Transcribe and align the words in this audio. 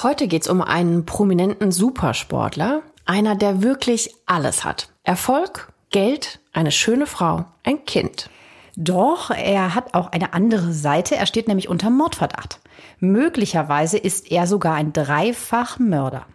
Heute 0.00 0.28
geht's 0.28 0.46
um 0.46 0.62
einen 0.62 1.06
prominenten 1.06 1.72
Supersportler, 1.72 2.82
einer, 3.04 3.34
der 3.34 3.64
wirklich 3.64 4.14
alles 4.26 4.64
hat. 4.64 4.90
Erfolg, 5.02 5.72
Geld, 5.90 6.38
eine 6.52 6.70
schöne 6.70 7.06
Frau, 7.06 7.46
ein 7.64 7.84
Kind. 7.84 8.30
Doch, 8.76 9.30
er 9.30 9.74
hat 9.74 9.94
auch 9.94 10.12
eine 10.12 10.34
andere 10.34 10.72
Seite. 10.72 11.16
Er 11.16 11.26
steht 11.26 11.48
nämlich 11.48 11.68
unter 11.68 11.90
Mordverdacht. 11.90 12.60
Möglicherweise 13.00 13.98
ist 13.98 14.30
er 14.30 14.46
sogar 14.46 14.74
ein 14.74 14.92
Dreifachmörder. 14.92 16.26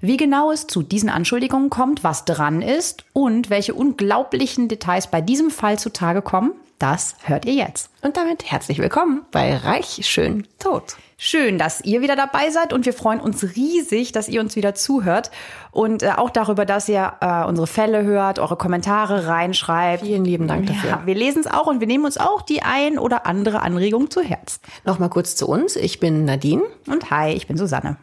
Wie 0.00 0.16
genau 0.16 0.52
es 0.52 0.68
zu 0.68 0.84
diesen 0.84 1.08
Anschuldigungen 1.08 1.70
kommt, 1.70 2.04
was 2.04 2.24
dran 2.24 2.62
ist 2.62 3.04
und 3.14 3.50
welche 3.50 3.74
unglaublichen 3.74 4.68
Details 4.68 5.08
bei 5.08 5.20
diesem 5.20 5.50
Fall 5.50 5.76
zutage 5.76 6.22
kommen, 6.22 6.52
das 6.78 7.16
hört 7.22 7.44
ihr 7.44 7.54
jetzt. 7.54 7.90
Und 8.02 8.16
damit 8.16 8.50
herzlich 8.50 8.78
willkommen 8.78 9.24
bei 9.32 9.56
Reich 9.56 10.00
schön 10.02 10.46
tot. 10.58 10.96
Schön, 11.20 11.58
dass 11.58 11.80
ihr 11.80 12.00
wieder 12.00 12.14
dabei 12.14 12.50
seid 12.50 12.72
und 12.72 12.86
wir 12.86 12.92
freuen 12.92 13.18
uns 13.18 13.42
riesig, 13.56 14.12
dass 14.12 14.28
ihr 14.28 14.40
uns 14.40 14.54
wieder 14.54 14.76
zuhört 14.76 15.32
und 15.72 16.04
äh, 16.04 16.10
auch 16.16 16.30
darüber, 16.30 16.64
dass 16.64 16.88
ihr 16.88 17.14
äh, 17.20 17.44
unsere 17.44 17.66
Fälle 17.66 18.04
hört, 18.04 18.38
eure 18.38 18.56
Kommentare 18.56 19.26
reinschreibt. 19.26 20.04
Vielen 20.04 20.24
lieben 20.24 20.46
Dank 20.46 20.66
dafür. 20.66 20.90
Ja, 20.90 21.02
wir 21.06 21.16
lesen 21.16 21.40
es 21.40 21.48
auch 21.48 21.66
und 21.66 21.80
wir 21.80 21.88
nehmen 21.88 22.04
uns 22.04 22.18
auch 22.18 22.42
die 22.42 22.62
ein 22.62 23.00
oder 23.00 23.26
andere 23.26 23.62
Anregung 23.62 24.12
zu 24.12 24.22
Herz. 24.22 24.60
Nochmal 24.84 25.08
kurz 25.08 25.34
zu 25.34 25.48
uns. 25.48 25.74
Ich 25.74 25.98
bin 25.98 26.24
Nadine. 26.24 26.62
Und 26.86 27.10
hi, 27.10 27.32
ich 27.32 27.48
bin 27.48 27.56
Susanne. 27.56 27.96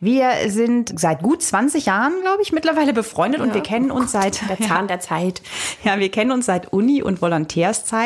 Wir 0.00 0.30
sind 0.46 0.98
seit 0.98 1.22
gut 1.22 1.42
20 1.42 1.86
Jahren, 1.86 2.12
glaube 2.22 2.42
ich, 2.42 2.52
mittlerweile 2.52 2.92
befreundet 2.92 3.40
ja, 3.40 3.46
und 3.46 3.54
wir 3.54 3.62
kennen 3.62 3.90
uns 3.90 4.12
seit 4.12 4.48
der 4.48 4.60
Zahn 4.60 4.86
der 4.88 5.00
Zeit. 5.00 5.42
Ja, 5.84 5.98
wir 5.98 6.10
kennen 6.10 6.30
uns 6.30 6.46
seit 6.46 6.72
Uni- 6.72 7.02
und 7.02 7.22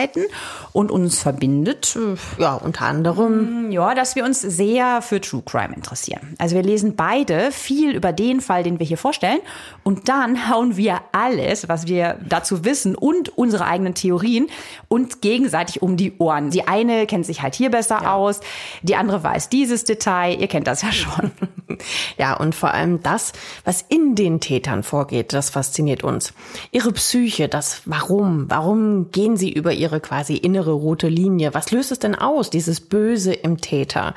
Volontärszeiten 0.06 0.24
und 0.72 0.90
uns 0.90 1.20
verbindet, 1.20 1.96
äh, 1.96 2.42
ja, 2.42 2.54
unter 2.54 2.86
anderem, 2.86 3.70
ja, 3.70 3.94
dass 3.94 4.16
wir 4.16 4.24
uns 4.24 4.40
sehr 4.40 5.02
für 5.02 5.20
True 5.20 5.42
Crime 5.44 5.74
interessieren. 5.74 6.34
Also 6.38 6.54
wir 6.54 6.62
lesen 6.62 6.96
beide 6.96 7.50
viel 7.52 7.94
über 7.94 8.12
den 8.12 8.40
Fall, 8.40 8.62
den 8.62 8.78
wir 8.78 8.86
hier 8.86 8.98
vorstellen 8.98 9.40
und 9.82 10.08
dann 10.08 10.50
hauen 10.50 10.76
wir 10.76 11.00
alles, 11.12 11.68
was 11.68 11.86
wir 11.86 12.18
dazu 12.28 12.64
wissen 12.64 12.94
und 12.94 13.36
unsere 13.36 13.66
eigenen 13.66 13.94
Theorien 13.94 14.48
uns 14.88 15.20
gegenseitig 15.20 15.82
um 15.82 15.96
die 15.96 16.16
Ohren. 16.18 16.50
Die 16.50 16.66
eine 16.68 17.06
kennt 17.06 17.26
sich 17.26 17.42
halt 17.42 17.54
hier 17.54 17.70
besser 17.70 18.00
ja. 18.02 18.14
aus, 18.14 18.40
die 18.82 18.96
andere 18.96 19.22
weiß 19.22 19.48
dieses 19.48 19.84
Detail, 19.84 20.38
ihr 20.38 20.48
kennt 20.48 20.66
das 20.66 20.82
ja 20.82 20.92
schon. 20.92 21.30
Ja, 22.16 22.34
und 22.34 22.54
vor 22.54 22.72
allem 22.72 23.02
das, 23.02 23.32
was 23.64 23.82
in 23.82 24.14
den 24.14 24.40
Tätern 24.40 24.82
vorgeht, 24.82 25.32
das 25.32 25.50
fasziniert 25.50 26.04
uns. 26.04 26.32
Ihre 26.70 26.92
Psyche, 26.92 27.48
das 27.48 27.82
Warum, 27.84 28.46
warum 28.48 29.10
gehen 29.10 29.36
sie 29.36 29.52
über 29.52 29.72
ihre 29.72 29.95
quasi 30.00 30.36
innere 30.36 30.72
rote 30.72 31.08
Linie? 31.08 31.54
Was 31.54 31.70
löst 31.70 31.92
es 31.92 31.98
denn 31.98 32.14
aus, 32.14 32.50
dieses 32.50 32.80
Böse 32.80 33.32
im 33.32 33.60
Täter? 33.60 34.14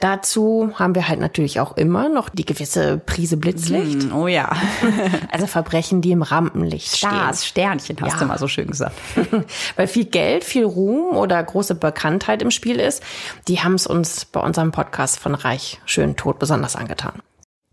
Dazu 0.00 0.72
haben 0.74 0.94
wir 0.94 1.08
halt 1.08 1.20
natürlich 1.20 1.60
auch 1.60 1.76
immer 1.76 2.08
noch 2.08 2.28
die 2.28 2.44
gewisse 2.44 2.98
Prise 2.98 3.36
Blitzlicht. 3.36 4.10
Mm, 4.10 4.14
oh 4.14 4.26
ja. 4.26 4.54
also 5.32 5.46
Verbrechen, 5.46 6.02
die 6.02 6.12
im 6.12 6.22
Rampenlicht 6.22 6.96
Stars, 6.96 7.46
stehen. 7.46 7.62
Sternchen, 7.64 7.96
hast 8.02 8.14
ja. 8.14 8.18
du 8.18 8.26
mal 8.26 8.38
so 8.38 8.48
schön 8.48 8.68
gesagt. 8.68 8.96
Weil 9.76 9.86
viel 9.86 10.04
Geld, 10.04 10.44
viel 10.44 10.64
Ruhm 10.64 11.16
oder 11.16 11.42
große 11.42 11.74
Bekanntheit 11.74 12.42
im 12.42 12.50
Spiel 12.50 12.78
ist, 12.78 13.02
die 13.48 13.60
haben 13.60 13.74
es 13.74 13.86
uns 13.86 14.24
bei 14.26 14.40
unserem 14.40 14.72
Podcast 14.72 15.18
von 15.18 15.34
Reich 15.34 15.80
schön 15.86 16.16
tot 16.16 16.38
besonders 16.38 16.76
angetan. 16.76 17.22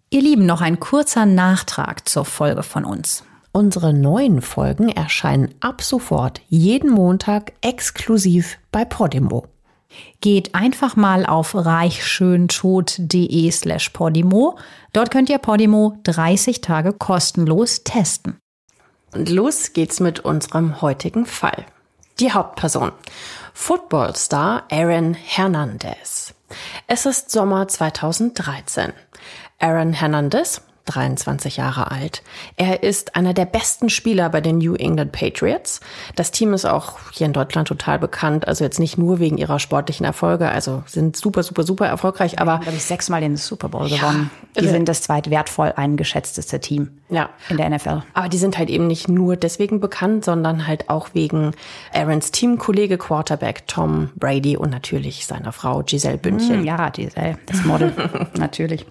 Ihr 0.10 0.22
Lieben, 0.22 0.46
noch 0.46 0.62
ein 0.62 0.80
kurzer 0.80 1.26
Nachtrag 1.26 2.08
zur 2.08 2.24
Folge 2.24 2.64
von 2.64 2.86
uns. 2.86 3.24
Unsere 3.56 3.94
neuen 3.94 4.42
Folgen 4.42 4.90
erscheinen 4.90 5.54
ab 5.60 5.84
sofort 5.84 6.42
jeden 6.50 6.90
Montag 6.90 7.54
exklusiv 7.62 8.58
bei 8.72 8.84
Podimo. 8.84 9.46
Geht 10.22 10.56
einfach 10.56 10.96
mal 10.96 11.28
auf 11.28 11.54
reichschöntod.de 11.54 13.52
slash 13.52 13.90
Podimo. 13.90 14.58
Dort 14.92 15.12
könnt 15.12 15.30
ihr 15.30 15.38
Podimo 15.38 16.00
30 16.02 16.62
Tage 16.62 16.94
kostenlos 16.94 17.84
testen. 17.84 18.40
Und 19.14 19.30
los 19.30 19.74
geht's 19.74 20.00
mit 20.00 20.22
unserem 20.22 20.82
heutigen 20.82 21.28
Fall. 21.28 21.68
Die 22.20 22.32
Hauptperson. 22.32 22.92
Footballstar 23.54 24.64
Aaron 24.72 25.14
Hernandez. 25.14 26.34
Es 26.88 27.06
ist 27.06 27.30
Sommer 27.30 27.68
2013. 27.68 28.94
Aaron 29.60 29.94
Hernandez 29.94 30.64
23 30.86 31.58
Jahre 31.58 31.92
alt. 31.92 32.24
Er 32.58 32.84
ist 32.84 33.16
einer 33.16 33.34
der 33.34 33.46
besten 33.46 33.90
Spieler 33.90 34.30
bei 34.30 34.42
den 34.42 34.58
New 34.58 34.76
England 34.76 35.12
Patriots. 35.12 35.80
Das 36.16 36.32
Team 36.32 36.54
ist 36.54 36.66
auch 36.66 36.98
hier 37.12 37.26
in 37.26 37.34
Deutschland 37.34 37.68
total 37.68 38.00
bekannt. 38.00 38.48
Also 38.48 38.64
jetzt 38.64 38.80
nicht 38.80 38.98
nur 38.98 39.20
wegen 39.20 39.38
ihrer 39.38 39.60
sportlichen 39.60 40.06
Erfolge, 40.06 40.50
also 40.50 40.84
sind 40.86 41.16
super, 41.16 41.44
super, 41.44 41.64
super 41.64 41.88
erfolgreich. 41.88 42.40
Aber 42.40 42.60
glaube 42.60 42.78
ich 42.78 42.84
sechsmal 42.84 43.22
den 43.22 43.38
Super 43.38 43.70
Bowl 43.70 43.88
ja, 43.88 43.98
gewonnen. 43.98 44.30
Die 44.60 44.68
sind 44.68 44.90
das 44.90 45.02
zweitwertvoll 45.02 45.74
eingeschätzteste 45.76 46.60
Team 46.60 46.90
ja. 47.10 47.30
in 47.50 47.58
der 47.58 47.70
NFL. 47.70 48.04
Aber 48.14 48.30
die 48.30 48.38
sind 48.38 48.58
halt 48.58 48.70
eben 48.70 48.88
nicht 48.88 49.08
nur 49.08 49.36
deswegen 49.36 49.80
bekannt, 49.80 50.26
sondern 50.26 50.68
halt 50.68 50.90
auch 50.90 51.10
wegen 51.14 51.52
Aarons 51.94 52.32
Teamkollege 52.32 52.98
Quarterback 52.98 53.68
Tom 53.68 54.10
Brady 54.16 54.58
und 54.58 54.70
natürlich 54.70 55.26
seiner 55.26 55.52
Frau 55.52 55.84
Giselle 55.84 56.18
Bündchen. 56.18 56.60
Hm, 56.60 56.66
ja, 56.66 56.90
Giselle, 56.90 57.38
das 57.46 57.64
Model, 57.64 57.94
natürlich. 58.38 58.86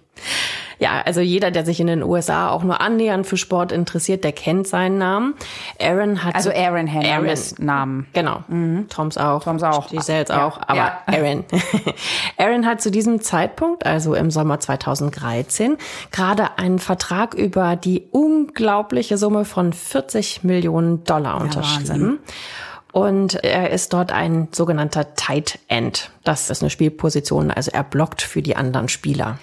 Ja, 0.82 1.00
also 1.06 1.20
jeder, 1.20 1.53
der 1.53 1.65
sich 1.65 1.78
in 1.78 1.87
den 1.87 2.03
USA 2.03 2.50
auch 2.50 2.65
nur 2.65 2.81
annähernd 2.81 3.25
für 3.25 3.37
Sport 3.37 3.70
interessiert, 3.70 4.25
der 4.25 4.32
kennt 4.32 4.66
seinen 4.66 4.98
Namen. 4.98 5.34
Aaron 5.81 6.25
hat 6.25 6.34
also 6.34 6.50
Aaron 6.50 6.88
Hernandez 6.88 7.60
Namen. 7.60 8.09
Genau. 8.15 8.43
Mhm. 8.48 8.88
Toms 8.88 9.16
auch. 9.16 9.44
Toms 9.44 9.62
auch. 9.62 9.91
Giselles 9.91 10.31
ja. 10.31 10.44
auch. 10.44 10.59
Aber 10.60 10.75
ja. 10.75 10.98
Aaron. 11.06 11.44
Aaron 12.37 12.66
hat 12.66 12.82
zu 12.82 12.91
diesem 12.91 13.21
Zeitpunkt, 13.21 13.87
also 13.87 14.16
im 14.16 14.32
Sommer 14.32 14.59
2013, 14.59 15.76
gerade 16.10 16.59
einen 16.59 16.81
Vertrag 16.81 17.34
über 17.34 17.76
die 17.76 18.09
unglaubliche 18.10 19.19
Summe 19.19 19.44
von 19.44 19.72
40 19.72 20.42
Millionen 20.42 21.04
Dollar 21.04 21.41
unterschrieben. 21.41 22.19
Ja, 22.26 23.00
und 23.00 23.37
er 23.44 23.71
ist 23.71 23.92
dort 23.92 24.10
ein 24.10 24.48
sogenannter 24.50 25.15
Tight 25.15 25.60
End. 25.69 26.10
Das 26.25 26.50
ist 26.50 26.60
eine 26.60 26.71
Spielposition, 26.71 27.53
also 27.53 27.71
er 27.72 27.84
blockt 27.84 28.21
für 28.21 28.42
die 28.42 28.56
anderen 28.56 28.88
Spieler. 28.88 29.38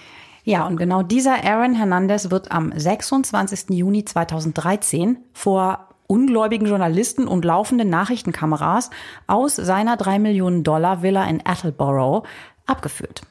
Ja, 0.50 0.66
und 0.66 0.78
genau 0.78 1.04
dieser 1.04 1.46
Aaron 1.46 1.76
Hernandez 1.76 2.32
wird 2.32 2.52
am 2.52 2.74
26. 2.76 3.70
Juni 3.70 4.04
2013 4.04 5.20
vor 5.32 5.90
ungläubigen 6.08 6.66
Journalisten 6.66 7.28
und 7.28 7.46
laufenden 7.46 7.92
Nachrichtenkameras 7.92 8.90
aus 9.28 9.56
seiner 9.56 9.96
3 9.96 10.18
Millionen 10.18 10.64
Dollar 10.64 11.04
Villa 11.04 11.24
in 11.26 11.46
Attleboro 11.46 12.24
abgeführt. 12.66 13.22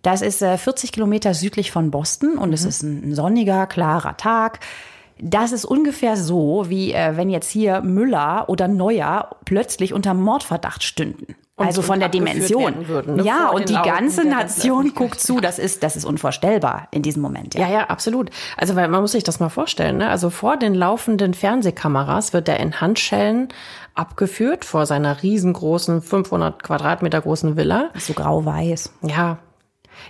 Das 0.00 0.22
ist 0.22 0.38
40 0.38 0.88
äh, 0.88 0.90
Kilometer 0.90 1.34
südlich 1.34 1.70
von 1.70 1.90
Boston 1.90 2.38
und 2.38 2.48
mhm. 2.48 2.54
es 2.54 2.64
ist 2.64 2.82
ein 2.82 3.14
sonniger, 3.14 3.66
klarer 3.66 4.16
Tag. 4.16 4.60
Das 5.20 5.52
ist 5.52 5.66
ungefähr 5.66 6.16
so, 6.16 6.64
wie 6.70 6.94
äh, 6.94 7.14
wenn 7.18 7.28
jetzt 7.28 7.50
hier 7.50 7.82
Müller 7.82 8.48
oder 8.48 8.68
Neuer 8.68 9.36
plötzlich 9.44 9.92
unter 9.92 10.14
Mordverdacht 10.14 10.82
stünden. 10.82 11.36
Und 11.58 11.66
also 11.66 11.82
von 11.82 11.98
der 11.98 12.08
Dimension. 12.08 12.86
Würden, 12.86 13.16
ne? 13.16 13.24
Ja, 13.24 13.48
und 13.48 13.68
die 13.68 13.74
ganze 13.74 14.24
Nation 14.24 14.94
guckt 14.94 15.18
zu. 15.18 15.40
Das 15.40 15.58
ist, 15.58 15.82
das 15.82 15.96
ist 15.96 16.04
unvorstellbar 16.04 16.86
in 16.92 17.02
diesem 17.02 17.20
Moment. 17.20 17.54
Ja. 17.54 17.62
ja, 17.62 17.68
ja, 17.68 17.84
absolut. 17.86 18.30
Also, 18.56 18.76
weil 18.76 18.86
man 18.86 19.00
muss 19.00 19.12
sich 19.12 19.24
das 19.24 19.40
mal 19.40 19.48
vorstellen. 19.48 19.98
Ne? 19.98 20.08
Also 20.08 20.30
vor 20.30 20.56
den 20.56 20.74
laufenden 20.74 21.34
Fernsehkameras 21.34 22.32
wird 22.32 22.48
er 22.48 22.60
in 22.60 22.80
Handschellen 22.80 23.48
abgeführt 23.94 24.64
vor 24.64 24.86
seiner 24.86 25.22
riesengroßen 25.22 26.00
500 26.00 26.62
Quadratmeter 26.62 27.20
großen 27.20 27.56
Villa. 27.56 27.90
So 27.98 28.12
grau-weiß. 28.12 28.92
Ja, 29.02 29.38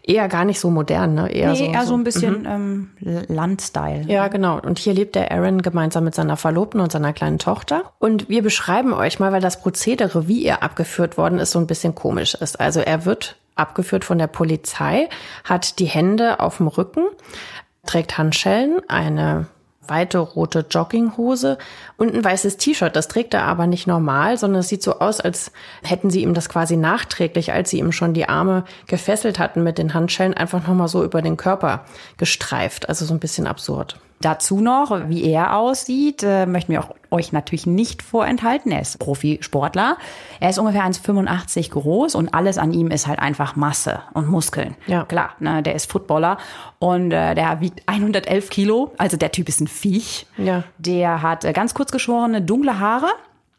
eher 0.02 0.28
gar 0.28 0.44
nicht 0.44 0.60
so 0.60 0.70
modern, 0.70 1.14
ne? 1.14 1.30
Eher, 1.30 1.52
nee, 1.52 1.58
so, 1.58 1.64
eher 1.64 1.82
so, 1.82 1.88
so 1.88 1.94
ein 1.94 2.04
bisschen 2.04 2.40
mhm. 2.40 2.90
ähm, 3.00 3.24
Landstyle. 3.28 4.04
Ja, 4.06 4.28
genau. 4.28 4.60
Und 4.60 4.78
hier 4.78 4.94
lebt 4.94 5.14
der 5.14 5.30
Aaron 5.32 5.62
gemeinsam 5.62 6.04
mit 6.04 6.14
seiner 6.14 6.36
Verlobten 6.36 6.80
und 6.80 6.92
seiner 6.92 7.12
kleinen 7.12 7.38
Tochter. 7.38 7.92
Und 7.98 8.28
wir 8.28 8.42
beschreiben 8.42 8.92
euch 8.92 9.18
mal, 9.18 9.32
weil 9.32 9.40
das 9.40 9.60
Prozedere, 9.60 10.28
wie 10.28 10.44
er 10.44 10.62
abgeführt 10.62 11.18
worden 11.18 11.38
ist, 11.38 11.52
so 11.52 11.58
ein 11.58 11.66
bisschen 11.66 11.94
komisch 11.94 12.34
ist. 12.34 12.60
Also 12.60 12.80
er 12.80 13.04
wird 13.04 13.36
abgeführt 13.54 14.04
von 14.04 14.18
der 14.18 14.28
Polizei, 14.28 15.08
hat 15.44 15.78
die 15.78 15.86
Hände 15.86 16.40
auf 16.40 16.58
dem 16.58 16.68
Rücken, 16.68 17.06
trägt 17.84 18.16
Handschellen, 18.18 18.80
eine 18.88 19.46
weite 19.88 20.18
rote 20.18 20.66
Jogginghose 20.68 21.58
und 21.96 22.14
ein 22.14 22.24
weißes 22.24 22.56
T-Shirt. 22.56 22.94
Das 22.94 23.08
trägt 23.08 23.34
er 23.34 23.44
aber 23.44 23.66
nicht 23.66 23.86
normal, 23.86 24.38
sondern 24.38 24.60
es 24.60 24.68
sieht 24.68 24.82
so 24.82 24.98
aus, 25.00 25.20
als 25.20 25.52
hätten 25.82 26.10
sie 26.10 26.22
ihm 26.22 26.34
das 26.34 26.48
quasi 26.48 26.76
nachträglich, 26.76 27.52
als 27.52 27.70
sie 27.70 27.78
ihm 27.78 27.92
schon 27.92 28.14
die 28.14 28.28
Arme 28.28 28.64
gefesselt 28.86 29.38
hatten 29.38 29.62
mit 29.62 29.78
den 29.78 29.94
Handschellen, 29.94 30.34
einfach 30.34 30.66
nochmal 30.66 30.88
so 30.88 31.04
über 31.04 31.22
den 31.22 31.36
Körper 31.36 31.84
gestreift. 32.16 32.88
Also 32.88 33.04
so 33.04 33.14
ein 33.14 33.20
bisschen 33.20 33.46
absurd. 33.46 33.98
Dazu 34.20 34.60
noch, 34.60 35.08
wie 35.08 35.24
er 35.24 35.56
aussieht, 35.56 36.22
äh, 36.22 36.46
möchten 36.46 36.72
wir 36.72 36.80
auch 36.80 36.94
euch 37.10 37.32
natürlich 37.32 37.66
nicht 37.66 38.02
vorenthalten. 38.02 38.72
Er 38.72 38.80
ist 38.80 38.98
Profisportler. 38.98 39.96
Er 40.40 40.50
ist 40.50 40.58
ungefähr 40.58 40.84
1,85 40.84 41.70
groß 41.70 42.14
und 42.14 42.34
alles 42.34 42.58
an 42.58 42.72
ihm 42.72 42.90
ist 42.90 43.06
halt 43.06 43.18
einfach 43.18 43.56
Masse 43.56 44.00
und 44.14 44.28
Muskeln. 44.28 44.76
Ja. 44.86 45.04
Klar, 45.04 45.30
ne, 45.38 45.62
der 45.62 45.74
ist 45.74 45.90
Footballer 45.90 46.38
und 46.78 47.12
äh, 47.12 47.34
der 47.34 47.60
wiegt 47.60 47.82
111 47.86 48.50
Kilo. 48.50 48.92
Also 48.98 49.16
der 49.16 49.32
Typ 49.32 49.48
ist 49.48 49.60
ein 49.60 49.68
Viech. 49.68 50.26
Ja. 50.36 50.64
Der 50.78 51.22
hat 51.22 51.44
äh, 51.44 51.52
ganz 51.52 51.74
kurz 51.74 51.92
geschorene, 51.92 52.42
dunkle 52.42 52.78
Haare 52.78 53.08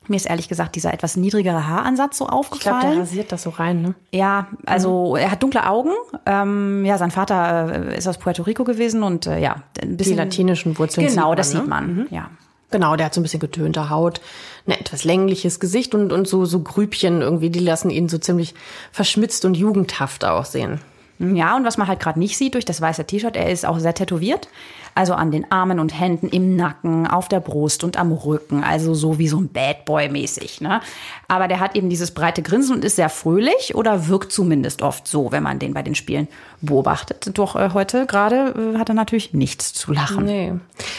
mir 0.09 0.15
ist 0.15 0.25
ehrlich 0.25 0.49
gesagt 0.49 0.75
dieser 0.75 0.93
etwas 0.93 1.15
niedrigere 1.15 1.67
Haaransatz 1.67 2.17
so 2.17 2.27
aufgefallen. 2.27 2.75
Ich 2.75 2.81
glaube, 2.81 2.95
der 2.95 3.03
rasiert 3.03 3.31
das 3.31 3.43
so 3.43 3.49
rein, 3.51 3.81
ne? 3.81 3.95
Ja, 4.11 4.47
also 4.65 5.11
mhm. 5.11 5.15
er 5.17 5.31
hat 5.31 5.43
dunkle 5.43 5.67
Augen. 5.67 5.91
Ähm, 6.25 6.85
ja, 6.85 6.97
sein 6.97 7.11
Vater 7.11 7.89
äh, 7.89 7.97
ist 7.97 8.07
aus 8.07 8.17
Puerto 8.17 8.43
Rico 8.43 8.63
gewesen 8.63 9.03
und 9.03 9.27
äh, 9.27 9.39
ja, 9.39 9.63
ein 9.81 9.97
bisschen. 9.97 10.15
Die 10.15 10.23
latinischen 10.23 10.77
Wurzeln. 10.77 11.07
Genau, 11.07 11.15
sieht 11.15 11.27
man, 11.27 11.35
das 11.37 11.51
sieht 11.51 11.67
man. 11.67 11.95
Mhm. 11.95 12.07
Ja. 12.09 12.29
Genau, 12.71 12.95
der 12.95 13.07
hat 13.07 13.13
so 13.15 13.19
ein 13.19 13.23
bisschen 13.23 13.39
getönte 13.39 13.89
Haut, 13.89 14.21
ein 14.67 14.73
etwas 14.73 15.03
längliches 15.03 15.59
Gesicht 15.59 15.95
und, 15.95 16.13
und 16.13 16.27
so, 16.27 16.45
so 16.45 16.59
Grübchen 16.59 17.21
irgendwie, 17.21 17.49
die 17.49 17.59
lassen 17.59 17.89
ihn 17.89 18.09
so 18.09 18.19
ziemlich 18.19 18.53
verschmitzt 18.91 19.43
und 19.45 19.55
jugendhaft 19.55 20.23
aussehen. 20.23 20.79
Ja, 21.19 21.57
und 21.57 21.65
was 21.65 21.77
man 21.77 21.87
halt 21.87 21.99
gerade 21.99 22.17
nicht 22.17 22.37
sieht 22.37 22.53
durch 22.53 22.63
das 22.63 22.79
weiße 22.79 23.03
T-Shirt, 23.03 23.35
er 23.35 23.51
ist 23.51 23.65
auch 23.65 23.77
sehr 23.79 23.93
tätowiert. 23.93 24.47
Also 24.95 25.13
an 25.13 25.31
den 25.31 25.51
Armen 25.51 25.79
und 25.79 25.97
Händen, 25.97 26.29
im 26.29 26.55
Nacken, 26.55 27.07
auf 27.07 27.27
der 27.27 27.41
Brust 27.41 27.83
und 27.83 27.97
am 27.97 28.13
Rücken. 28.13 28.63
Also 28.63 28.93
so 28.93 29.19
wie 29.19 29.27
so 29.27 29.37
ein 29.37 29.49
Bad 29.49 29.83
Boy 29.83 30.07
mäßig. 30.07 30.61
Ne? 30.61 30.79
Aber 31.27 31.49
der 31.49 31.59
hat 31.59 31.75
eben 31.75 31.89
dieses 31.89 32.11
breite 32.11 32.41
Grinsen 32.41 32.75
und 32.75 32.85
ist 32.85 32.95
sehr 32.95 33.09
fröhlich 33.09 33.75
oder 33.75 34.07
wirkt 34.07 34.31
zumindest 34.31 34.81
oft 34.81 35.07
so, 35.07 35.31
wenn 35.31 35.43
man 35.43 35.59
den 35.59 35.73
bei 35.73 35.83
den 35.83 35.95
Spielen 35.95 36.29
beobachtet. 36.61 37.29
Doch 37.37 37.55
äh, 37.55 37.71
heute 37.73 38.05
gerade 38.05 38.73
äh, 38.75 38.77
hat 38.77 38.89
er 38.89 38.95
natürlich 38.95 39.33
nichts 39.33 39.73
zu 39.73 39.91
lachen. 39.91 40.25
Nee. 40.25 40.53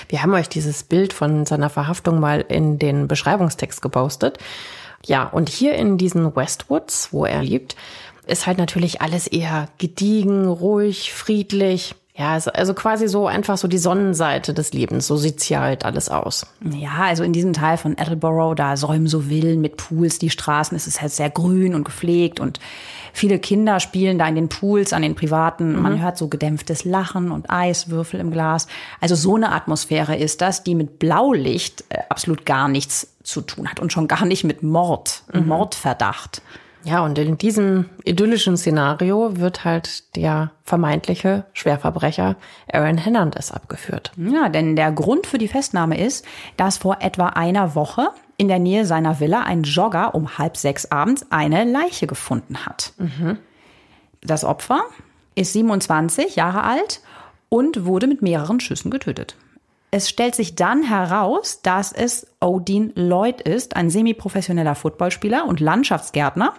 Wir 0.08 0.22
haben 0.22 0.34
euch 0.34 0.50
dieses 0.50 0.82
Bild 0.82 1.14
von 1.14 1.46
seiner 1.46 1.70
Verhaftung 1.70 2.20
mal 2.20 2.44
in 2.46 2.78
den 2.78 3.08
Beschreibungstext 3.08 3.80
gepostet. 3.80 4.38
Ja, 5.06 5.24
und 5.24 5.48
hier 5.48 5.74
in 5.74 5.96
diesen 5.96 6.36
Westwoods, 6.36 7.08
wo 7.10 7.24
er 7.24 7.42
lebt, 7.42 7.74
ist 8.30 8.46
halt 8.46 8.58
natürlich 8.58 9.02
alles 9.02 9.26
eher 9.26 9.68
gediegen, 9.78 10.46
ruhig, 10.46 11.12
friedlich. 11.12 11.94
Ja, 12.20 12.32
also, 12.32 12.50
also 12.50 12.74
quasi 12.74 13.08
so 13.08 13.26
einfach 13.26 13.56
so 13.56 13.66
die 13.66 13.78
Sonnenseite 13.78 14.52
des 14.52 14.74
Lebens. 14.74 15.06
So 15.06 15.16
sieht's 15.16 15.44
hier 15.44 15.60
halt 15.60 15.86
alles 15.86 16.10
aus. 16.10 16.44
Ja, 16.62 17.04
also 17.04 17.22
in 17.22 17.32
diesem 17.32 17.54
Teil 17.54 17.78
von 17.78 17.96
Attleboro, 17.98 18.54
da 18.54 18.76
säumen 18.76 19.06
so 19.06 19.22
Villen 19.22 19.62
mit 19.62 19.78
Pools 19.78 20.18
die 20.18 20.28
Straßen. 20.28 20.76
Es 20.76 20.86
ist 20.86 21.00
halt 21.00 21.12
sehr 21.12 21.30
grün 21.30 21.74
und 21.74 21.84
gepflegt 21.84 22.38
und 22.38 22.60
viele 23.14 23.38
Kinder 23.38 23.80
spielen 23.80 24.18
da 24.18 24.28
in 24.28 24.34
den 24.34 24.50
Pools, 24.50 24.92
an 24.92 25.00
den 25.00 25.14
privaten. 25.14 25.76
Mhm. 25.76 25.82
Man 25.82 26.02
hört 26.02 26.18
so 26.18 26.28
gedämpftes 26.28 26.84
Lachen 26.84 27.30
und 27.30 27.48
Eiswürfel 27.48 28.20
im 28.20 28.30
Glas. 28.30 28.66
Also 29.00 29.14
so 29.14 29.36
eine 29.36 29.52
Atmosphäre 29.52 30.16
ist 30.16 30.42
das, 30.42 30.62
die 30.62 30.74
mit 30.74 30.98
Blaulicht 30.98 31.84
äh, 31.88 32.00
absolut 32.10 32.44
gar 32.44 32.68
nichts 32.68 33.14
zu 33.22 33.40
tun 33.40 33.66
hat 33.66 33.80
und 33.80 33.94
schon 33.94 34.08
gar 34.08 34.26
nicht 34.26 34.44
mit 34.44 34.62
Mord, 34.62 35.22
mhm. 35.32 35.46
Mordverdacht. 35.46 36.42
Ja, 36.84 37.04
und 37.04 37.18
in 37.18 37.36
diesem 37.36 37.86
idyllischen 38.04 38.56
Szenario 38.56 39.36
wird 39.36 39.64
halt 39.64 40.16
der 40.16 40.50
vermeintliche 40.64 41.44
Schwerverbrecher 41.52 42.36
Aaron 42.72 42.98
Hernandez 42.98 43.50
abgeführt. 43.50 44.12
Ja, 44.16 44.48
denn 44.48 44.76
der 44.76 44.90
Grund 44.92 45.26
für 45.26 45.38
die 45.38 45.48
Festnahme 45.48 46.00
ist, 46.00 46.24
dass 46.56 46.78
vor 46.78 46.98
etwa 47.00 47.28
einer 47.28 47.74
Woche 47.74 48.08
in 48.36 48.48
der 48.48 48.58
Nähe 48.58 48.86
seiner 48.86 49.20
Villa 49.20 49.42
ein 49.42 49.64
Jogger 49.64 50.14
um 50.14 50.38
halb 50.38 50.56
sechs 50.56 50.86
abends 50.90 51.26
eine 51.30 51.64
Leiche 51.64 52.06
gefunden 52.06 52.64
hat. 52.64 52.92
Mhm. 52.96 53.38
Das 54.22 54.44
Opfer 54.44 54.80
ist 55.34 55.52
27 55.52 56.36
Jahre 56.36 56.64
alt 56.64 57.00
und 57.50 57.84
wurde 57.84 58.06
mit 58.06 58.22
mehreren 58.22 58.60
Schüssen 58.60 58.90
getötet. 58.90 59.36
Es 59.90 60.08
stellt 60.08 60.34
sich 60.34 60.54
dann 60.54 60.82
heraus, 60.82 61.62
dass 61.62 61.92
es 61.92 62.26
Odin 62.40 62.92
Lloyd 62.94 63.40
ist, 63.40 63.76
ein 63.76 63.90
semiprofessioneller 63.90 64.74
Footballspieler 64.74 65.46
und 65.46 65.60
Landschaftsgärtner. 65.60 66.54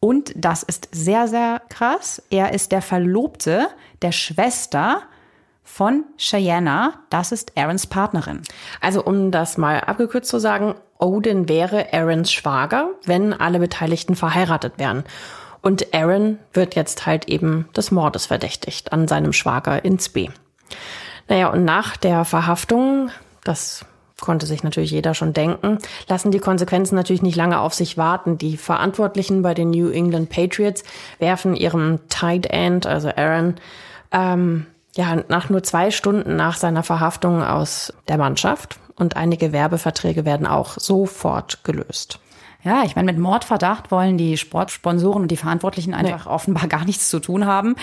Und 0.00 0.32
das 0.36 0.62
ist 0.62 0.88
sehr, 0.92 1.28
sehr 1.28 1.62
krass. 1.68 2.22
Er 2.30 2.52
ist 2.52 2.72
der 2.72 2.82
Verlobte 2.82 3.68
der 4.02 4.12
Schwester 4.12 5.02
von 5.62 6.04
Cheyenne. 6.16 6.94
Das 7.10 7.32
ist 7.32 7.56
Aarons 7.56 7.86
Partnerin. 7.86 8.42
Also 8.80 9.02
um 9.04 9.30
das 9.30 9.58
mal 9.58 9.80
abgekürzt 9.80 10.30
zu 10.30 10.38
sagen, 10.38 10.74
Odin 10.98 11.48
wäre 11.48 11.92
Aarons 11.92 12.32
Schwager, 12.32 12.90
wenn 13.04 13.32
alle 13.32 13.58
Beteiligten 13.58 14.16
verheiratet 14.16 14.74
wären. 14.78 15.04
Und 15.62 15.94
Aaron 15.94 16.38
wird 16.52 16.74
jetzt 16.74 17.06
halt 17.06 17.28
eben 17.28 17.68
des 17.76 17.90
Mordes 17.90 18.26
verdächtigt 18.26 18.92
an 18.92 19.08
seinem 19.08 19.32
Schwager 19.32 19.84
in 19.84 19.98
Spee. 19.98 20.30
Naja, 21.28 21.48
und 21.48 21.64
nach 21.64 21.96
der 21.96 22.24
Verhaftung, 22.24 23.10
das 23.44 23.84
konnte 24.20 24.46
sich 24.46 24.62
natürlich 24.62 24.90
jeder 24.90 25.14
schon 25.14 25.32
denken, 25.32 25.78
lassen 26.08 26.30
die 26.30 26.38
Konsequenzen 26.38 26.94
natürlich 26.94 27.22
nicht 27.22 27.36
lange 27.36 27.60
auf 27.60 27.74
sich 27.74 27.98
warten. 27.98 28.38
Die 28.38 28.56
Verantwortlichen 28.56 29.42
bei 29.42 29.54
den 29.54 29.70
New 29.70 29.90
England 29.90 30.30
Patriots 30.30 30.84
werfen 31.18 31.54
ihrem 31.54 32.00
Tight 32.08 32.46
End, 32.46 32.86
also 32.86 33.10
Aaron, 33.14 33.56
ähm, 34.12 34.66
ja, 34.96 35.22
nach 35.28 35.50
nur 35.50 35.62
zwei 35.62 35.90
Stunden 35.90 36.36
nach 36.36 36.56
seiner 36.56 36.82
Verhaftung 36.82 37.42
aus 37.42 37.92
der 38.08 38.16
Mannschaft 38.16 38.78
und 38.96 39.16
einige 39.16 39.52
Werbeverträge 39.52 40.24
werden 40.24 40.46
auch 40.46 40.78
sofort 40.78 41.64
gelöst. 41.64 42.18
Ja, 42.66 42.82
ich 42.84 42.96
meine, 42.96 43.06
mit 43.06 43.20
Mordverdacht 43.20 43.92
wollen 43.92 44.18
die 44.18 44.36
Sportsponsoren 44.36 45.22
und 45.22 45.28
die 45.28 45.36
Verantwortlichen 45.36 45.94
einfach 45.94 46.26
nee. 46.26 46.32
offenbar 46.32 46.66
gar 46.66 46.84
nichts 46.84 47.08
zu 47.08 47.20
tun 47.20 47.46
haben. 47.46 47.76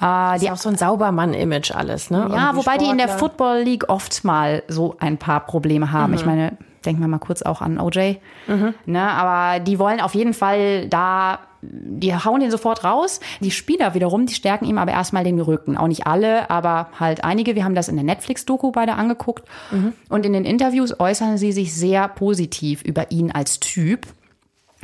Äh, 0.00 0.38
die 0.38 0.46
ist 0.46 0.52
auch 0.52 0.56
so 0.56 0.70
ein 0.70 0.76
Saubermann-Image 0.76 1.72
alles, 1.72 2.10
ne? 2.10 2.28
Ja, 2.32 2.52
wobei 2.56 2.62
Sportler. 2.62 2.78
die 2.78 2.90
in 2.92 2.96
der 2.96 3.08
Football 3.10 3.60
League 3.60 3.90
oft 3.90 4.24
mal 4.24 4.62
so 4.68 4.96
ein 4.98 5.18
paar 5.18 5.40
Probleme 5.40 5.92
haben. 5.92 6.12
Mhm. 6.12 6.16
Ich 6.16 6.24
meine, 6.24 6.56
denken 6.86 7.02
wir 7.02 7.08
mal 7.08 7.18
kurz 7.18 7.42
auch 7.42 7.60
an 7.60 7.78
OJ. 7.78 8.16
Mhm. 8.46 8.72
Ne, 8.86 9.02
aber 9.02 9.60
die 9.60 9.78
wollen 9.78 10.00
auf 10.00 10.14
jeden 10.14 10.32
Fall 10.32 10.88
da 10.88 11.40
die 11.64 12.12
hauen 12.12 12.40
den 12.40 12.50
sofort 12.50 12.82
raus. 12.82 13.20
Die 13.40 13.52
Spieler 13.52 13.94
wiederum, 13.94 14.26
die 14.26 14.34
stärken 14.34 14.64
ihm 14.64 14.78
aber 14.78 14.90
erstmal 14.90 15.22
den 15.22 15.38
Rücken. 15.40 15.76
Auch 15.76 15.86
nicht 15.86 16.08
alle, 16.08 16.50
aber 16.50 16.88
halt 16.98 17.22
einige. 17.22 17.54
Wir 17.54 17.64
haben 17.64 17.76
das 17.76 17.88
in 17.88 17.94
der 17.94 18.04
Netflix-Doku 18.04 18.72
beide 18.72 18.94
angeguckt. 18.94 19.46
Mhm. 19.70 19.92
Und 20.08 20.26
in 20.26 20.32
den 20.32 20.44
Interviews 20.44 20.98
äußern 20.98 21.38
sie 21.38 21.52
sich 21.52 21.72
sehr 21.72 22.08
positiv 22.08 22.82
über 22.82 23.12
ihn 23.12 23.30
als 23.30 23.60
Typ. 23.60 24.08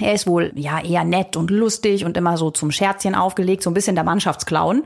Er 0.01 0.15
ist 0.15 0.27
wohl 0.27 0.53
ja 0.55 0.81
eher 0.81 1.05
nett 1.05 1.37
und 1.37 1.51
lustig 1.51 2.05
und 2.05 2.17
immer 2.17 2.37
so 2.37 2.51
zum 2.51 2.71
Scherzchen 2.71 3.15
aufgelegt, 3.15 3.63
so 3.63 3.71
ein 3.71 3.75
bisschen 3.75 3.97
der 3.97 4.05
Mannschaftsclown, 4.05 4.85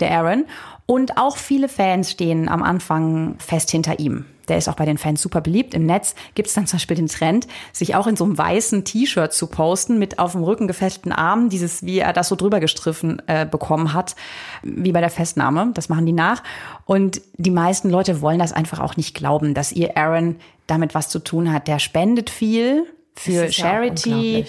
der 0.00 0.10
Aaron. 0.12 0.44
Und 0.86 1.16
auch 1.18 1.36
viele 1.36 1.68
Fans 1.68 2.10
stehen 2.10 2.48
am 2.48 2.62
Anfang 2.62 3.36
fest 3.38 3.70
hinter 3.70 3.98
ihm. 3.98 4.26
Der 4.48 4.58
ist 4.58 4.68
auch 4.68 4.74
bei 4.74 4.84
den 4.84 4.98
Fans 4.98 5.22
super 5.22 5.40
beliebt. 5.40 5.72
Im 5.74 5.86
Netz 5.86 6.14
gibt 6.34 6.48
es 6.48 6.54
dann 6.54 6.66
zum 6.66 6.76
Beispiel 6.76 6.96
den 6.96 7.06
Trend, 7.06 7.46
sich 7.72 7.94
auch 7.94 8.06
in 8.06 8.16
so 8.16 8.24
einem 8.24 8.36
weißen 8.36 8.84
T-Shirt 8.84 9.32
zu 9.32 9.46
posten 9.46 9.98
mit 9.98 10.18
auf 10.18 10.32
dem 10.32 10.42
Rücken 10.42 10.66
gefesselten 10.66 11.12
Armen, 11.12 11.48
dieses, 11.48 11.84
wie 11.84 12.00
er 12.00 12.12
das 12.12 12.28
so 12.28 12.36
drüber 12.36 12.60
gestriffen 12.60 13.22
äh, 13.28 13.46
bekommen 13.46 13.92
hat, 13.92 14.16
wie 14.62 14.92
bei 14.92 15.00
der 15.00 15.10
Festnahme. 15.10 15.70
Das 15.74 15.88
machen 15.88 16.06
die 16.06 16.12
nach. 16.12 16.42
Und 16.84 17.22
die 17.36 17.52
meisten 17.52 17.88
Leute 17.88 18.20
wollen 18.20 18.40
das 18.40 18.52
einfach 18.52 18.80
auch 18.80 18.96
nicht 18.96 19.14
glauben, 19.14 19.54
dass 19.54 19.72
ihr 19.72 19.96
Aaron 19.96 20.36
damit 20.66 20.94
was 20.94 21.08
zu 21.08 21.20
tun 21.20 21.52
hat. 21.52 21.68
Der 21.68 21.78
spendet 21.78 22.28
viel, 22.28 22.86
für 23.14 23.50
Charity. 23.52 24.46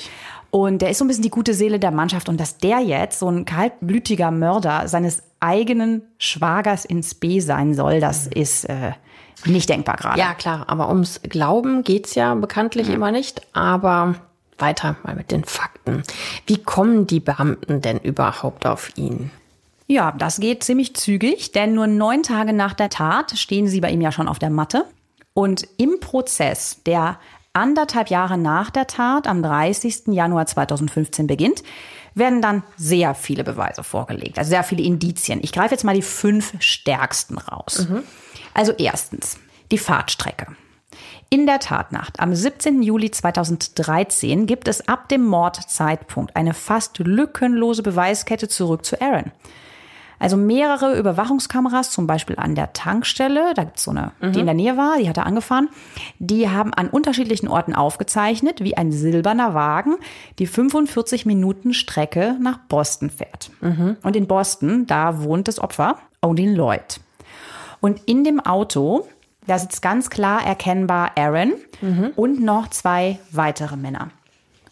Und 0.51 0.84
der 0.84 0.91
ist 0.91 1.00
so 1.00 1.05
ein 1.05 1.08
bisschen 1.08 1.24
die 1.24 1.32
gute 1.32 1.55
Seele 1.55 1.79
der 1.79 1.91
Mannschaft. 1.91 2.29
Und 2.29 2.39
dass 2.39 2.58
der 2.58 2.79
jetzt 2.79 3.20
so 3.20 3.27
ein 3.27 3.46
kaltblütiger 3.46 4.29
Mörder 4.29 4.88
seines 4.88 5.24
eigenen 5.39 6.03
Schwagers 6.20 6.86
ins 6.86 7.15
B 7.15 7.39
sein 7.39 7.74
soll, 7.74 8.00
das 8.00 8.25
mhm. 8.25 8.32
ist 8.34 8.65
äh, 8.65 8.91
nicht 9.46 9.70
denkbar 9.70 9.98
gerade. 9.98 10.20
Ja, 10.20 10.34
klar. 10.36 10.65
Aber 10.67 10.89
ums 10.89 11.22
Glauben 11.24 11.84
geht's 11.84 12.15
ja 12.15 12.36
bekanntlich 12.36 12.88
mhm. 12.88 12.93
immer 12.93 13.12
nicht. 13.12 13.41
Aber 13.53 14.15
weiter 14.60 14.96
mal 15.03 15.15
mit 15.15 15.32
den 15.32 15.43
Fakten. 15.43 16.03
Wie 16.46 16.58
kommen 16.58 17.08
die 17.08 17.20
Beamten 17.20 17.82
denn 17.82 17.98
überhaupt 17.98 18.65
auf 18.65 18.96
ihn? 18.96 19.32
Ja, 19.88 20.12
das 20.12 20.39
geht 20.39 20.63
ziemlich 20.63 20.96
zügig, 20.96 21.51
denn 21.51 21.74
nur 21.74 21.88
neun 21.88 22.24
Tage 22.24 22.53
nach 22.53 22.74
der 22.74 22.89
Tat 22.89 23.38
stehen 23.38 23.67
sie 23.67 23.82
bei 23.82 23.91
ihm 23.91 24.01
ja 24.01 24.12
schon 24.12 24.27
auf 24.27 24.39
der 24.39 24.50
Matte. 24.50 24.86
Und 25.34 25.67
im 25.77 26.00
Prozess, 26.00 26.82
der 26.86 27.20
anderthalb 27.53 28.10
Jahre 28.10 28.38
nach 28.38 28.69
der 28.69 28.88
Tat, 28.88 29.27
am 29.27 29.41
30. 29.41 30.07
Januar 30.07 30.48
2015 30.48 31.27
beginnt, 31.27 31.63
werden 32.15 32.41
dann 32.41 32.63
sehr 32.77 33.15
viele 33.15 33.43
Beweise 33.43 33.83
vorgelegt, 33.83 34.38
also 34.38 34.50
sehr 34.50 34.63
viele 34.63 34.83
Indizien. 34.83 35.39
Ich 35.41 35.51
greife 35.51 35.74
jetzt 35.74 35.83
mal 35.83 35.95
die 35.95 36.01
fünf 36.01 36.53
stärksten 36.60 37.38
raus. 37.38 37.88
Mhm. 37.89 38.03
Also 38.53 38.72
erstens, 38.74 39.38
die 39.72 39.77
Fahrtstrecke. 39.77 40.48
In 41.29 41.48
der 41.48 41.60
Tatnacht 41.60 42.19
am 42.19 42.36
17. 42.36 42.83
Juli 42.83 43.10
2013 43.10 44.45
gibt 44.45 44.67
es 44.67 44.88
ab 44.88 45.10
dem 45.10 45.25
Mordzeitpunkt 45.25 46.36
eine 46.36 46.53
fast 46.53 47.00
lückenlose 47.00 47.81
Beweiskette 47.81 48.48
zurück 48.48 48.86
zu 48.86 49.01
Aaron. 49.01 49.31
Also 50.20 50.38
mehrere 50.38 50.98
Überwachungskameras, 50.98 51.91
zum 51.91 52.08
Beispiel 52.08 52.36
an 52.38 52.55
der 52.55 52.74
Tankstelle, 52.74 53.53
da 53.55 53.63
gibt's 53.63 53.84
so 53.84 53.91
eine, 53.91 54.12
die 54.22 54.39
in 54.39 54.46
der 54.46 54.55
Nähe 54.55 54.77
war, 54.77 54.98
die 54.98 55.10
hat 55.10 55.17
er 55.17 55.25
angefahren, 55.25 55.70
die 56.20 56.50
haben 56.50 56.74
an 56.74 56.89
unterschiedlichen 56.89 57.48
Orten 57.48 57.75
aufgezeichnet, 57.75 58.63
wie 58.63 58.77
ein 58.77 58.91
silberner 58.91 59.53
Wagen 59.53 59.96
die 60.39 60.48
45 60.48 61.25
Minuten 61.25 61.74
Strecke 61.74 62.38
nach 62.39 62.58
Boston 62.70 63.10
fährt. 63.10 63.51
Und 64.03 64.15
in 64.15 64.27
Boston, 64.27 64.88
da 64.88 65.22
wohnt 65.24 65.48
das 65.48 65.60
Opfer, 65.60 65.98
Odin 66.22 66.55
Lloyd. 66.55 67.00
Und 67.82 68.01
in 68.05 68.24
dem 68.24 68.39
Auto, 68.39 69.08
da 69.46 69.60
sitzt 69.60 69.82
ganz 69.82 70.10
klar 70.10 70.46
erkennbar 70.46 71.12
Aaron 71.17 71.53
und 72.15 72.41
noch 72.41 72.70
zwei 72.70 73.20
weitere 73.32 73.75
Männer. 73.75 74.10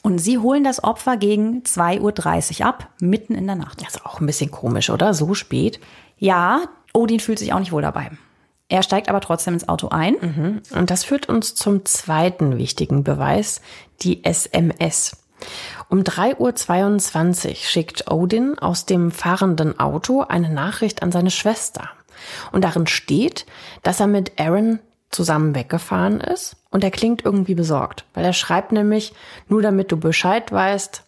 Und 0.02 0.18
sie 0.18 0.40
holen 0.40 0.64
das 0.64 0.84
Opfer 0.84 1.18
gegen 1.18 1.62
2.30 1.62 2.60
Uhr 2.60 2.66
ab, 2.66 2.90
mitten 3.00 3.36
in 3.36 3.46
der 3.46 3.56
Nacht. 3.56 3.82
Das 3.82 3.96
ist 3.96 4.06
auch 4.06 4.20
ein 4.20 4.26
bisschen 4.26 4.50
komisch, 4.50 4.90
oder? 4.90 5.14
So 5.14 5.34
spät. 5.34 5.80
Ja, 6.18 6.64
Odin 6.94 7.20
fühlt 7.20 7.40
sich 7.40 7.54
auch 7.54 7.60
nicht 7.60 7.72
wohl 7.72 7.84
dabei. 7.84 8.12
Er 8.68 8.84
steigt 8.84 9.10
aber 9.10 9.22
trotzdem 9.22 9.54
ins 9.54 9.68
Auto 9.68 9.90
ein. 9.90 10.62
Und 10.72 10.90
das 10.90 11.04
führt 11.04 11.30
uns 11.30 11.56
zum 11.56 11.86
zweiten 11.86 12.58
wichtigen 12.58 13.04
Beweis, 13.04 13.62
die 14.02 14.24
SMS. 14.24 15.18
Um 15.90 16.00
3.22 16.02 17.50
Uhr 17.50 17.56
schickt 17.56 18.10
Odin 18.10 18.58
aus 18.58 18.86
dem 18.86 19.12
fahrenden 19.12 19.80
Auto 19.80 20.22
eine 20.22 20.50
Nachricht 20.50 21.04
an 21.04 21.12
seine 21.12 21.32
Schwester. 21.32 21.90
Und 22.52 22.64
darin 22.64 22.88
steht, 22.88 23.46
dass 23.84 24.00
er 24.00 24.08
mit 24.08 24.40
Aaron 24.40 24.80
zusammen 25.10 25.54
weggefahren 25.54 26.22
ist 26.22 26.56
und 26.72 26.84
er 26.84 26.92
klingt 26.92 27.24
irgendwie 27.24 27.56
besorgt, 27.56 28.06
weil 28.14 28.26
er 28.26 28.34
schreibt 28.34 28.72
nämlich, 28.72 29.14
nur 29.48 29.62
damit 29.62 29.92
du 29.92 29.98
Bescheid 29.98 30.52
weißt, 30.52 31.04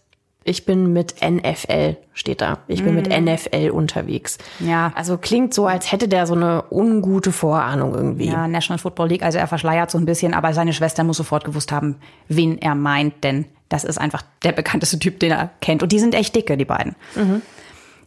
ich 0.46 0.66
bin 0.66 0.92
mit 0.92 1.16
NFL, 1.22 1.96
steht 2.14 2.42
da. 2.42 2.60
Ich 2.68 2.84
bin 2.84 2.96
mit 2.96 3.08
NFL 3.08 3.70
unterwegs. 3.70 4.38
Ja. 4.60 4.92
Also 4.94 5.18
klingt 5.18 5.54
so, 5.54 5.68
als 5.68 5.92
hätte 5.92 6.10
der 6.10 6.28
so 6.28 6.34
eine 6.34 6.66
ungute 6.70 7.32
Vorahnung 7.32 7.96
irgendwie. 7.96 8.28
Ja, 8.28 8.48
National 8.48 8.78
Football 8.78 9.08
League, 9.08 9.24
also 9.24 9.38
er 9.38 9.48
verschleiert 9.48 9.90
so 9.90 9.98
ein 9.98 10.06
bisschen, 10.06 10.34
aber 10.34 10.54
seine 10.54 10.74
Schwester 10.74 11.06
muss 11.06 11.16
sofort 11.16 11.46
gewusst 11.46 11.72
haben, 11.72 11.96
wen 12.28 12.58
er 12.58 12.76
meint, 12.76 13.24
denn 13.24 13.46
das 13.70 13.86
ist 13.86 13.98
einfach 13.98 14.22
der 14.44 14.52
bekannteste 14.52 15.00
Typ, 15.00 15.20
den 15.22 15.32
er 15.32 15.50
kennt. 15.62 15.82
Und 15.82 15.94
die 15.94 16.00
sind 16.00 16.14
echt 16.14 16.36
dicke, 16.36 16.58
die 16.58 16.66
beiden. 16.66 16.96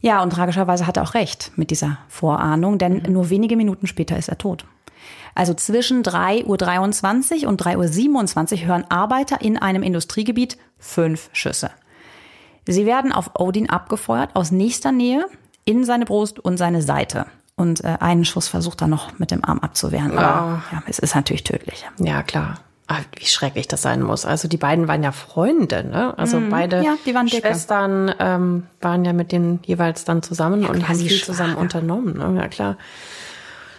Ja, 0.02 0.22
und 0.22 0.30
tragischerweise 0.30 0.86
hat 0.86 0.98
er 0.98 1.04
auch 1.04 1.14
recht 1.14 1.52
mit 1.56 1.70
dieser 1.70 1.98
Vorahnung, 2.08 2.76
denn 2.76 3.02
nur 3.08 3.30
wenige 3.30 3.56
Minuten 3.56 3.86
später 3.86 4.16
ist 4.18 4.28
er 4.28 4.36
tot. 4.36 4.66
Also 5.36 5.54
zwischen 5.54 6.02
3.23 6.02 7.42
Uhr 7.44 7.48
und 7.48 7.62
3.27 7.62 8.62
Uhr 8.62 8.66
hören 8.66 8.84
Arbeiter 8.88 9.40
in 9.40 9.58
einem 9.58 9.82
Industriegebiet 9.82 10.56
fünf 10.78 11.30
Schüsse. 11.32 11.70
Sie 12.66 12.86
werden 12.86 13.12
auf 13.12 13.30
Odin 13.38 13.70
abgefeuert 13.70 14.30
aus 14.34 14.50
nächster 14.50 14.90
Nähe 14.92 15.26
in 15.64 15.84
seine 15.84 16.04
Brust 16.04 16.38
und 16.40 16.56
seine 16.56 16.82
Seite. 16.82 17.26
Und 17.54 17.84
äh, 17.84 17.96
einen 18.00 18.24
Schuss 18.24 18.48
versucht 18.48 18.80
er 18.82 18.88
noch 18.88 19.18
mit 19.18 19.30
dem 19.30 19.44
Arm 19.44 19.60
abzuwehren. 19.60 20.18
Aber 20.18 20.62
ja, 20.72 20.82
es 20.88 20.98
ist 20.98 21.14
natürlich 21.14 21.44
tödlich. 21.44 21.86
Ja, 21.98 22.22
klar. 22.22 22.60
Ah, 22.88 22.98
wie 23.16 23.26
schrecklich 23.26 23.66
das 23.66 23.82
sein 23.82 24.00
muss. 24.02 24.24
Also 24.24 24.46
die 24.46 24.58
beiden 24.58 24.86
waren 24.88 25.02
ja 25.02 25.10
Freunde, 25.10 25.82
ne? 25.84 26.16
Also 26.18 26.40
beide 26.50 26.78
Mhm. 26.78 26.84
Ja. 26.84 26.96
Schwestern 27.40 28.14
ähm, 28.20 28.66
waren 28.80 29.04
ja 29.04 29.12
mit 29.12 29.32
denen 29.32 29.60
jeweils 29.64 30.04
dann 30.04 30.22
zusammen 30.22 30.64
und 30.64 30.76
klar, 30.76 30.88
haben 30.90 30.98
viel 30.98 31.22
zusammen 31.22 31.56
unternommen. 31.56 32.18
Ne? 32.18 32.40
Ja, 32.40 32.48
klar. 32.48 32.76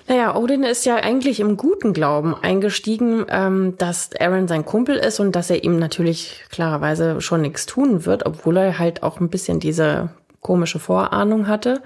Naja, 0.08 0.36
Odin 0.36 0.64
ist 0.64 0.86
ja 0.86 0.96
eigentlich 0.96 1.42
im 1.42 1.58
guten 1.58 1.92
Glauben 1.92 2.34
eingestiegen, 2.34 3.26
ähm, 3.30 3.76
dass 3.78 4.10
Aaron 4.18 4.48
sein 4.48 4.66
Kumpel 4.66 4.96
ist 4.96 5.20
und 5.20 5.36
dass 5.36 5.50
er 5.50 5.64
ihm 5.66 5.80
natürlich 5.80 6.46
klarerweise 6.50 7.20
schon 7.20 7.42
nichts 7.42 7.66
tun 7.66 8.06
wird, 8.06 8.26
obwohl 8.26 8.58
er 8.58 8.80
halt 8.80 9.04
auch 9.04 9.20
ein 9.20 9.30
bisschen 9.30 9.60
diese 9.60 10.10
komische 10.42 10.80
Vorahnung 10.80 11.48
hatte. 11.48 11.82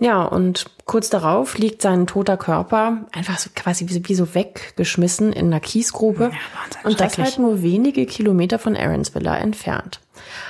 Ja, 0.00 0.24
und 0.24 0.66
kurz 0.86 1.10
darauf 1.10 1.56
liegt 1.56 1.82
sein 1.82 2.08
toter 2.08 2.36
Körper 2.36 3.06
einfach 3.12 3.38
so 3.38 3.50
quasi 3.54 3.88
wie, 3.88 4.08
wie 4.08 4.14
so 4.16 4.34
weggeschmissen 4.34 5.32
in 5.32 5.46
einer 5.46 5.60
Kiesgrube. 5.60 6.32
Wahnsinn, 6.32 6.80
und 6.82 7.00
das 7.00 7.18
halt 7.18 7.38
nur 7.38 7.62
wenige 7.62 8.06
Kilometer 8.06 8.58
von 8.58 8.76
Aarons 8.76 9.14
Villa 9.14 9.36
entfernt. 9.36 10.00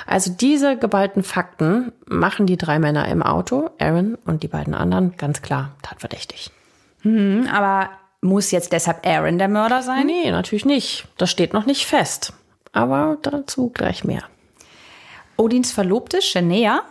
Also 0.07 0.33
diese 0.33 0.79
geballten 0.79 1.23
Fakten 1.23 1.93
machen 2.07 2.47
die 2.47 2.57
drei 2.57 2.79
Männer 2.79 3.07
im 3.09 3.23
Auto, 3.23 3.69
Aaron 3.79 4.17
und 4.25 4.43
die 4.43 4.49
beiden 4.49 4.73
anderen, 4.73 5.15
ganz 5.19 5.43
klar 5.43 5.73
tatverdächtig. 5.83 6.51
Aber 7.05 7.91
muss 8.21 8.51
jetzt 8.51 8.73
deshalb 8.73 9.07
Aaron 9.07 9.39
der 9.39 9.49
Mörder 9.49 9.83
sein? 9.83 10.07
Nee, 10.07 10.31
natürlich 10.31 10.65
nicht. 10.65 11.07
Das 11.19 11.31
steht 11.31 11.53
noch 11.53 11.67
nicht 11.67 11.87
fest. 11.87 12.33
Aber 12.73 13.19
dazu 13.23 13.71
gleich 13.71 14.05
mehr. 14.05 14.23
Odins 15.37 15.73
Verlobte 15.73 16.23
Shania, 16.23 16.83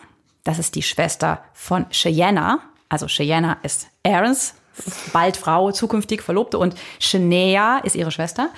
das 0.43 0.59
ist 0.59 0.75
die 0.75 0.83
Schwester 0.83 1.43
von 1.53 1.85
Cheyenne, 1.89 2.59
also 2.89 3.07
Cheyenne 3.07 3.57
ist 3.63 3.87
Aarons 4.05 4.55
bald 5.13 5.37
Frau, 5.37 5.71
zukünftig 5.71 6.21
Verlobte 6.21 6.57
und 6.57 6.75
Shania 6.99 7.79
ist 7.79 7.95
ihre 7.95 8.11
Schwester. 8.11 8.49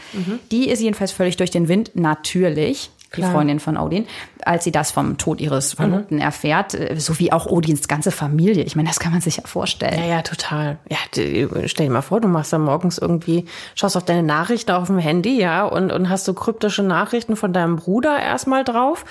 Die 0.51 0.69
ist 0.69 0.81
jedenfalls 0.81 1.12
völlig 1.12 1.38
durch 1.38 1.51
den 1.51 1.67
Wind, 1.67 1.91
natürlich, 1.95 2.91
die 3.15 3.22
Klar. 3.22 3.32
Freundin 3.32 3.60
von 3.60 3.77
Odin, 3.77 4.08
als 4.43 4.63
sie 4.63 4.72
das 4.72 4.91
vom 4.91 5.17
Tod 5.17 5.39
ihres 5.39 5.74
Verlobten 5.74 6.20
erfährt, 6.20 6.74
äh, 6.74 7.00
so 7.00 7.20
wie 7.20 7.32
auch 7.32 7.46
Odins 7.46 7.88
ganze 7.88 8.12
Familie. 8.12 8.63
Ich 8.63 8.75
meine, 8.75 8.88
das 8.88 9.00
kann 9.00 9.12
man 9.12 9.22
sich 9.22 9.38
ja 9.38 9.43
vorstellen. 9.46 10.00
Ja, 10.00 10.05
ja, 10.05 10.22
total. 10.22 10.77
Ja, 10.89 10.98
stell 11.13 11.88
dir 11.88 11.91
mal 11.91 12.01
vor, 12.01 12.22
du 12.22 12.27
machst 12.27 12.53
dann 12.53 12.62
morgens 12.62 12.98
irgendwie, 12.98 13.46
schaust 13.75 13.98
auf 13.98 14.05
deine 14.05 14.24
Nachrichten 14.24 14.72
auf 14.72 14.88
dem 14.88 14.98
Handy, 14.98 15.39
ja, 15.39 15.63
und, 15.63 15.91
und 15.91 16.10
hast 16.10 16.25
so 16.25 16.34
kryptische 16.34 16.84
Nachrichten 16.84 17.36
von 17.36 17.53
deinem 17.53 17.75
Bruder 17.75 18.20
erstmal 18.20 18.63
drauf. 18.63 19.05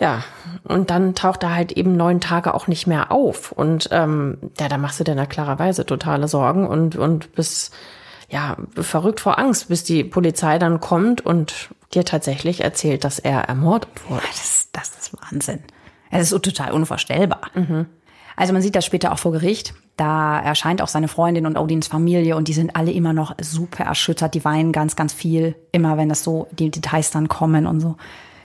Ja, 0.00 0.22
und 0.62 0.90
dann 0.90 1.14
taucht 1.16 1.42
er 1.42 1.54
halt 1.54 1.72
eben 1.72 1.96
neun 1.96 2.20
Tage 2.20 2.54
auch 2.54 2.68
nicht 2.68 2.86
mehr 2.86 3.10
auf. 3.10 3.50
Und 3.50 3.88
ähm, 3.90 4.38
ja, 4.58 4.68
da 4.68 4.78
machst 4.78 5.00
du 5.00 5.04
dir 5.04 5.16
na 5.16 5.26
klarerweise 5.26 5.84
totale 5.84 6.28
Sorgen 6.28 6.68
und, 6.68 6.94
und 6.94 7.32
bist 7.32 7.74
ja 8.30 8.56
verrückt 8.76 9.20
vor 9.20 9.38
Angst, 9.38 9.68
bis 9.68 9.82
die 9.84 10.04
Polizei 10.04 10.58
dann 10.58 10.80
kommt 10.80 11.24
und 11.24 11.70
dir 11.94 12.04
tatsächlich 12.04 12.62
erzählt, 12.62 13.04
dass 13.04 13.18
er 13.18 13.42
ermordet 13.42 13.90
wurde. 14.08 14.22
Das, 14.28 14.68
das 14.72 14.90
ist 14.90 15.12
Wahnsinn. 15.22 15.60
Es 16.10 16.22
ist 16.22 16.30
so 16.30 16.38
total 16.38 16.72
unvorstellbar. 16.72 17.50
Also 18.36 18.52
man 18.52 18.62
sieht 18.62 18.76
das 18.76 18.86
später 18.86 19.12
auch 19.12 19.18
vor 19.18 19.32
Gericht. 19.32 19.74
Da 19.96 20.38
erscheint 20.38 20.80
auch 20.80 20.88
seine 20.88 21.08
Freundin 21.08 21.44
und 21.44 21.58
Odins 21.58 21.88
Familie 21.88 22.36
und 22.36 22.46
die 22.46 22.52
sind 22.52 22.76
alle 22.76 22.92
immer 22.92 23.12
noch 23.12 23.34
super 23.40 23.84
erschüttert. 23.84 24.34
Die 24.34 24.44
weinen 24.44 24.70
ganz, 24.72 24.94
ganz 24.94 25.12
viel, 25.12 25.56
immer 25.72 25.96
wenn 25.96 26.08
das 26.08 26.22
so 26.22 26.46
die 26.52 26.70
Details 26.70 27.10
dann 27.10 27.28
kommen 27.28 27.66
und 27.66 27.80
so. 27.80 27.96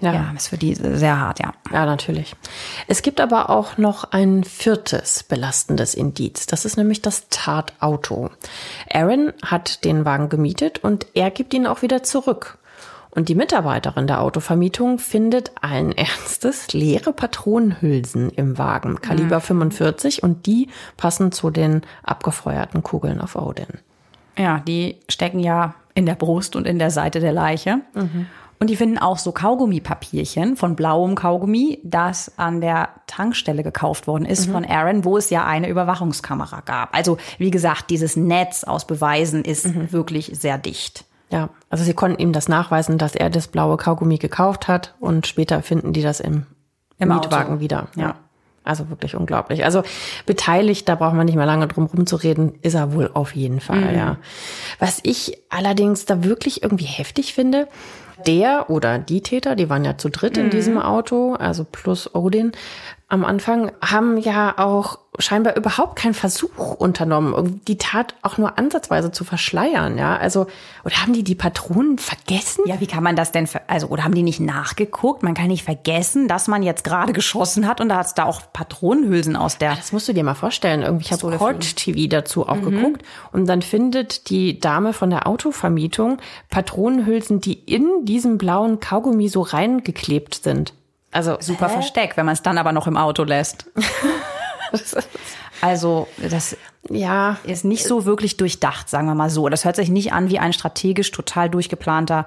Ja. 0.01 0.13
Ja, 0.13 0.33
ist 0.35 0.47
für 0.47 0.57
die 0.57 0.75
sehr 0.75 1.17
hart, 1.17 1.39
ja. 1.39 1.53
Ja, 1.71 1.85
natürlich. 1.85 2.35
Es 2.87 3.03
gibt 3.03 3.21
aber 3.21 3.49
auch 3.49 3.77
noch 3.77 4.11
ein 4.11 4.43
viertes 4.43 5.23
belastendes 5.23 5.93
Indiz. 5.93 6.45
Das 6.45 6.65
ist 6.65 6.75
nämlich 6.75 7.01
das 7.01 7.29
Tatauto. 7.29 8.29
Aaron 8.91 9.31
hat 9.45 9.85
den 9.85 10.03
Wagen 10.03 10.27
gemietet 10.27 10.83
und 10.83 11.05
er 11.13 11.31
gibt 11.31 11.53
ihn 11.53 11.67
auch 11.67 11.83
wieder 11.83 12.03
zurück. 12.03 12.57
Und 13.15 13.29
die 13.29 13.35
Mitarbeiterin 13.35 14.07
der 14.07 14.21
Autovermietung 14.21 14.97
findet 14.97 15.51
ein 15.61 15.91
ernstes 15.97 16.73
leere 16.73 17.13
Patronenhülsen 17.13 18.31
im 18.31 18.57
Wagen, 18.57 19.01
Kaliber 19.01 19.39
45, 19.39 20.23
und 20.23 20.45
die 20.47 20.69
passen 20.97 21.31
zu 21.31 21.51
den 21.51 21.81
abgefeuerten 22.03 22.81
Kugeln 22.81 23.21
auf 23.21 23.35
Odin. 23.35 23.67
Ja, 24.37 24.59
die 24.67 24.97
stecken 25.09 25.39
ja 25.39 25.75
in 25.93 26.07
der 26.07 26.15
Brust 26.15 26.55
und 26.55 26.65
in 26.65 26.79
der 26.79 26.89
Seite 26.89 27.19
der 27.19 27.33
Leiche. 27.33 27.81
Und 28.59 28.69
die 28.69 28.75
finden 28.75 28.97
auch 28.97 29.19
so 29.19 29.31
Kaugummipapierchen 29.31 30.55
von 30.55 30.75
blauem 30.75 31.13
Kaugummi, 31.13 31.79
das 31.83 32.31
an 32.39 32.61
der 32.61 32.89
Tankstelle 33.05 33.61
gekauft 33.61 34.07
worden 34.07 34.25
ist 34.25 34.49
von 34.49 34.65
Aaron, 34.65 35.03
wo 35.03 35.17
es 35.17 35.29
ja 35.29 35.45
eine 35.45 35.67
Überwachungskamera 35.67 36.61
gab. 36.61 36.95
Also 36.95 37.17
wie 37.37 37.51
gesagt, 37.51 37.89
dieses 37.89 38.15
Netz 38.15 38.63
aus 38.63 38.87
Beweisen 38.87 39.43
ist 39.43 39.91
wirklich 39.91 40.31
sehr 40.33 40.57
dicht. 40.57 41.05
Ja, 41.33 41.49
also 41.71 41.83
sie 41.83 41.95
konnten 41.95 42.21
ihm 42.21 42.31
das 42.31 42.47
nachweisen, 42.47 42.99
dass 42.99 43.15
er 43.15 43.31
das 43.31 43.47
blaue 43.47 43.75
Kaugummi 43.77 44.17
gekauft 44.19 44.67
hat 44.67 44.93
und 44.99 45.25
später 45.25 45.63
finden 45.63 45.91
die 45.91 46.03
das 46.03 46.19
im, 46.19 46.45
Im 46.99 47.09
Mietwagen 47.09 47.53
Auto. 47.53 47.59
wieder. 47.59 47.87
Ja. 47.95 48.15
Also 48.63 48.87
wirklich 48.91 49.15
unglaublich. 49.15 49.65
Also 49.65 49.81
beteiligt, 50.27 50.87
da 50.87 50.93
braucht 50.95 51.15
man 51.15 51.25
nicht 51.25 51.35
mehr 51.35 51.47
lange 51.47 51.67
drum 51.67 51.85
rumzureden, 51.87 52.53
ist 52.61 52.75
er 52.75 52.93
wohl 52.93 53.09
auf 53.15 53.35
jeden 53.35 53.59
Fall, 53.61 53.91
Mhm. 53.91 53.97
ja. 53.97 54.17
Was 54.77 54.99
ich 55.01 55.37
allerdings 55.49 56.05
da 56.05 56.23
wirklich 56.23 56.61
irgendwie 56.61 56.85
heftig 56.85 57.33
finde, 57.33 57.67
Der 58.27 58.69
oder 58.69 58.99
die 58.99 59.21
Täter, 59.21 59.55
die 59.55 59.69
waren 59.71 59.83
ja 59.83 59.97
zu 59.97 60.07
dritt 60.09 60.37
in 60.37 60.49
diesem 60.51 60.77
Auto, 60.79 61.33
also 61.33 61.65
plus 61.69 62.13
Odin, 62.15 62.51
am 63.09 63.25
Anfang 63.25 63.71
haben 63.83 64.17
ja 64.17 64.53
auch 64.59 64.99
scheinbar 65.19 65.55
überhaupt 65.55 65.95
keinen 65.95 66.13
Versuch 66.13 66.75
unternommen, 66.75 67.61
die 67.67 67.77
Tat 67.77 68.15
auch 68.21 68.37
nur 68.37 68.57
ansatzweise 68.57 69.11
zu 69.11 69.23
verschleiern, 69.23 69.97
ja. 69.97 70.17
Also, 70.17 70.47
oder 70.83 71.01
haben 71.01 71.13
die 71.13 71.23
die 71.23 71.35
Patronen 71.35 71.97
vergessen? 71.97 72.63
Ja, 72.65 72.79
wie 72.79 72.87
kann 72.87 73.03
man 73.03 73.15
das 73.15 73.31
denn, 73.31 73.47
ver 73.47 73.61
also, 73.67 73.87
oder 73.87 74.03
haben 74.03 74.15
die 74.15 74.23
nicht 74.23 74.39
nachgeguckt? 74.39 75.21
Man 75.23 75.33
kann 75.33 75.47
nicht 75.47 75.63
vergessen, 75.63 76.27
dass 76.27 76.47
man 76.47 76.63
jetzt 76.63 76.83
gerade 76.83 77.13
geschossen 77.13 77.67
hat 77.67 77.79
und 77.79 77.89
da 77.89 77.97
hat 77.97 78.17
da 78.17 78.25
auch 78.25 78.41
Patronenhülsen 78.51 79.35
aus 79.35 79.57
der. 79.57 79.75
Das 79.75 79.91
musst 79.91 80.07
du 80.07 80.13
dir 80.13 80.23
mal 80.23 80.33
vorstellen. 80.33 80.81
Irgendwie, 80.81 81.05
ich 81.05 81.11
habe 81.11 81.37
Court 81.37 81.75
TV 81.75 82.07
dazu 82.09 82.47
auch 82.47 82.55
mhm. 82.55 82.71
geguckt 82.71 83.03
und 83.31 83.47
dann 83.47 83.61
findet 83.61 84.29
die 84.29 84.59
Dame 84.59 84.93
von 84.93 85.09
der 85.09 85.27
Autovermietung 85.27 86.17
Patronenhülsen, 86.49 87.39
die 87.39 87.53
in 87.53 88.05
diesem 88.05 88.37
blauen 88.37 88.79
Kaugummi 88.79 89.29
so 89.29 89.41
reingeklebt 89.41 90.35
sind. 90.35 90.73
Also 91.11 91.37
super 91.39 91.67
Hä? 91.67 91.73
Versteck, 91.73 92.17
wenn 92.17 92.25
man 92.25 92.33
es 92.33 92.41
dann 92.41 92.57
aber 92.57 92.71
noch 92.71 92.87
im 92.87 92.97
Auto 92.97 93.23
lässt. 93.23 93.69
also 95.61 96.07
das 96.29 96.57
ja 96.89 97.37
ist 97.43 97.65
nicht 97.65 97.85
so 97.85 98.05
wirklich 98.05 98.37
durchdacht, 98.37 98.89
sagen 98.89 99.07
wir 99.07 99.15
mal 99.15 99.29
so. 99.29 99.49
Das 99.49 99.65
hört 99.65 99.75
sich 99.75 99.89
nicht 99.89 100.13
an 100.13 100.29
wie 100.29 100.39
ein 100.39 100.53
strategisch 100.53 101.11
total 101.11 101.49
durchgeplanter 101.49 102.25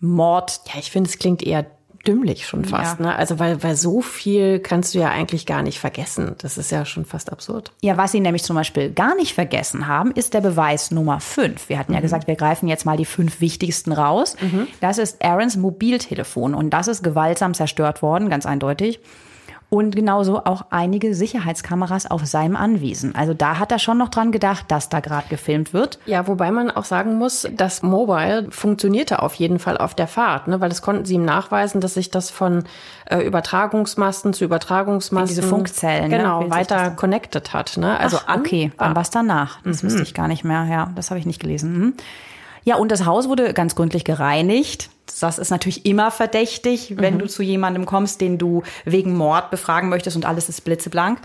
Mord. 0.00 0.60
Ja, 0.66 0.78
ich 0.78 0.90
finde, 0.90 1.08
es 1.08 1.18
klingt 1.18 1.42
eher 1.42 1.66
dümmlich 2.06 2.46
schon 2.46 2.64
fast. 2.64 3.00
Ja. 3.00 3.06
Ne? 3.06 3.16
Also 3.16 3.38
weil, 3.38 3.62
weil 3.62 3.76
so 3.76 4.00
viel 4.00 4.60
kannst 4.60 4.94
du 4.94 4.98
ja 4.98 5.10
eigentlich 5.10 5.46
gar 5.46 5.62
nicht 5.62 5.78
vergessen. 5.78 6.34
Das 6.38 6.56
ist 6.56 6.70
ja 6.70 6.84
schon 6.84 7.04
fast 7.04 7.30
absurd. 7.30 7.72
Ja, 7.82 7.96
was 7.96 8.12
sie 8.12 8.20
nämlich 8.20 8.42
zum 8.44 8.56
Beispiel 8.56 8.90
gar 8.90 9.14
nicht 9.16 9.34
vergessen 9.34 9.86
haben, 9.86 10.12
ist 10.12 10.34
der 10.34 10.40
Beweis 10.40 10.90
Nummer 10.90 11.20
fünf. 11.20 11.68
Wir 11.68 11.78
hatten 11.78 11.92
ja 11.92 11.98
mhm. 11.98 12.02
gesagt, 12.02 12.26
wir 12.26 12.36
greifen 12.36 12.68
jetzt 12.68 12.86
mal 12.86 12.96
die 12.96 13.04
fünf 13.04 13.40
wichtigsten 13.40 13.92
raus. 13.92 14.36
Mhm. 14.40 14.68
Das 14.80 14.98
ist 14.98 15.22
Aarons 15.22 15.56
Mobiltelefon 15.56 16.54
und 16.54 16.70
das 16.70 16.88
ist 16.88 17.02
gewaltsam 17.02 17.54
zerstört 17.54 18.02
worden, 18.02 18.30
ganz 18.30 18.46
eindeutig 18.46 19.00
und 19.70 19.94
genauso 19.94 20.44
auch 20.44 20.66
einige 20.70 21.14
Sicherheitskameras 21.14 22.10
auf 22.10 22.24
seinem 22.24 22.56
Anwesen. 22.56 23.14
Also 23.14 23.34
da 23.34 23.58
hat 23.58 23.70
er 23.70 23.78
schon 23.78 23.98
noch 23.98 24.08
dran 24.08 24.32
gedacht, 24.32 24.64
dass 24.68 24.88
da 24.88 25.00
gerade 25.00 25.28
gefilmt 25.28 25.74
wird. 25.74 25.98
Ja, 26.06 26.26
wobei 26.26 26.50
man 26.50 26.70
auch 26.70 26.84
sagen 26.84 27.16
muss, 27.16 27.46
das 27.54 27.82
Mobile 27.82 28.46
funktionierte 28.50 29.22
auf 29.22 29.34
jeden 29.34 29.58
Fall 29.58 29.76
auf 29.76 29.94
der 29.94 30.06
Fahrt, 30.06 30.48
ne? 30.48 30.60
weil 30.60 30.70
das 30.70 30.80
konnten 30.80 31.04
sie 31.04 31.16
ihm 31.16 31.24
nachweisen, 31.24 31.82
dass 31.82 31.94
sich 31.94 32.10
das 32.10 32.30
von 32.30 32.64
äh, 33.10 33.18
Übertragungsmasten 33.18 34.32
zu 34.32 34.44
Übertragungsmasten, 34.44 35.36
diese 35.36 35.46
Funkzellen, 35.46 36.10
ne? 36.10 36.16
genau, 36.16 36.44
ne? 36.44 36.50
weiter 36.50 36.90
connected 36.92 37.52
hat. 37.52 37.76
Ne? 37.76 38.00
Also 38.00 38.18
Ach, 38.26 38.38
okay, 38.38 38.72
dann 38.78 38.94
war 38.94 39.02
es 39.02 39.10
danach. 39.10 39.60
Das 39.64 39.82
mhm. 39.82 39.88
wusste 39.88 40.02
ich 40.02 40.14
gar 40.14 40.28
nicht 40.28 40.44
mehr. 40.44 40.64
Ja, 40.64 40.90
das 40.94 41.10
habe 41.10 41.20
ich 41.20 41.26
nicht 41.26 41.40
gelesen. 41.40 41.78
Mhm. 41.78 41.94
Ja, 42.68 42.76
und 42.76 42.92
das 42.92 43.06
Haus 43.06 43.30
wurde 43.30 43.54
ganz 43.54 43.76
gründlich 43.76 44.04
gereinigt. 44.04 44.90
Das 45.22 45.38
ist 45.38 45.48
natürlich 45.48 45.86
immer 45.86 46.10
verdächtig, 46.10 46.98
wenn 46.98 47.14
mhm. 47.14 47.20
du 47.20 47.26
zu 47.26 47.42
jemandem 47.42 47.86
kommst, 47.86 48.20
den 48.20 48.36
du 48.36 48.62
wegen 48.84 49.16
Mord 49.16 49.50
befragen 49.50 49.88
möchtest 49.88 50.16
und 50.16 50.26
alles 50.26 50.50
ist 50.50 50.66
blitzeblank. 50.66 51.18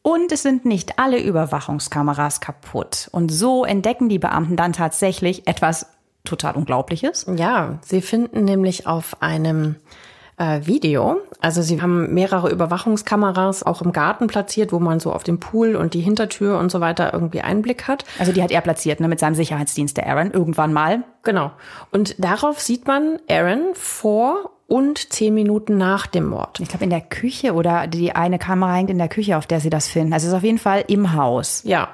Und 0.00 0.32
es 0.32 0.42
sind 0.42 0.64
nicht 0.64 0.98
alle 0.98 1.20
Überwachungskameras 1.20 2.40
kaputt. 2.40 3.10
Und 3.12 3.28
so 3.28 3.66
entdecken 3.66 4.08
die 4.08 4.18
Beamten 4.18 4.56
dann 4.56 4.72
tatsächlich 4.72 5.46
etwas 5.46 5.88
total 6.24 6.54
Unglaubliches. 6.54 7.26
Ja, 7.36 7.80
sie 7.84 8.00
finden 8.00 8.46
nämlich 8.46 8.86
auf 8.86 9.20
einem 9.20 9.76
äh, 10.38 10.60
Video. 10.64 11.20
Also 11.40 11.62
sie 11.62 11.82
haben 11.82 12.14
mehrere 12.14 12.50
Überwachungskameras 12.50 13.62
auch 13.64 13.82
im 13.82 13.92
Garten 13.92 14.26
platziert, 14.26 14.72
wo 14.72 14.78
man 14.78 15.00
so 15.00 15.12
auf 15.12 15.24
dem 15.24 15.40
Pool 15.40 15.76
und 15.76 15.94
die 15.94 16.00
Hintertür 16.00 16.58
und 16.58 16.70
so 16.70 16.80
weiter 16.80 17.12
irgendwie 17.12 17.40
Einblick 17.40 17.86
hat. 17.86 18.04
Also 18.18 18.32
die 18.32 18.42
hat 18.42 18.50
er 18.50 18.60
platziert, 18.60 19.00
ne, 19.00 19.08
mit 19.08 19.20
seinem 19.20 19.34
Sicherheitsdienst, 19.34 19.96
der 19.96 20.06
Aaron, 20.06 20.30
irgendwann 20.30 20.72
mal. 20.72 21.02
Genau. 21.22 21.50
Und 21.90 22.22
darauf 22.22 22.60
sieht 22.60 22.86
man 22.86 23.18
Aaron 23.28 23.74
vor 23.74 24.50
und 24.66 25.12
zehn 25.12 25.34
Minuten 25.34 25.78
nach 25.78 26.06
dem 26.06 26.26
Mord. 26.26 26.60
Ich 26.60 26.68
glaube 26.68 26.84
in 26.84 26.90
der 26.90 27.00
Küche 27.00 27.54
oder 27.54 27.86
die 27.86 28.14
eine 28.14 28.38
Kamera 28.38 28.74
hängt 28.74 28.90
in 28.90 28.98
der 28.98 29.08
Küche, 29.08 29.36
auf 29.36 29.46
der 29.46 29.60
sie 29.60 29.70
das 29.70 29.88
finden. 29.88 30.12
Also 30.12 30.26
es 30.26 30.32
ist 30.32 30.36
auf 30.36 30.44
jeden 30.44 30.58
Fall 30.58 30.84
im 30.88 31.14
Haus. 31.14 31.62
Ja. 31.64 31.88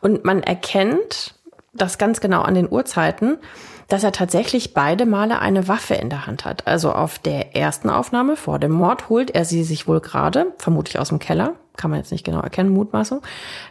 Und 0.00 0.24
man 0.24 0.42
erkennt 0.42 1.34
das 1.72 1.98
ganz 1.98 2.20
genau 2.20 2.42
an 2.42 2.54
den 2.54 2.70
Uhrzeiten 2.70 3.38
dass 3.88 4.04
er 4.04 4.12
tatsächlich 4.12 4.74
beide 4.74 5.06
Male 5.06 5.38
eine 5.38 5.68
Waffe 5.68 5.94
in 5.94 6.10
der 6.10 6.26
Hand 6.26 6.44
hat. 6.44 6.66
Also 6.66 6.92
auf 6.92 7.18
der 7.18 7.56
ersten 7.56 7.90
Aufnahme 7.90 8.36
vor 8.36 8.58
dem 8.58 8.72
Mord 8.72 9.08
holt 9.08 9.30
er 9.30 9.44
sie 9.44 9.64
sich 9.64 9.86
wohl 9.86 10.00
gerade, 10.00 10.52
vermutlich 10.58 10.98
aus 10.98 11.08
dem 11.08 11.18
Keller, 11.18 11.54
kann 11.76 11.90
man 11.90 12.00
jetzt 12.00 12.12
nicht 12.12 12.24
genau 12.24 12.40
erkennen, 12.40 12.70
Mutmaßung. 12.70 13.22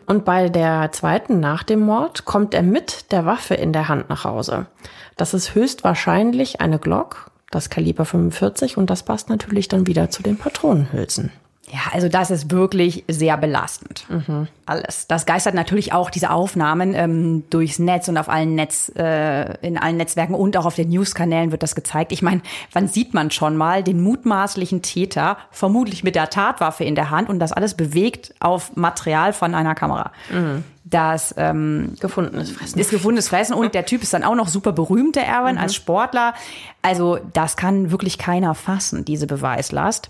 Und 0.05 0.25
bei 0.25 0.49
der 0.49 0.91
zweiten 0.91 1.39
nach 1.39 1.63
dem 1.63 1.79
Mord 1.79 2.25
kommt 2.25 2.53
er 2.53 2.63
mit 2.63 3.11
der 3.11 3.25
Waffe 3.25 3.55
in 3.55 3.73
der 3.73 3.87
Hand 3.87 4.09
nach 4.09 4.25
Hause. 4.25 4.67
Das 5.15 5.33
ist 5.33 5.55
höchstwahrscheinlich 5.55 6.59
eine 6.59 6.79
Glock, 6.79 7.31
das 7.51 7.69
Kaliber 7.69 8.05
45 8.05 8.77
und 8.77 8.89
das 8.89 9.03
passt 9.03 9.29
natürlich 9.29 9.67
dann 9.67 9.87
wieder 9.87 10.09
zu 10.09 10.23
den 10.23 10.37
Patronenhülsen. 10.37 11.31
Ja, 11.71 11.79
also 11.93 12.09
das 12.09 12.29
ist 12.29 12.51
wirklich 12.51 13.05
sehr 13.07 13.37
belastend. 13.37 14.05
Mhm. 14.09 14.47
Alles. 14.65 15.07
Das 15.07 15.25
geistert 15.25 15.55
natürlich 15.55 15.93
auch 15.93 16.09
diese 16.09 16.29
Aufnahmen 16.29 16.93
ähm, 16.93 17.45
durchs 17.49 17.79
Netz 17.79 18.09
und 18.09 18.17
auf 18.17 18.27
allen 18.27 18.55
Netz, 18.55 18.91
äh, 18.97 19.57
in 19.65 19.77
allen 19.77 19.95
Netzwerken 19.95 20.35
und 20.35 20.57
auch 20.57 20.65
auf 20.65 20.75
den 20.75 20.89
News-Kanälen 20.89 21.51
wird 21.51 21.63
das 21.63 21.73
gezeigt. 21.73 22.11
Ich 22.11 22.21
meine, 22.21 22.41
wann 22.73 22.89
sieht 22.89 23.13
man 23.13 23.31
schon 23.31 23.55
mal 23.55 23.81
den 23.81 24.01
mutmaßlichen 24.01 24.81
Täter, 24.81 25.37
vermutlich 25.51 26.03
mit 26.03 26.15
der 26.15 26.29
Tatwaffe 26.29 26.83
in 26.83 26.95
der 26.95 27.11
Hand 27.11 27.29
und 27.29 27.39
das 27.39 27.53
alles 27.53 27.75
bewegt 27.75 28.33
auf 28.41 28.75
Material 28.75 29.31
von 29.31 29.55
einer 29.55 29.73
Kamera. 29.73 30.11
Mhm. 30.31 30.65
Das 30.83 31.33
ähm, 31.37 31.95
gefundenes 32.01 32.51
Fressen. 32.51 32.77
Ist 32.77 32.91
gefundenes 32.91 33.29
Fressen 33.29 33.53
und 33.53 33.73
der 33.73 33.85
Typ 33.85 34.03
ist 34.03 34.13
dann 34.13 34.25
auch 34.25 34.35
noch 34.35 34.49
super 34.49 34.73
berühmt, 34.73 35.15
der 35.15 35.27
Erwin, 35.27 35.55
mhm. 35.55 35.61
als 35.61 35.75
Sportler. 35.75 36.33
Also 36.81 37.19
das 37.31 37.55
kann 37.55 37.89
wirklich 37.89 38.17
keiner 38.17 38.53
fassen, 38.53 39.05
diese 39.05 39.27
Beweislast. 39.27 40.09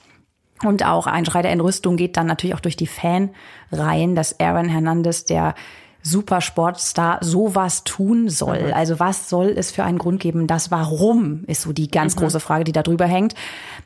Und 0.63 0.85
auch 0.85 1.07
ein 1.07 1.25
Schrei 1.25 1.41
der 1.41 1.51
Entrüstung 1.51 1.97
geht 1.97 2.17
dann 2.17 2.27
natürlich 2.27 2.55
auch 2.55 2.59
durch 2.59 2.77
die 2.77 2.87
Fanreihen, 2.87 4.15
dass 4.15 4.39
Aaron 4.39 4.69
Hernandez, 4.69 5.25
der 5.25 5.55
Supersportstar, 6.03 7.19
sowas 7.21 7.85
tun 7.85 8.29
soll. 8.29 8.67
Mhm. 8.67 8.73
Also 8.73 8.99
was 8.99 9.29
soll 9.29 9.53
es 9.55 9.71
für 9.71 9.83
einen 9.85 9.97
Grund 9.97 10.19
geben? 10.19 10.47
Das 10.47 10.69
Warum 10.69 11.45
ist 11.47 11.61
so 11.61 11.71
die 11.71 11.89
ganz 11.89 12.15
mhm. 12.15 12.19
große 12.19 12.41
Frage, 12.41 12.65
die 12.65 12.73
da 12.73 12.83
drüber 12.83 13.05
hängt. 13.05 13.33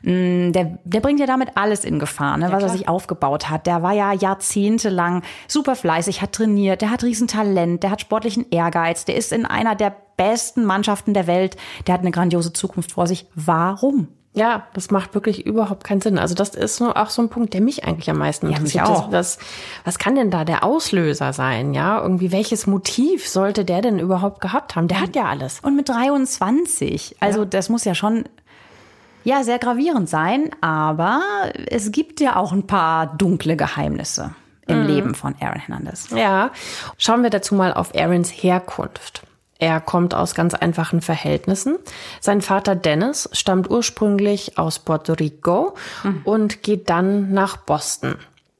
Mm, 0.02 0.50
der, 0.50 0.78
der 0.84 1.00
bringt 1.00 1.20
ja 1.20 1.26
damit 1.26 1.50
alles 1.54 1.84
in 1.84 2.00
Gefahr, 2.00 2.36
ne, 2.36 2.46
ja, 2.46 2.52
was 2.52 2.58
klar. 2.58 2.70
er 2.70 2.76
sich 2.76 2.88
aufgebaut 2.88 3.48
hat. 3.48 3.66
Der 3.66 3.82
war 3.82 3.92
ja 3.92 4.12
jahrzehntelang 4.12 5.22
super 5.46 5.76
fleißig, 5.76 6.20
hat 6.20 6.32
trainiert, 6.32 6.82
der 6.82 6.90
hat 6.90 7.04
Riesentalent, 7.04 7.84
der 7.84 7.92
hat 7.92 8.00
sportlichen 8.00 8.46
Ehrgeiz, 8.50 9.04
der 9.04 9.16
ist 9.16 9.32
in 9.32 9.46
einer 9.46 9.76
der 9.76 9.94
besten 10.16 10.64
Mannschaften 10.64 11.14
der 11.14 11.28
Welt, 11.28 11.56
der 11.86 11.94
hat 11.94 12.00
eine 12.00 12.10
grandiose 12.10 12.52
Zukunft 12.52 12.92
vor 12.92 13.06
sich. 13.06 13.26
Warum? 13.36 14.08
Ja, 14.34 14.66
das 14.74 14.90
macht 14.90 15.14
wirklich 15.14 15.46
überhaupt 15.46 15.84
keinen 15.84 16.00
Sinn. 16.00 16.18
Also 16.18 16.34
das 16.34 16.50
ist 16.50 16.80
nur 16.80 16.96
auch 16.96 17.10
so 17.10 17.22
ein 17.22 17.28
Punkt, 17.28 17.54
der 17.54 17.60
mich 17.60 17.84
eigentlich 17.84 18.08
am 18.10 18.18
meisten 18.18 18.46
interessiert. 18.46 18.86
Ja, 18.86 18.94
auch. 18.94 19.10
Das, 19.10 19.38
was 19.84 19.98
kann 19.98 20.14
denn 20.14 20.30
da 20.30 20.44
der 20.44 20.64
Auslöser 20.64 21.32
sein? 21.32 21.74
Ja, 21.74 22.00
irgendwie 22.00 22.30
welches 22.30 22.66
Motiv 22.66 23.28
sollte 23.28 23.64
der 23.64 23.82
denn 23.82 23.98
überhaupt 23.98 24.40
gehabt 24.40 24.76
haben? 24.76 24.86
Der 24.86 25.00
hat 25.00 25.16
ja 25.16 25.24
alles. 25.24 25.60
Und 25.60 25.74
mit 25.74 25.88
23, 25.88 27.16
also 27.20 27.40
ja. 27.40 27.44
das 27.46 27.68
muss 27.68 27.84
ja 27.84 27.94
schon 27.94 28.24
ja 29.24 29.42
sehr 29.42 29.58
gravierend 29.58 30.08
sein. 30.08 30.50
Aber 30.60 31.20
es 31.66 31.90
gibt 31.90 32.20
ja 32.20 32.36
auch 32.36 32.52
ein 32.52 32.66
paar 32.66 33.16
dunkle 33.16 33.56
Geheimnisse 33.56 34.34
im 34.66 34.82
mhm. 34.82 34.86
Leben 34.86 35.14
von 35.14 35.34
Aaron 35.40 35.60
Hernandez. 35.60 36.10
Ja, 36.10 36.50
schauen 36.96 37.22
wir 37.22 37.30
dazu 37.30 37.54
mal 37.54 37.72
auf 37.72 37.94
Aarons 37.94 38.30
Herkunft. 38.30 39.22
Er 39.58 39.80
kommt 39.80 40.14
aus 40.14 40.34
ganz 40.34 40.54
einfachen 40.54 41.00
Verhältnissen. 41.00 41.78
Sein 42.20 42.42
Vater 42.42 42.76
Dennis 42.76 43.28
stammt 43.32 43.68
ursprünglich 43.70 44.56
aus 44.56 44.78
Puerto 44.78 45.14
Rico 45.14 45.74
mhm. 46.04 46.20
und 46.24 46.62
geht 46.62 46.88
dann 46.88 47.32
nach 47.32 47.56
Boston. 47.56 48.14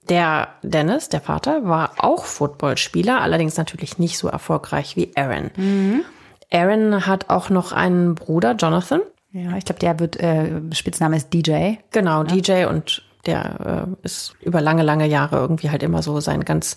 Der 0.09 0.49
Dennis, 0.63 1.09
der 1.09 1.21
Vater, 1.21 1.65
war 1.65 1.93
auch 1.99 2.25
Footballspieler, 2.25 3.21
allerdings 3.21 3.57
natürlich 3.57 3.99
nicht 3.99 4.19
so 4.19 4.29
erfolgreich 4.29 4.97
wie 4.97 5.13
Aaron. 5.15 5.51
Mhm. 5.57 6.05
Aaron 6.51 7.07
hat 7.07 7.29
auch 7.29 7.51
noch 7.51 7.73
einen 7.73 8.15
Bruder, 8.15 8.53
Jonathan. 8.53 9.03
Ja, 9.33 9.57
ich 9.57 9.67
glaube, 9.67 9.81
der 9.81 10.01
wird 10.01 10.19
äh, 10.19 10.61
Spitzname 10.73 11.17
ist 11.17 11.33
DJ. 11.33 11.75
Genau, 11.91 12.25
ja. 12.25 12.25
DJ 12.25 12.65
und 12.65 13.03
der 13.29 13.87
äh, 14.03 14.07
ist 14.07 14.35
über 14.41 14.61
lange, 14.61 14.83
lange 14.83 15.07
Jahre 15.07 15.37
irgendwie 15.37 15.71
halt 15.71 15.83
immer 15.83 16.03
so 16.03 16.21
sein 16.21 16.45
ganz 16.45 16.77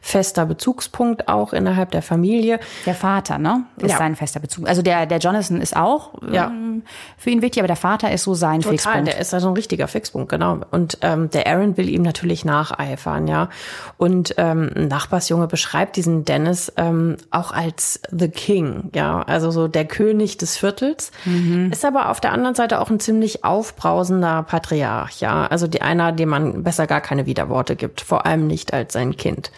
fester 0.00 0.46
Bezugspunkt 0.46 1.28
auch 1.28 1.52
innerhalb 1.52 1.92
der 1.92 2.02
Familie. 2.02 2.58
Der 2.84 2.94
Vater, 2.94 3.38
ne? 3.38 3.64
Ist 3.76 3.92
ja. 3.92 3.98
sein 3.98 4.16
fester 4.16 4.40
Bezug. 4.40 4.68
Also 4.68 4.82
der, 4.82 5.06
der 5.06 5.18
Jonathan 5.18 5.60
ist 5.60 5.76
auch 5.76 6.14
ja. 6.30 6.48
ähm, 6.48 6.82
für 7.16 7.30
ihn 7.30 7.40
wichtig, 7.40 7.60
aber 7.60 7.68
der 7.68 7.76
Vater 7.76 8.10
ist 8.10 8.24
so 8.24 8.34
sein 8.34 8.60
Total, 8.60 8.72
Fixpunkt. 8.72 9.08
Der 9.08 9.18
ist 9.18 9.32
also 9.32 9.48
ein 9.48 9.54
richtiger 9.54 9.86
Fixpunkt, 9.86 10.28
genau. 10.28 10.58
Und 10.72 10.98
ähm, 11.02 11.30
der 11.30 11.46
Aaron 11.46 11.76
will 11.76 11.88
ihm 11.88 12.02
natürlich 12.02 12.44
nacheifern, 12.44 13.28
ja. 13.28 13.48
Und 13.96 14.34
ähm, 14.38 14.70
ein 14.74 14.88
Nachbarsjunge 14.88 15.46
beschreibt 15.46 15.94
diesen 15.94 16.24
Dennis 16.24 16.72
ähm, 16.76 17.16
auch 17.30 17.52
als 17.52 18.00
The 18.10 18.28
King, 18.28 18.90
ja, 18.94 19.22
also 19.22 19.52
so 19.52 19.68
der 19.68 19.84
König 19.84 20.36
des 20.36 20.56
Viertels. 20.56 21.12
Mhm. 21.24 21.70
Ist 21.70 21.84
aber 21.84 22.10
auf 22.10 22.20
der 22.20 22.32
anderen 22.32 22.56
Seite 22.56 22.80
auch 22.80 22.90
ein 22.90 22.98
ziemlich 22.98 23.44
aufbrausender 23.44 24.42
Patriarch, 24.42 25.20
ja. 25.20 25.46
Also 25.46 25.68
die, 25.68 25.80
einer, 25.92 26.12
dem 26.12 26.30
man 26.30 26.62
besser 26.62 26.86
gar 26.86 27.00
keine 27.00 27.26
Widerworte 27.26 27.76
gibt, 27.76 28.00
vor 28.00 28.26
allem 28.26 28.46
nicht 28.46 28.72
als 28.72 28.94
sein 28.94 29.16
Kind. 29.16 29.52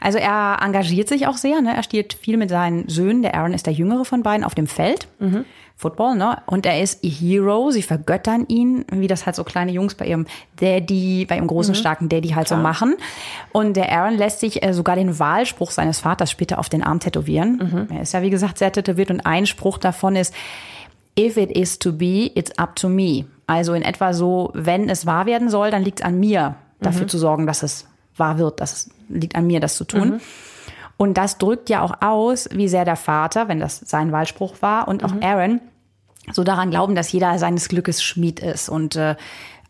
Also 0.00 0.18
er 0.18 0.58
engagiert 0.62 1.08
sich 1.08 1.26
auch 1.26 1.36
sehr, 1.36 1.60
ne? 1.60 1.74
Er 1.74 1.82
steht 1.82 2.14
viel 2.14 2.36
mit 2.36 2.50
seinen 2.50 2.88
Söhnen, 2.88 3.22
der 3.22 3.34
Aaron 3.34 3.54
ist 3.54 3.66
der 3.66 3.72
jüngere 3.72 4.04
von 4.04 4.22
beiden, 4.22 4.44
auf 4.44 4.54
dem 4.54 4.66
Feld. 4.66 5.08
Football, 5.76 6.16
ne? 6.16 6.42
Und 6.46 6.66
er 6.66 6.82
ist 6.82 7.04
a 7.04 7.08
Hero, 7.08 7.70
sie 7.70 7.82
vergöttern 7.82 8.46
ihn, 8.48 8.84
wie 8.90 9.06
das 9.06 9.26
halt 9.26 9.36
so 9.36 9.44
kleine 9.44 9.70
Jungs 9.70 9.94
bei 9.94 10.06
ihrem 10.06 10.26
Daddy, 10.60 11.24
bei 11.24 11.36
ihrem 11.36 11.46
großen, 11.46 11.74
starken 11.76 12.08
Daddy 12.08 12.30
halt 12.30 12.48
so 12.48 12.56
machen. 12.56 12.96
Und 13.52 13.76
der 13.76 13.92
Aaron 13.92 14.16
lässt 14.16 14.40
sich 14.40 14.62
äh, 14.64 14.74
sogar 14.74 14.96
den 14.96 15.18
Wahlspruch 15.20 15.70
seines 15.70 16.00
Vaters 16.00 16.32
später 16.32 16.58
auf 16.58 16.68
den 16.68 16.82
Arm 16.82 16.98
tätowieren. 16.98 17.88
Er 17.92 18.02
ist 18.02 18.12
ja, 18.12 18.22
wie 18.22 18.30
gesagt, 18.30 18.58
sehr 18.58 18.72
tätowiert 18.72 19.10
und 19.10 19.20
ein 19.20 19.46
Spruch 19.46 19.78
davon 19.78 20.16
ist, 20.16 20.34
If 21.18 21.36
it 21.36 21.50
is 21.50 21.78
to 21.80 21.92
be, 21.92 22.30
it's 22.34 22.56
up 22.58 22.76
to 22.76 22.88
me. 22.88 23.24
Also 23.48 23.72
in 23.72 23.82
etwa 23.82 24.12
so, 24.12 24.50
wenn 24.54 24.90
es 24.90 25.06
wahr 25.06 25.26
werden 25.26 25.48
soll, 25.48 25.70
dann 25.70 25.82
liegt 25.82 26.00
es 26.00 26.04
an 26.04 26.20
mir, 26.20 26.56
dafür 26.80 27.08
zu 27.08 27.18
sorgen, 27.18 27.46
dass 27.46 27.62
es 27.62 27.86
wahr 28.16 28.38
wird. 28.38 28.60
Das 28.60 28.90
liegt 29.08 29.34
an 29.36 29.46
mir, 29.46 29.58
das 29.58 29.74
zu 29.74 29.84
tun. 29.84 30.20
Und 30.98 31.16
das 31.16 31.38
drückt 31.38 31.70
ja 31.70 31.80
auch 31.80 32.02
aus, 32.02 32.48
wie 32.52 32.68
sehr 32.68 32.84
der 32.84 32.96
Vater, 32.96 33.48
wenn 33.48 33.58
das 33.58 33.80
sein 33.80 34.12
Wahlspruch 34.12 34.56
war, 34.60 34.86
und 34.86 35.02
auch 35.02 35.12
Aaron 35.22 35.60
so 36.30 36.44
daran 36.44 36.70
glauben, 36.70 36.94
dass 36.94 37.10
jeder 37.10 37.38
seines 37.38 37.70
Glückes 37.70 38.02
Schmied 38.02 38.40
ist. 38.40 38.68
Und 38.68 38.96
äh, 38.96 39.16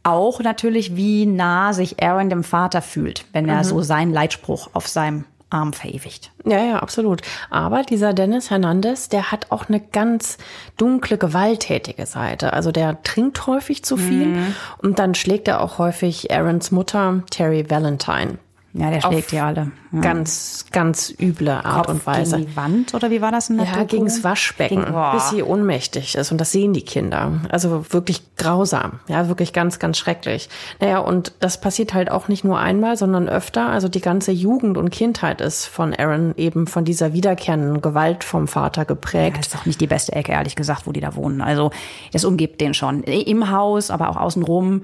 auch 0.02 0.40
natürlich, 0.40 0.96
wie 0.96 1.26
nah 1.26 1.72
sich 1.72 2.02
Aaron 2.02 2.30
dem 2.30 2.42
Vater 2.42 2.82
fühlt, 2.82 3.26
wenn 3.32 3.48
er 3.48 3.62
so 3.62 3.80
seinen 3.82 4.12
Leitspruch 4.12 4.70
auf 4.72 4.88
seinem 4.88 5.24
Arm 5.50 5.72
verewigt. 5.72 6.30
Ja, 6.44 6.62
ja, 6.62 6.78
absolut. 6.78 7.22
Aber 7.50 7.82
dieser 7.82 8.12
Dennis 8.12 8.50
Hernandez, 8.50 9.08
der 9.08 9.30
hat 9.32 9.50
auch 9.50 9.68
eine 9.68 9.80
ganz 9.80 10.38
dunkle, 10.76 11.18
gewalttätige 11.18 12.06
Seite. 12.06 12.52
Also 12.52 12.72
der 12.72 13.02
trinkt 13.02 13.46
häufig 13.46 13.84
zu 13.84 13.96
viel 13.96 14.36
und 14.78 14.98
dann 14.98 15.14
schlägt 15.14 15.48
er 15.48 15.60
auch 15.60 15.78
häufig 15.78 16.30
Aarons 16.32 16.70
Mutter, 16.70 17.22
Terry 17.30 17.68
Valentine. 17.70 18.38
Ja, 18.78 18.90
der 18.90 19.00
schlägt 19.00 19.32
die 19.32 19.38
alle. 19.40 19.72
Ja. 19.90 20.00
Ganz, 20.00 20.66
ganz 20.70 21.12
üble 21.18 21.50
Art 21.50 21.86
Kopf 21.86 21.88
und 21.88 22.06
Weise. 22.06 22.36
Gegen 22.36 22.50
die 22.50 22.56
Wand 22.56 22.94
oder 22.94 23.10
wie 23.10 23.20
war 23.20 23.32
das 23.32 23.50
in 23.50 23.56
der 23.56 23.66
Ja, 23.66 23.72
Doku? 23.72 23.86
gegens 23.86 24.22
Waschbecken, 24.22 24.84
Gegen- 24.84 25.12
bis 25.12 25.30
sie 25.30 25.42
ohnmächtig 25.42 26.14
ist. 26.14 26.30
Und 26.30 26.38
das 26.40 26.52
sehen 26.52 26.72
die 26.74 26.82
Kinder. 26.82 27.32
Also 27.48 27.86
wirklich 27.92 28.22
grausam. 28.36 29.00
Ja, 29.08 29.28
wirklich 29.28 29.52
ganz, 29.52 29.78
ganz 29.78 29.98
schrecklich. 29.98 30.48
Naja, 30.80 30.98
und 30.98 31.32
das 31.40 31.60
passiert 31.60 31.94
halt 31.94 32.10
auch 32.10 32.28
nicht 32.28 32.44
nur 32.44 32.58
einmal, 32.58 32.96
sondern 32.96 33.28
öfter. 33.28 33.68
Also 33.68 33.88
die 33.88 34.00
ganze 34.00 34.30
Jugend 34.30 34.76
und 34.76 34.90
Kindheit 34.90 35.40
ist 35.40 35.66
von 35.66 35.94
Aaron 35.94 36.34
eben 36.36 36.66
von 36.66 36.84
dieser 36.84 37.12
wiederkehrenden 37.14 37.80
Gewalt 37.80 38.24
vom 38.24 38.46
Vater 38.46 38.82
Ja, 38.82 38.84
geprägt. 38.84 39.38
ist 39.40 39.54
doch 39.54 39.66
nicht 39.66 39.80
die 39.80 39.86
beste 39.86 40.12
Ecke, 40.12 40.32
ehrlich 40.32 40.54
gesagt, 40.54 40.86
wo 40.86 40.92
die 40.92 41.00
da 41.00 41.16
wohnen. 41.16 41.40
Also 41.40 41.70
das 42.12 42.24
umgibt 42.24 42.60
den 42.60 42.74
schon. 42.74 43.02
Im 43.02 43.50
Haus, 43.50 43.90
aber 43.90 44.08
auch 44.10 44.16
außenrum. 44.16 44.82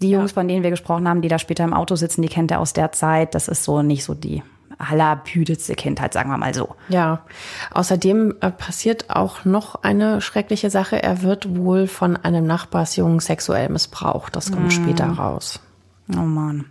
Die 0.00 0.10
Jungs, 0.10 0.32
von 0.32 0.46
denen 0.46 0.62
wir 0.62 0.70
gesprochen 0.70 1.08
haben, 1.08 1.22
die 1.22 1.28
da 1.28 1.38
später 1.38 1.64
im 1.64 1.72
Auto 1.72 1.96
sitzen, 1.96 2.22
die 2.22 2.28
kennt 2.28 2.50
er 2.50 2.60
aus 2.60 2.72
der 2.72 2.92
Zeit. 2.92 3.34
Das 3.34 3.48
ist 3.48 3.64
so 3.64 3.82
nicht 3.82 4.04
so 4.04 4.14
die 4.14 4.42
allerbüdetste 4.78 5.74
Kindheit, 5.74 6.12
sagen 6.12 6.30
wir 6.30 6.36
mal 6.36 6.52
so. 6.52 6.74
Ja, 6.88 7.22
außerdem 7.72 8.34
äh, 8.40 8.50
passiert 8.50 9.08
auch 9.08 9.44
noch 9.46 9.82
eine 9.82 10.20
schreckliche 10.20 10.68
Sache. 10.68 11.02
Er 11.02 11.22
wird 11.22 11.56
wohl 11.56 11.86
von 11.86 12.16
einem 12.16 12.46
Nachbarsjungen 12.46 13.20
sexuell 13.20 13.70
missbraucht. 13.70 14.36
Das 14.36 14.52
kommt 14.52 14.72
später 14.72 15.06
raus. 15.06 15.60
Oh 16.14 16.20
Mann. 16.20 16.66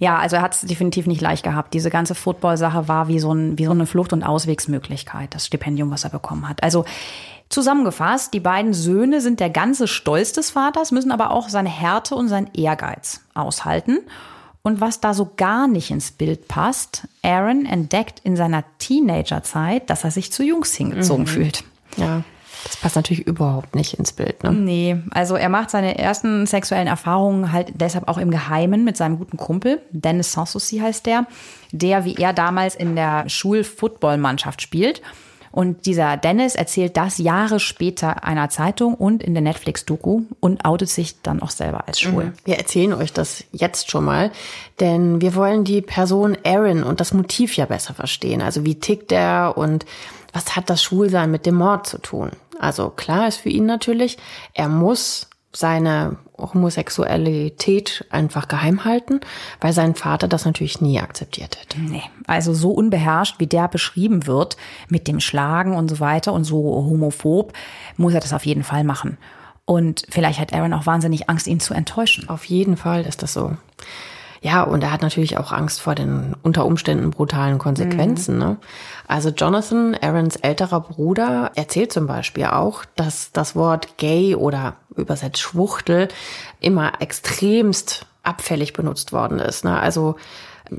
Ja, 0.00 0.18
also 0.18 0.36
er 0.36 0.42
hat 0.42 0.54
es 0.56 0.62
definitiv 0.62 1.06
nicht 1.06 1.20
leicht 1.20 1.44
gehabt. 1.44 1.72
Diese 1.72 1.88
ganze 1.88 2.16
Football-Sache 2.16 2.88
war 2.88 3.06
wie 3.06 3.20
so, 3.20 3.32
ein, 3.32 3.56
wie 3.58 3.66
so 3.66 3.70
eine 3.70 3.86
Flucht- 3.86 4.12
und 4.12 4.24
Auswegsmöglichkeit, 4.24 5.34
das 5.34 5.46
Stipendium, 5.46 5.90
was 5.92 6.02
er 6.02 6.10
bekommen 6.10 6.48
hat. 6.48 6.64
Also 6.64 6.84
zusammengefasst, 7.48 8.34
die 8.34 8.40
beiden 8.40 8.74
Söhne 8.74 9.20
sind 9.20 9.40
der 9.40 9.50
ganze 9.50 9.88
Stolz 9.88 10.32
des 10.32 10.50
Vaters, 10.50 10.92
müssen 10.92 11.12
aber 11.12 11.30
auch 11.30 11.48
seine 11.48 11.68
Härte 11.68 12.14
und 12.14 12.28
seinen 12.28 12.50
Ehrgeiz 12.54 13.20
aushalten. 13.34 13.98
Und 14.62 14.80
was 14.80 15.00
da 15.00 15.14
so 15.14 15.30
gar 15.36 15.68
nicht 15.68 15.92
ins 15.92 16.10
Bild 16.10 16.48
passt, 16.48 17.06
Aaron 17.22 17.66
entdeckt 17.66 18.20
in 18.24 18.34
seiner 18.34 18.64
Teenagerzeit, 18.78 19.88
dass 19.88 20.02
er 20.02 20.10
sich 20.10 20.32
zu 20.32 20.42
Jungs 20.42 20.74
hingezogen 20.74 21.28
fühlt. 21.28 21.62
Ja, 21.96 22.24
das 22.64 22.76
passt 22.76 22.96
natürlich 22.96 23.24
überhaupt 23.26 23.76
nicht 23.76 23.94
ins 23.94 24.12
Bild. 24.12 24.42
Ne? 24.42 24.52
Nee, 24.52 24.96
also 25.10 25.36
er 25.36 25.48
macht 25.48 25.70
seine 25.70 25.98
ersten 25.98 26.46
sexuellen 26.46 26.88
Erfahrungen 26.88 27.52
halt 27.52 27.74
deshalb 27.74 28.08
auch 28.08 28.18
im 28.18 28.32
Geheimen 28.32 28.82
mit 28.84 28.96
seinem 28.96 29.18
guten 29.18 29.36
Kumpel, 29.36 29.80
Dennis 29.90 30.32
Sanssouci 30.32 30.78
heißt 30.78 31.06
der, 31.06 31.26
der 31.70 32.04
wie 32.04 32.16
er 32.16 32.32
damals 32.32 32.74
in 32.74 32.96
der 32.96 33.28
Schul-Football-Mannschaft 33.28 34.62
spielt. 34.62 35.00
Und 35.56 35.86
dieser 35.86 36.18
Dennis 36.18 36.54
erzählt 36.54 36.98
das 36.98 37.16
Jahre 37.16 37.60
später 37.60 38.24
einer 38.24 38.50
Zeitung 38.50 38.92
und 38.92 39.22
in 39.22 39.32
der 39.32 39.42
Netflix-Doku 39.42 40.24
und 40.38 40.66
outet 40.66 40.90
sich 40.90 41.22
dann 41.22 41.40
auch 41.40 41.48
selber 41.48 41.88
als 41.88 41.98
schwul. 41.98 42.34
Wir 42.44 42.58
erzählen 42.58 42.92
euch 42.92 43.14
das 43.14 43.42
jetzt 43.52 43.90
schon 43.90 44.04
mal, 44.04 44.32
denn 44.80 45.22
wir 45.22 45.34
wollen 45.34 45.64
die 45.64 45.80
Person 45.80 46.36
Aaron 46.44 46.82
und 46.82 47.00
das 47.00 47.14
Motiv 47.14 47.56
ja 47.56 47.64
besser 47.64 47.94
verstehen. 47.94 48.42
Also 48.42 48.66
wie 48.66 48.74
tickt 48.74 49.12
er 49.12 49.54
und 49.56 49.86
was 50.34 50.56
hat 50.56 50.68
das 50.68 50.82
Schwulsein 50.82 51.30
mit 51.30 51.46
dem 51.46 51.54
Mord 51.54 51.86
zu 51.86 52.02
tun? 52.02 52.32
Also 52.58 52.90
klar 52.90 53.26
ist 53.26 53.38
für 53.38 53.48
ihn 53.48 53.64
natürlich, 53.64 54.18
er 54.52 54.68
muss 54.68 55.30
seine 55.56 56.18
Homosexualität 56.36 58.04
einfach 58.10 58.46
geheim 58.46 58.84
halten, 58.84 59.20
weil 59.60 59.72
sein 59.72 59.94
Vater 59.94 60.28
das 60.28 60.44
natürlich 60.44 60.80
nie 60.80 61.00
akzeptiert 61.00 61.58
hätte. 61.58 61.80
Nee, 61.80 62.02
also 62.26 62.52
so 62.52 62.72
unbeherrscht, 62.72 63.36
wie 63.38 63.46
der 63.46 63.68
beschrieben 63.68 64.26
wird, 64.26 64.56
mit 64.88 65.08
dem 65.08 65.20
Schlagen 65.20 65.74
und 65.74 65.88
so 65.88 65.98
weiter 65.98 66.32
und 66.34 66.44
so 66.44 66.58
homophob, 66.58 67.54
muss 67.96 68.12
er 68.12 68.20
das 68.20 68.34
auf 68.34 68.44
jeden 68.44 68.64
Fall 68.64 68.84
machen. 68.84 69.16
Und 69.64 70.04
vielleicht 70.10 70.38
hat 70.38 70.52
Aaron 70.52 70.74
auch 70.74 70.86
wahnsinnig 70.86 71.28
Angst, 71.30 71.46
ihn 71.46 71.58
zu 71.58 71.74
enttäuschen. 71.74 72.28
Auf 72.28 72.44
jeden 72.44 72.76
Fall 72.76 73.02
ist 73.06 73.22
das 73.22 73.32
so. 73.32 73.56
Ja, 74.42 74.62
und 74.62 74.82
er 74.82 74.92
hat 74.92 75.02
natürlich 75.02 75.38
auch 75.38 75.52
Angst 75.52 75.80
vor 75.80 75.94
den 75.94 76.34
unter 76.42 76.64
Umständen 76.64 77.10
brutalen 77.10 77.58
Konsequenzen. 77.58 78.38
Ne? 78.38 78.56
Also 79.08 79.30
Jonathan, 79.30 79.96
Aarons 80.00 80.36
älterer 80.36 80.80
Bruder, 80.80 81.52
erzählt 81.54 81.92
zum 81.92 82.06
Beispiel 82.06 82.46
auch, 82.46 82.84
dass 82.96 83.32
das 83.32 83.56
Wort 83.56 83.96
gay 83.98 84.34
oder 84.34 84.74
übersetzt 84.94 85.38
Schwuchtel 85.38 86.08
immer 86.60 87.00
extremst 87.00 88.06
abfällig 88.22 88.72
benutzt 88.72 89.12
worden 89.12 89.38
ist. 89.38 89.64
Ne? 89.64 89.78
Also 89.78 90.16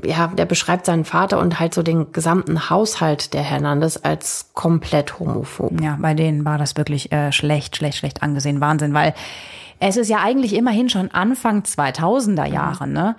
ja, 0.04 0.28
der 0.28 0.46
beschreibt 0.46 0.86
seinen 0.86 1.06
Vater 1.06 1.40
und 1.40 1.60
halt 1.60 1.74
so 1.74 1.82
den 1.82 2.12
gesamten 2.12 2.70
Haushalt 2.70 3.34
der 3.34 3.42
Hernandez 3.42 3.98
als 4.02 4.50
komplett 4.54 5.20
homophob. 5.20 5.80
Ja, 5.82 5.98
bei 6.02 6.14
denen 6.14 6.46
war 6.46 6.58
das 6.58 6.76
wirklich 6.76 7.12
äh, 7.12 7.32
schlecht, 7.32 7.78
schlecht, 7.78 8.00
schlecht 8.00 8.24
angesehen. 8.24 8.60
Wahnsinn, 8.60 8.94
weil 8.94 9.14
es 9.80 9.98
ist 9.98 10.10
ja 10.10 10.18
eigentlich 10.20 10.54
immerhin 10.54 10.90
schon 10.90 11.12
Anfang 11.12 11.62
2000er 11.62 12.46
Jahre, 12.46 12.88
ne? 12.88 13.16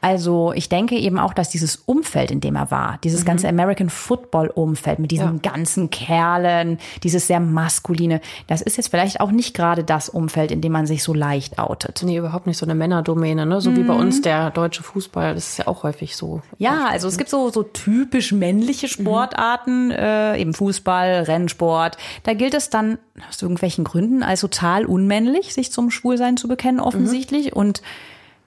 Also 0.00 0.52
ich 0.54 0.68
denke 0.68 0.96
eben 0.96 1.18
auch, 1.18 1.34
dass 1.34 1.50
dieses 1.50 1.76
Umfeld, 1.76 2.30
in 2.30 2.40
dem 2.40 2.56
er 2.56 2.70
war, 2.70 2.98
dieses 3.04 3.24
ganze 3.24 3.48
American 3.48 3.90
Football 3.90 4.48
Umfeld 4.48 4.98
mit 4.98 5.10
diesen 5.10 5.42
ganzen 5.42 5.90
Kerlen, 5.90 6.78
dieses 7.02 7.26
sehr 7.26 7.40
maskuline, 7.40 8.22
das 8.46 8.62
ist 8.62 8.78
jetzt 8.78 8.88
vielleicht 8.88 9.20
auch 9.20 9.30
nicht 9.30 9.54
gerade 9.54 9.84
das 9.84 10.08
Umfeld, 10.08 10.52
in 10.52 10.62
dem 10.62 10.72
man 10.72 10.86
sich 10.86 11.02
so 11.02 11.12
leicht 11.12 11.58
outet. 11.58 12.02
Nee, 12.02 12.16
überhaupt 12.16 12.46
nicht 12.46 12.56
so 12.56 12.64
eine 12.64 12.74
Männerdomäne, 12.74 13.44
ne? 13.44 13.60
So 13.60 13.76
wie 13.76 13.82
bei 13.82 13.94
uns 13.94 14.22
der 14.22 14.50
deutsche 14.50 14.82
Fußball, 14.82 15.34
das 15.34 15.50
ist 15.50 15.58
ja 15.58 15.66
auch 15.66 15.82
häufig 15.82 16.16
so. 16.16 16.40
Ja, 16.56 16.86
also 16.86 17.06
es 17.06 17.18
gibt 17.18 17.28
so, 17.28 17.50
so 17.50 17.62
typisch 17.62 18.32
männliche 18.32 18.88
Sportarten, 18.88 19.90
äh, 19.90 20.38
eben 20.38 20.54
Fußball, 20.54 21.24
Rennsport. 21.24 21.98
Da 22.22 22.32
gilt 22.32 22.54
es 22.54 22.70
dann 22.70 22.98
aus 23.28 23.42
irgendwelchen 23.42 23.84
Gründen 23.84 24.22
als 24.22 24.40
total 24.40 24.86
unmännlich, 24.86 25.52
sich 25.52 25.72
zum 25.72 25.90
Schwulsein 25.90 26.38
zu 26.38 26.48
bekennen, 26.48 26.80
offensichtlich. 26.80 27.54
Und 27.54 27.82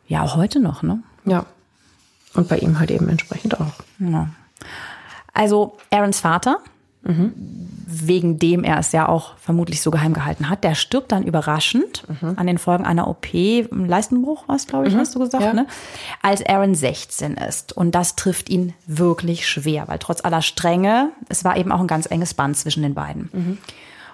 ja, 0.08 0.24
auch 0.24 0.36
heute 0.36 0.60
noch, 0.60 0.82
ne? 0.82 1.04
Ja. 1.26 1.46
Und 2.34 2.48
bei 2.50 2.58
ihm 2.58 2.80
halt 2.80 2.92
eben 2.92 3.10
entsprechend 3.10 3.60
auch. 3.60 3.74
Also 5.34 5.78
Aarons 5.92 6.20
Vater, 6.20 6.58
wegen 7.06 8.40
dem 8.40 8.64
er 8.64 8.80
es 8.80 8.92
ja 8.94 9.10
auch 9.10 9.36
vermutlich 9.38 9.82
so 9.82 9.92
geheim 9.92 10.14
gehalten 10.14 10.50
hat, 10.50 10.64
der 10.64 10.74
stirbt 10.74 11.12
dann 11.12 11.24
überraschend 11.24 12.06
an 12.38 12.48
den 12.48 12.58
Folgen 12.58 12.86
einer 12.86 13.08
OP, 13.10 13.28
Leistenbruch, 13.72 14.46
was 14.48 14.68
glaube 14.68 14.88
ich, 14.88 14.96
hast 14.96 15.14
du 15.14 15.20
gesagt, 15.20 15.44
Ja. 15.44 15.54
ne? 15.54 15.68
als 16.22 16.46
Aaron 16.46 16.76
16 16.76 17.34
ist. 17.36 17.76
Und 17.76 17.94
das 17.94 18.16
trifft 18.16 18.50
ihn 18.50 18.74
wirklich 18.88 19.48
schwer, 19.48 19.88
weil 19.90 20.00
trotz 20.00 20.24
aller 20.24 20.42
Strenge, 20.42 21.10
es 21.30 21.44
war 21.44 21.58
eben 21.58 21.72
auch 21.72 21.82
ein 21.82 21.88
ganz 21.88 22.06
enges 22.10 22.34
Band 22.34 22.56
zwischen 22.58 22.84
den 22.84 22.94
beiden. 22.94 23.60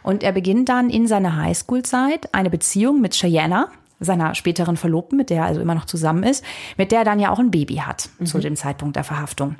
Und 0.01 0.23
er 0.23 0.31
beginnt 0.31 0.67
dann 0.69 0.89
in 0.89 1.07
seiner 1.07 1.37
Highschool-Zeit 1.37 2.33
eine 2.33 2.49
Beziehung 2.49 3.01
mit 3.01 3.13
Cheyenne, 3.13 3.67
seiner 3.99 4.35
späteren 4.35 4.77
Verlobten, 4.77 5.17
mit 5.17 5.29
der 5.29 5.39
er 5.39 5.45
also 5.45 5.61
immer 5.61 5.75
noch 5.75 5.85
zusammen 5.85 6.23
ist, 6.23 6.43
mit 6.77 6.91
der 6.91 6.99
er 6.99 7.05
dann 7.05 7.19
ja 7.19 7.31
auch 7.31 7.39
ein 7.39 7.51
Baby 7.51 7.75
hat 7.75 8.09
zu 8.23 8.39
dem 8.39 8.55
Zeitpunkt 8.55 8.95
der 8.95 9.03
Verhaftung. 9.03 9.55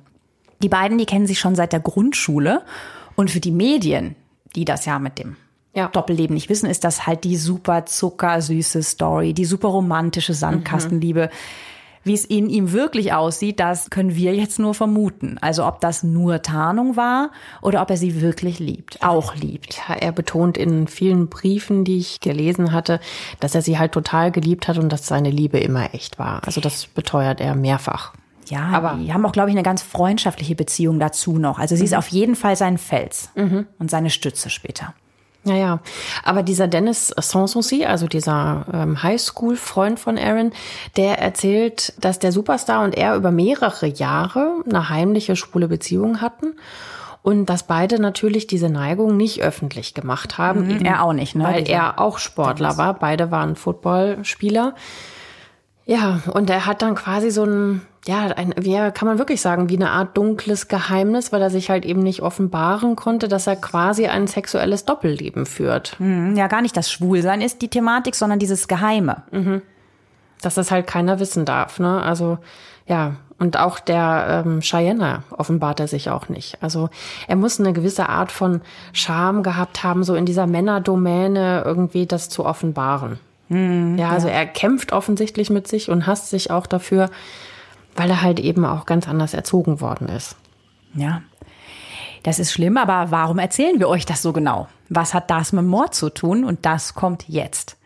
Die 0.61 0.69
beiden, 0.69 0.97
die 0.97 1.05
kennen 1.05 1.27
sich 1.27 1.39
schon 1.39 1.55
seit 1.55 1.73
der 1.73 1.79
Grundschule. 1.79 2.63
Und 3.15 3.31
für 3.31 3.39
die 3.39 3.51
Medien, 3.51 4.15
die 4.55 4.65
das 4.65 4.85
ja 4.85 4.99
mit 4.99 5.19
dem 5.19 5.35
Ja. 5.73 5.87
Doppelleben 5.87 6.33
nicht 6.33 6.49
wissen, 6.49 6.69
ist 6.69 6.83
das 6.83 7.05
halt 7.05 7.23
die 7.23 7.37
super 7.37 7.85
zuckersüße 7.85 8.81
Story, 8.83 9.33
die 9.33 9.45
super 9.45 9.69
romantische 9.69 10.33
Sandkastenliebe. 10.33 11.29
Wie 12.03 12.13
es 12.13 12.25
in 12.25 12.49
ihm 12.49 12.71
wirklich 12.71 13.13
aussieht, 13.13 13.59
das 13.59 13.89
können 13.89 14.15
wir 14.15 14.35
jetzt 14.35 14.59
nur 14.59 14.73
vermuten. 14.73 15.37
Also 15.41 15.65
ob 15.65 15.81
das 15.81 16.03
nur 16.03 16.41
Tarnung 16.41 16.95
war 16.95 17.31
oder 17.61 17.81
ob 17.81 17.89
er 17.89 17.97
sie 17.97 18.21
wirklich 18.21 18.59
liebt, 18.59 19.03
auch 19.03 19.35
liebt. 19.35 19.81
Ja, 19.87 19.95
er 19.95 20.11
betont 20.11 20.57
in 20.57 20.87
vielen 20.87 21.27
Briefen, 21.27 21.83
die 21.83 21.97
ich 21.97 22.19
gelesen 22.19 22.71
hatte, 22.71 22.99
dass 23.39 23.55
er 23.55 23.61
sie 23.61 23.77
halt 23.77 23.91
total 23.91 24.31
geliebt 24.31 24.67
hat 24.67 24.77
und 24.77 24.89
dass 24.89 25.07
seine 25.07 25.29
Liebe 25.29 25.59
immer 25.59 25.93
echt 25.93 26.19
war. 26.19 26.41
Also 26.45 26.61
das 26.61 26.87
beteuert 26.87 27.41
er 27.41 27.55
mehrfach. 27.55 28.13
Ja, 28.47 28.63
aber 28.69 28.97
die 28.99 29.13
haben 29.13 29.25
auch, 29.25 29.31
glaube 29.31 29.49
ich, 29.49 29.55
eine 29.55 29.63
ganz 29.63 29.83
freundschaftliche 29.83 30.55
Beziehung 30.55 30.99
dazu 30.99 31.37
noch. 31.37 31.59
Also 31.59 31.75
sie 31.75 31.83
ist 31.83 31.93
auf 31.93 32.07
jeden 32.07 32.35
Fall 32.35 32.55
sein 32.55 32.77
Fels 32.77 33.29
und 33.35 33.91
seine 33.91 34.09
Stütze 34.09 34.49
später. 34.49 34.93
Ja, 35.49 35.55
ja. 35.55 35.79
Aber 36.23 36.43
dieser 36.43 36.67
Dennis 36.67 37.07
Sanssouci, 37.19 37.85
also 37.85 38.07
dieser 38.07 38.65
ähm, 38.71 39.01
Highschool-Freund 39.01 39.99
von 39.99 40.17
Aaron, 40.19 40.51
der 40.95 41.19
erzählt, 41.19 41.93
dass 41.99 42.19
der 42.19 42.31
Superstar 42.31 42.83
und 42.83 42.95
er 42.95 43.15
über 43.15 43.31
mehrere 43.31 43.87
Jahre 43.87 44.61
eine 44.67 44.89
heimliche 44.89 45.35
schwule 45.35 45.67
Beziehung 45.67 46.21
hatten 46.21 46.55
und 47.23 47.47
dass 47.47 47.63
beide 47.63 47.99
natürlich 47.99 48.45
diese 48.47 48.69
Neigung 48.69 49.17
nicht 49.17 49.41
öffentlich 49.41 49.93
gemacht 49.95 50.37
haben. 50.37 50.69
eben, 50.69 50.85
er 50.85 51.03
auch 51.03 51.13
nicht, 51.13 51.35
ne? 51.35 51.43
Weil 51.43 51.67
er 51.67 51.99
auch 51.99 52.19
Sportler 52.19 52.77
war. 52.77 52.93
Beide 52.93 53.31
waren 53.31 53.55
Footballspieler. 53.55 54.75
Ja, 55.89 56.19
und 56.33 56.51
er 56.51 56.67
hat 56.67 56.83
dann 56.83 56.93
quasi 56.93 57.31
so 57.31 57.43
ein, 57.45 57.81
ja, 58.05 58.27
ein, 58.27 58.53
wie 58.59 58.75
kann 58.91 59.07
man 59.07 59.17
wirklich 59.17 59.41
sagen, 59.41 59.69
wie 59.69 59.75
eine 59.75 59.89
Art 59.89 60.15
dunkles 60.15 60.67
Geheimnis, 60.67 61.31
weil 61.31 61.41
er 61.41 61.49
sich 61.49 61.71
halt 61.71 61.83
eben 61.83 62.03
nicht 62.03 62.21
offenbaren 62.21 62.95
konnte, 62.95 63.27
dass 63.27 63.47
er 63.47 63.55
quasi 63.55 64.05
ein 64.05 64.27
sexuelles 64.27 64.85
Doppelleben 64.85 65.47
führt. 65.47 65.95
Hm, 65.97 66.35
Ja, 66.35 66.45
gar 66.45 66.61
nicht 66.61 66.77
das 66.77 66.91
Schwulsein 66.91 67.41
ist 67.41 67.63
die 67.63 67.69
Thematik, 67.69 68.13
sondern 68.13 68.37
dieses 68.37 68.67
Geheime. 68.67 69.23
Dass 70.43 70.53
das 70.53 70.69
halt 70.69 70.85
keiner 70.85 71.19
wissen 71.19 71.43
darf, 71.45 71.79
ne? 71.79 72.03
Also, 72.03 72.37
ja. 72.85 73.15
Und 73.39 73.57
auch 73.57 73.79
der 73.79 74.43
ähm, 74.45 74.59
Cheyenne 74.59 75.23
offenbart 75.31 75.79
er 75.79 75.87
sich 75.87 76.11
auch 76.11 76.29
nicht. 76.29 76.61
Also 76.61 76.89
er 77.27 77.35
muss 77.35 77.59
eine 77.59 77.73
gewisse 77.73 78.09
Art 78.09 78.31
von 78.31 78.61
Charme 78.93 79.41
gehabt 79.41 79.81
haben, 79.81 80.03
so 80.03 80.13
in 80.13 80.25
dieser 80.27 80.45
Männerdomäne 80.45 81.63
irgendwie 81.65 82.05
das 82.05 82.29
zu 82.29 82.45
offenbaren. 82.45 83.17
Ja, 83.49 84.09
also 84.09 84.27
er 84.27 84.45
kämpft 84.45 84.91
offensichtlich 84.91 85.49
mit 85.49 85.67
sich 85.67 85.89
und 85.89 86.05
hasst 86.05 86.29
sich 86.29 86.51
auch 86.51 86.67
dafür, 86.67 87.09
weil 87.95 88.09
er 88.09 88.21
halt 88.21 88.39
eben 88.39 88.63
auch 88.63 88.85
ganz 88.85 89.07
anders 89.07 89.33
erzogen 89.33 89.81
worden 89.81 90.07
ist. 90.07 90.35
Ja. 90.93 91.23
Das 92.23 92.37
ist 92.37 92.51
schlimm, 92.51 92.77
aber 92.77 93.11
warum 93.11 93.39
erzählen 93.39 93.79
wir 93.79 93.89
euch 93.89 94.05
das 94.05 94.21
so 94.21 94.33
genau? 94.33 94.67
Was 94.89 95.13
hat 95.13 95.31
das 95.31 95.51
mit 95.51 95.65
Mord 95.65 95.95
zu 95.95 96.09
tun? 96.09 96.43
Und 96.43 96.65
das 96.65 96.93
kommt 96.93 97.27
jetzt. 97.27 97.77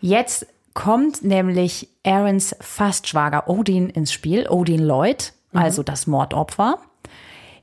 Jetzt 0.00 0.46
kommt 0.74 1.24
nämlich 1.24 1.88
Aarons 2.04 2.54
Fastschwager 2.60 3.48
Odin 3.48 3.88
ins 3.88 4.12
Spiel, 4.12 4.46
Odin 4.48 4.82
Lloyd, 4.82 5.32
also 5.54 5.82
das 5.82 6.06
Mordopfer. 6.06 6.78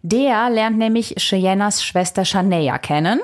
Der 0.02 0.50
lernt 0.50 0.78
nämlich 0.78 1.16
Cheyennas 1.18 1.84
Schwester 1.84 2.26
Shania 2.26 2.80
kennen 2.80 3.22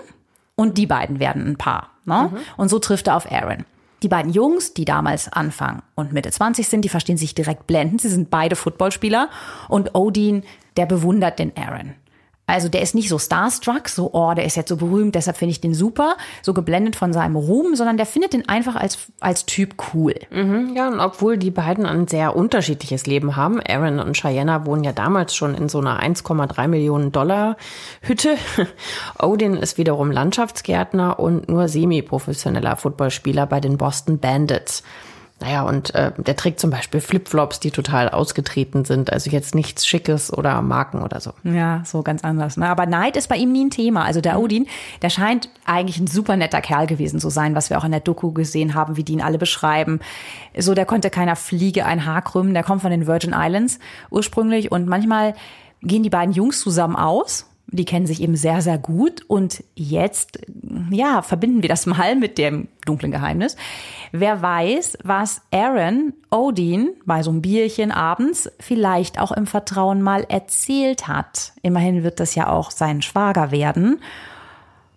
und 0.56 0.78
die 0.78 0.86
beiden 0.86 1.20
werden 1.20 1.48
ein 1.48 1.58
Paar. 1.58 1.90
Ne? 2.06 2.32
Und 2.56 2.70
so 2.70 2.80
trifft 2.80 3.08
er 3.08 3.16
auf 3.16 3.32
Aaron. 3.32 3.66
Die 4.02 4.08
beiden 4.08 4.32
Jungs, 4.32 4.74
die 4.74 4.86
damals 4.86 5.32
Anfang 5.32 5.82
und 5.96 6.14
Mitte 6.14 6.32
20 6.32 6.68
sind, 6.68 6.84
die 6.84 6.90
verstehen 6.90 7.18
sich 7.18 7.36
direkt 7.36 7.68
blendend. 7.68 8.02
Sie 8.02 8.10
sind 8.10 8.30
beide 8.30 8.56
Footballspieler 8.56 9.30
und 9.68 9.96
Odin, 9.96 10.44
der 10.78 10.86
bewundert 10.86 11.40
den 11.40 11.52
Aaron. 11.58 11.96
Also 12.50 12.68
der 12.68 12.82
ist 12.82 12.96
nicht 12.96 13.10
so 13.10 13.20
starstruck, 13.20 13.90
so, 13.90 14.10
oh, 14.14 14.34
der 14.34 14.46
ist 14.46 14.58
jetzt 14.58 14.70
so 14.70 14.78
berühmt, 14.78 15.16
deshalb 15.16 15.38
finde 15.38 15.52
ich 15.52 15.62
den 15.62 15.74
super, 15.74 16.18
so 16.42 16.54
geblendet 16.54 16.96
von 16.96 17.14
seinem 17.14 17.36
Ruhm, 17.36 17.76
sondern 17.76 17.98
der 17.98 18.06
findet 18.06 18.34
den 18.34 18.50
einfach 18.50 18.76
als, 18.76 18.98
als 19.20 19.46
Typ 19.46 19.76
cool. 19.94 20.16
Ja, 20.76 20.88
und 20.88 21.00
obwohl 21.00 21.38
die 21.38 21.52
beiden 21.52 21.86
ein 21.86 22.08
sehr 22.08 22.36
unterschiedliches 22.36 23.06
Leben 23.06 23.36
haben, 23.36 23.60
Aaron 23.68 24.00
und 24.00 24.18
Cheyenne 24.18 24.66
wohnen 24.66 24.84
ja 24.84 24.92
damals 24.92 25.36
schon 25.36 25.54
in 25.54 25.70
so 25.70 25.80
einer 25.80 26.02
1,3 26.02 26.68
Millionen 26.68 27.12
Dollar 27.12 27.58
Hütte. 28.02 28.36
Odin 29.22 29.56
ist 29.56 29.78
wiederum 29.78 30.12
Landschaftsgärtner 30.12 31.20
und 31.20 31.50
nur 31.50 31.68
semi-professioneller 31.68 32.76
Footballspieler 32.76 33.46
bei 33.46 33.60
den 33.60 33.78
Boston 33.78 34.20
Bandits. 34.20 34.84
Naja, 35.42 35.64
und 35.64 35.96
äh, 35.96 36.12
der 36.18 36.36
trägt 36.36 36.60
zum 36.60 36.70
Beispiel 36.70 37.00
Flipflops, 37.00 37.62
die 37.62 37.72
total 37.72 38.10
ausgetreten 38.10 38.84
sind. 38.84 39.12
Also 39.12 39.30
jetzt 39.30 39.56
nichts 39.56 39.88
Schickes 39.88 40.34
oder 40.34 40.62
Marken 40.62 41.02
oder 41.02 41.22
so. 41.22 41.32
Ja, 41.44 41.82
so 41.86 42.04
ganz 42.04 42.24
anders. 42.26 42.58
Ne? 42.58 42.68
Aber 42.68 42.86
Neid 42.86 43.16
ist 43.16 43.30
bei 43.30 43.38
ihm 43.38 43.54
nie 43.54 43.66
ein 43.66 43.70
Thema. 43.70 44.04
Also 44.04 44.20
der 44.20 44.40
Odin, 44.40 44.68
der 45.02 45.10
scheint 45.10 45.50
eigentlich 45.66 45.98
ein 45.98 46.08
super 46.08 46.36
netter 46.36 46.60
Kerl 46.60 46.88
gewesen 46.88 47.22
zu 47.22 47.30
sein, 47.30 47.56
was 47.56 47.70
wir 47.70 47.78
auch 47.78 47.86
in 47.86 47.92
der 47.92 48.02
Doku 48.02 48.34
gesehen 48.34 48.74
haben, 48.74 48.98
wie 48.98 49.04
die 49.04 49.14
ihn 49.14 49.22
alle 49.22 49.38
beschreiben. 49.38 50.02
So, 50.58 50.74
der 50.74 50.86
konnte 50.86 51.10
keiner 51.10 51.38
Fliege 51.38 51.86
ein 51.86 52.06
Haar 52.06 52.22
krümmen. 52.22 52.54
Der 52.54 52.64
kommt 52.64 52.82
von 52.82 52.92
den 52.92 53.08
Virgin 53.08 53.34
Islands 53.34 53.80
ursprünglich 54.10 54.72
und 54.74 54.88
manchmal 54.88 55.36
gehen 55.82 56.04
die 56.04 56.10
beiden 56.10 56.34
Jungs 56.34 56.60
zusammen 56.60 56.98
aus. 56.98 57.46
Die 57.72 57.86
kennen 57.86 58.08
sich 58.08 58.22
eben 58.22 58.36
sehr, 58.36 58.62
sehr 58.62 58.78
gut. 58.78 59.24
Und 59.28 59.64
jetzt, 59.76 60.40
ja, 60.90 61.22
verbinden 61.22 61.62
wir 61.62 61.70
das 61.70 61.86
mal 61.86 62.16
mit 62.16 62.38
dem 62.38 62.68
dunklen 62.86 63.12
Geheimnis. 63.12 63.56
Wer 64.12 64.42
weiß, 64.42 64.98
was 65.04 65.42
Aaron 65.52 66.14
Odin 66.32 66.90
bei 67.06 67.22
so 67.22 67.30
einem 67.30 67.42
Bierchen 67.42 67.92
abends 67.92 68.52
vielleicht 68.60 69.20
auch 69.20 69.32
im 69.32 69.46
Vertrauen 69.46 70.02
mal 70.02 70.24
erzählt 70.24 71.08
hat. 71.08 71.54
Immerhin 71.62 72.04
wird 72.04 72.20
das 72.20 72.36
ja 72.36 72.48
auch 72.48 72.72
sein 72.72 73.02
Schwager 73.02 73.52
werden. 73.52 74.02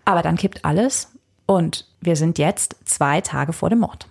Aber 0.05 0.23
dann 0.23 0.37
kippt 0.37 0.65
alles 0.65 1.13
und 1.47 1.87
wir 2.01 2.17
sind 2.17 2.39
jetzt 2.39 2.77
zwei 2.85 3.21
Tage 3.21 3.53
vor 3.53 3.71
dem 3.71 3.81
Mord. 3.81 4.09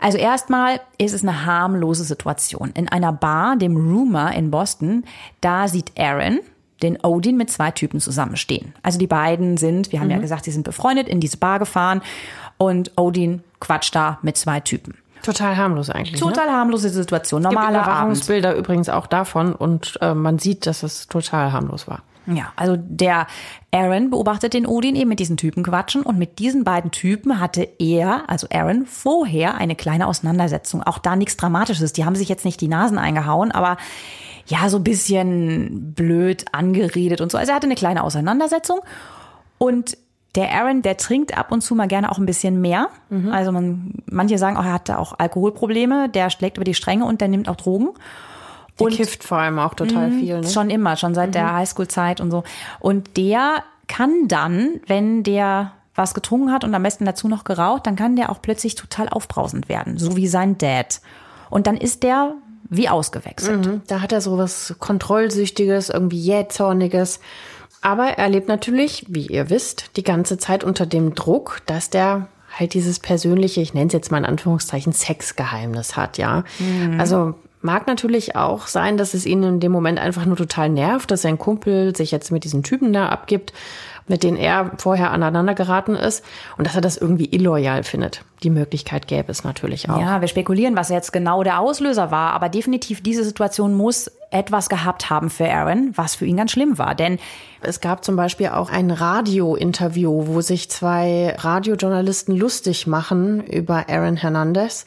Also 0.00 0.16
erstmal 0.18 0.80
ist 0.98 1.12
es 1.12 1.22
eine 1.22 1.44
harmlose 1.44 2.04
Situation. 2.04 2.70
In 2.74 2.88
einer 2.88 3.12
Bar, 3.12 3.56
dem 3.56 3.76
Rumor 3.76 4.30
in 4.32 4.50
Boston, 4.50 5.04
da 5.40 5.68
sieht 5.68 5.92
Aaron 5.98 6.40
den 6.82 6.98
Odin 7.02 7.36
mit 7.36 7.50
zwei 7.50 7.70
Typen 7.70 8.00
zusammenstehen. 8.00 8.74
Also 8.82 8.98
die 8.98 9.06
beiden 9.06 9.56
sind, 9.56 9.92
wir 9.92 10.00
haben 10.00 10.10
ja 10.10 10.18
gesagt, 10.18 10.44
sie 10.44 10.50
sind 10.50 10.64
befreundet, 10.64 11.08
in 11.08 11.20
diese 11.20 11.36
Bar 11.36 11.58
gefahren 11.58 12.02
und 12.58 12.92
Odin 12.96 13.42
quatscht 13.60 13.94
da 13.94 14.18
mit 14.22 14.36
zwei 14.36 14.60
Typen. 14.60 14.94
Total 15.22 15.56
harmlos 15.56 15.90
eigentlich. 15.90 16.12
ne? 16.12 16.18
Total 16.18 16.50
harmlose 16.50 16.88
Situation, 16.88 17.42
normaler 17.42 17.66
Abend. 17.66 17.86
Überwachungsbilder 17.86 18.56
übrigens 18.56 18.88
auch 18.88 19.06
davon 19.06 19.54
und 19.54 19.98
äh, 20.00 20.14
man 20.14 20.38
sieht, 20.38 20.66
dass 20.66 20.82
es 20.82 21.08
total 21.08 21.52
harmlos 21.52 21.86
war. 21.88 22.02
Ja, 22.26 22.52
also 22.56 22.76
der 22.78 23.26
Aaron 23.72 24.10
beobachtet 24.10 24.54
den 24.54 24.66
Odin 24.66 24.94
eben 24.94 25.08
mit 25.08 25.18
diesen 25.18 25.36
Typen 25.36 25.62
quatschen 25.62 26.02
und 26.02 26.18
mit 26.18 26.38
diesen 26.38 26.64
beiden 26.64 26.90
Typen 26.90 27.40
hatte 27.40 27.66
er, 27.78 28.28
also 28.28 28.46
Aaron, 28.52 28.86
vorher 28.86 29.56
eine 29.56 29.74
kleine 29.74 30.06
Auseinandersetzung. 30.06 30.82
Auch 30.82 30.98
da 30.98 31.16
nichts 31.16 31.36
Dramatisches. 31.36 31.92
Die 31.92 32.04
haben 32.04 32.14
sich 32.14 32.28
jetzt 32.28 32.44
nicht 32.44 32.60
die 32.60 32.68
Nasen 32.68 32.98
eingehauen, 32.98 33.52
aber 33.52 33.78
ja, 34.50 34.68
so 34.68 34.78
ein 34.78 34.84
bisschen 34.84 35.94
blöd 35.94 36.44
angeredet 36.52 37.20
und 37.20 37.30
so. 37.30 37.38
Also 37.38 37.52
er 37.52 37.56
hatte 37.56 37.66
eine 37.66 37.76
kleine 37.76 38.02
Auseinandersetzung 38.02 38.80
und 39.58 39.96
der 40.34 40.52
Aaron, 40.52 40.82
der 40.82 40.96
trinkt 40.96 41.36
ab 41.36 41.50
und 41.50 41.60
zu 41.60 41.74
mal 41.74 41.88
gerne 41.88 42.10
auch 42.10 42.18
ein 42.18 42.26
bisschen 42.26 42.60
mehr. 42.60 42.88
Also 43.32 43.50
man, 43.50 43.94
manche 44.06 44.38
sagen 44.38 44.56
auch, 44.56 44.64
er 44.64 44.72
hatte 44.72 44.98
auch 44.98 45.18
Alkoholprobleme, 45.18 46.08
der 46.08 46.30
schlägt 46.30 46.56
über 46.56 46.64
die 46.64 46.74
Stränge 46.74 47.04
und 47.04 47.20
der 47.20 47.28
nimmt 47.28 47.48
auch 47.48 47.56
Drogen. 47.56 47.88
Die 48.78 48.84
kifft 48.96 49.24
vor 49.24 49.38
allem 49.38 49.58
auch 49.58 49.74
total 49.74 50.10
viel. 50.12 50.40
Ne? 50.40 50.46
Schon 50.46 50.70
immer, 50.70 50.96
schon 50.96 51.14
seit 51.14 51.34
der 51.34 51.54
Highschool-Zeit 51.54 52.20
und 52.20 52.30
so. 52.30 52.44
Und 52.78 53.16
der 53.16 53.64
kann 53.88 54.28
dann, 54.28 54.80
wenn 54.86 55.22
der 55.22 55.72
was 55.96 56.14
getrunken 56.14 56.52
hat 56.52 56.64
und 56.64 56.74
am 56.74 56.82
besten 56.82 57.04
dazu 57.04 57.28
noch 57.28 57.44
geraucht, 57.44 57.86
dann 57.86 57.96
kann 57.96 58.16
der 58.16 58.30
auch 58.30 58.40
plötzlich 58.40 58.76
total 58.76 59.08
aufbrausend 59.08 59.68
werden, 59.68 59.98
so 59.98 60.16
wie 60.16 60.28
sein 60.28 60.56
Dad. 60.58 61.00
Und 61.50 61.66
dann 61.66 61.76
ist 61.76 62.04
der 62.04 62.34
wie 62.70 62.88
ausgewechselt. 62.88 63.66
Mhm, 63.66 63.82
Da 63.88 64.00
hat 64.00 64.12
er 64.12 64.20
so 64.20 64.38
was 64.38 64.74
Kontrollsüchtiges, 64.78 65.90
irgendwie 65.90 66.18
jähzorniges. 66.18 67.20
Aber 67.82 68.04
er 68.18 68.28
lebt 68.28 68.48
natürlich, 68.48 69.04
wie 69.08 69.26
ihr 69.26 69.50
wisst, 69.50 69.96
die 69.96 70.02
ganze 70.02 70.38
Zeit 70.38 70.64
unter 70.64 70.86
dem 70.86 71.14
Druck, 71.14 71.62
dass 71.66 71.90
der 71.90 72.28
halt 72.58 72.74
dieses 72.74 72.98
persönliche, 72.98 73.60
ich 73.60 73.74
nenne 73.74 73.86
es 73.86 73.92
jetzt 73.92 74.10
mal 74.10 74.18
in 74.18 74.24
Anführungszeichen, 74.24 74.92
Sexgeheimnis 74.92 75.96
hat, 75.96 76.18
ja. 76.18 76.44
Also 76.98 77.34
mag 77.62 77.86
natürlich 77.86 78.36
auch 78.36 78.66
sein, 78.66 78.96
dass 78.96 79.14
es 79.14 79.26
ihn 79.26 79.42
in 79.42 79.60
dem 79.60 79.72
Moment 79.72 79.98
einfach 79.98 80.24
nur 80.24 80.36
total 80.36 80.68
nervt, 80.68 81.10
dass 81.10 81.22
sein 81.22 81.38
Kumpel 81.38 81.94
sich 81.94 82.10
jetzt 82.10 82.30
mit 82.30 82.44
diesen 82.44 82.62
Typen 82.62 82.92
da 82.92 83.08
abgibt, 83.08 83.52
mit 84.10 84.22
denen 84.22 84.36
er 84.36 84.72
vorher 84.78 85.12
aneinander 85.12 85.54
geraten 85.54 85.94
ist 85.94 86.24
und 86.58 86.66
dass 86.66 86.74
er 86.74 86.80
das 86.80 86.96
irgendwie 86.96 87.26
illoyal 87.26 87.84
findet. 87.84 88.24
Die 88.42 88.50
Möglichkeit 88.50 89.06
gäbe 89.06 89.30
es 89.30 89.44
natürlich 89.44 89.88
auch. 89.88 90.00
Ja, 90.00 90.20
wir 90.20 90.28
spekulieren, 90.28 90.74
was 90.74 90.88
jetzt 90.88 91.12
genau 91.12 91.42
der 91.42 91.60
Auslöser 91.60 92.10
war, 92.10 92.32
aber 92.32 92.48
definitiv 92.48 93.02
diese 93.02 93.24
Situation 93.24 93.74
muss 93.74 94.10
etwas 94.30 94.68
gehabt 94.68 95.10
haben 95.10 95.30
für 95.30 95.48
Aaron, 95.50 95.92
was 95.94 96.14
für 96.14 96.26
ihn 96.26 96.36
ganz 96.36 96.52
schlimm 96.52 96.78
war. 96.78 96.94
Denn 96.94 97.18
Es 97.62 97.80
gab 97.80 98.04
zum 98.04 98.16
Beispiel 98.16 98.48
auch 98.48 98.70
ein 98.70 98.90
Radio-Interview, 98.90 100.26
wo 100.26 100.40
sich 100.40 100.70
zwei 100.70 101.34
Radiojournalisten 101.38 102.34
lustig 102.34 102.86
machen 102.86 103.44
über 103.44 103.88
Aaron 103.88 104.16
Hernandez, 104.16 104.86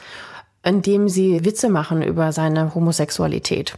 indem 0.63 1.09
sie 1.09 1.45
Witze 1.45 1.69
machen 1.69 2.01
über 2.01 2.31
seine 2.31 2.73
Homosexualität. 2.73 3.77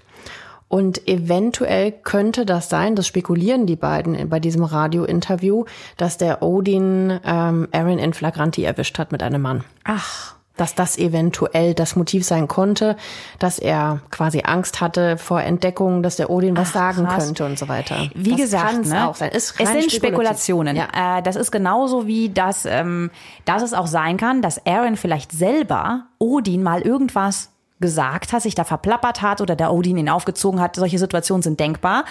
Und 0.68 1.08
eventuell 1.08 1.92
könnte 1.92 2.46
das 2.46 2.70
sein, 2.70 2.96
das 2.96 3.08
spekulieren 3.08 3.66
die 3.66 3.76
beiden 3.76 4.30
bei 4.30 4.40
diesem 4.40 4.64
Radio-Interview, 4.64 5.66
dass 5.98 6.18
der 6.18 6.42
Odin 6.42 7.20
ähm, 7.24 7.68
Aaron 7.72 8.00
in 8.00 8.14
Flagranti 8.14 8.64
erwischt 8.64 8.98
hat 8.98 9.12
mit 9.12 9.22
einem 9.22 9.42
Mann. 9.42 9.64
ach, 9.84 10.35
dass 10.58 10.76
das 10.76 10.98
eventuell 10.98 11.74
das 11.74 11.96
Motiv 11.96 12.26
sein 12.26 12.48
konnte, 12.48 12.96
dass 13.40 13.60
er 13.60 14.00
quasi 14.12 14.42
Angst 14.46 14.82
hatte 14.82 15.18
vor 15.18 15.42
Entdeckung, 15.42 16.02
dass 16.04 16.16
der 16.16 16.30
Odin 16.30 16.56
was 16.56 16.70
Ach, 16.70 16.74
sagen 16.74 17.06
krass. 17.06 17.26
könnte 17.26 17.46
und 17.46 17.60
so 17.60 17.68
weiter. 17.68 18.10
Wie 18.16 18.32
das 18.32 18.42
gesagt, 18.42 18.86
ne? 18.86 19.08
auch 19.08 19.16
sein. 19.16 19.32
Es 19.34 19.50
sind. 19.50 19.92
Spekulationen. 19.92 20.76
Ja. 20.76 21.18
Äh, 21.18 21.22
das 21.22 21.36
ist 21.36 21.52
genauso 21.52 22.08
wie, 22.08 22.30
dass, 22.30 22.66
ähm, 22.66 23.12
dass 23.46 23.62
es 23.62 23.74
auch 23.74 23.88
sein 23.88 24.18
kann, 24.18 24.42
dass 24.42 24.66
Aaron 24.66 24.96
vielleicht 24.96 25.32
selber 25.32 26.06
Odin 26.20 26.64
mal 26.64 26.82
irgendwas 26.82 27.52
gesagt 27.82 28.32
hat, 28.32 28.42
sich 28.42 28.56
da 28.56 28.64
verplappert 28.64 29.22
hat 29.22 29.42
oder 29.42 29.56
der 29.56 29.74
Odin 29.74 29.98
ihn 29.98 30.10
aufgezogen 30.10 30.62
hat. 30.62 30.76
Solche 30.76 30.98
Situationen 30.98 31.42
sind 31.42 31.60
denkbar. 31.60 32.06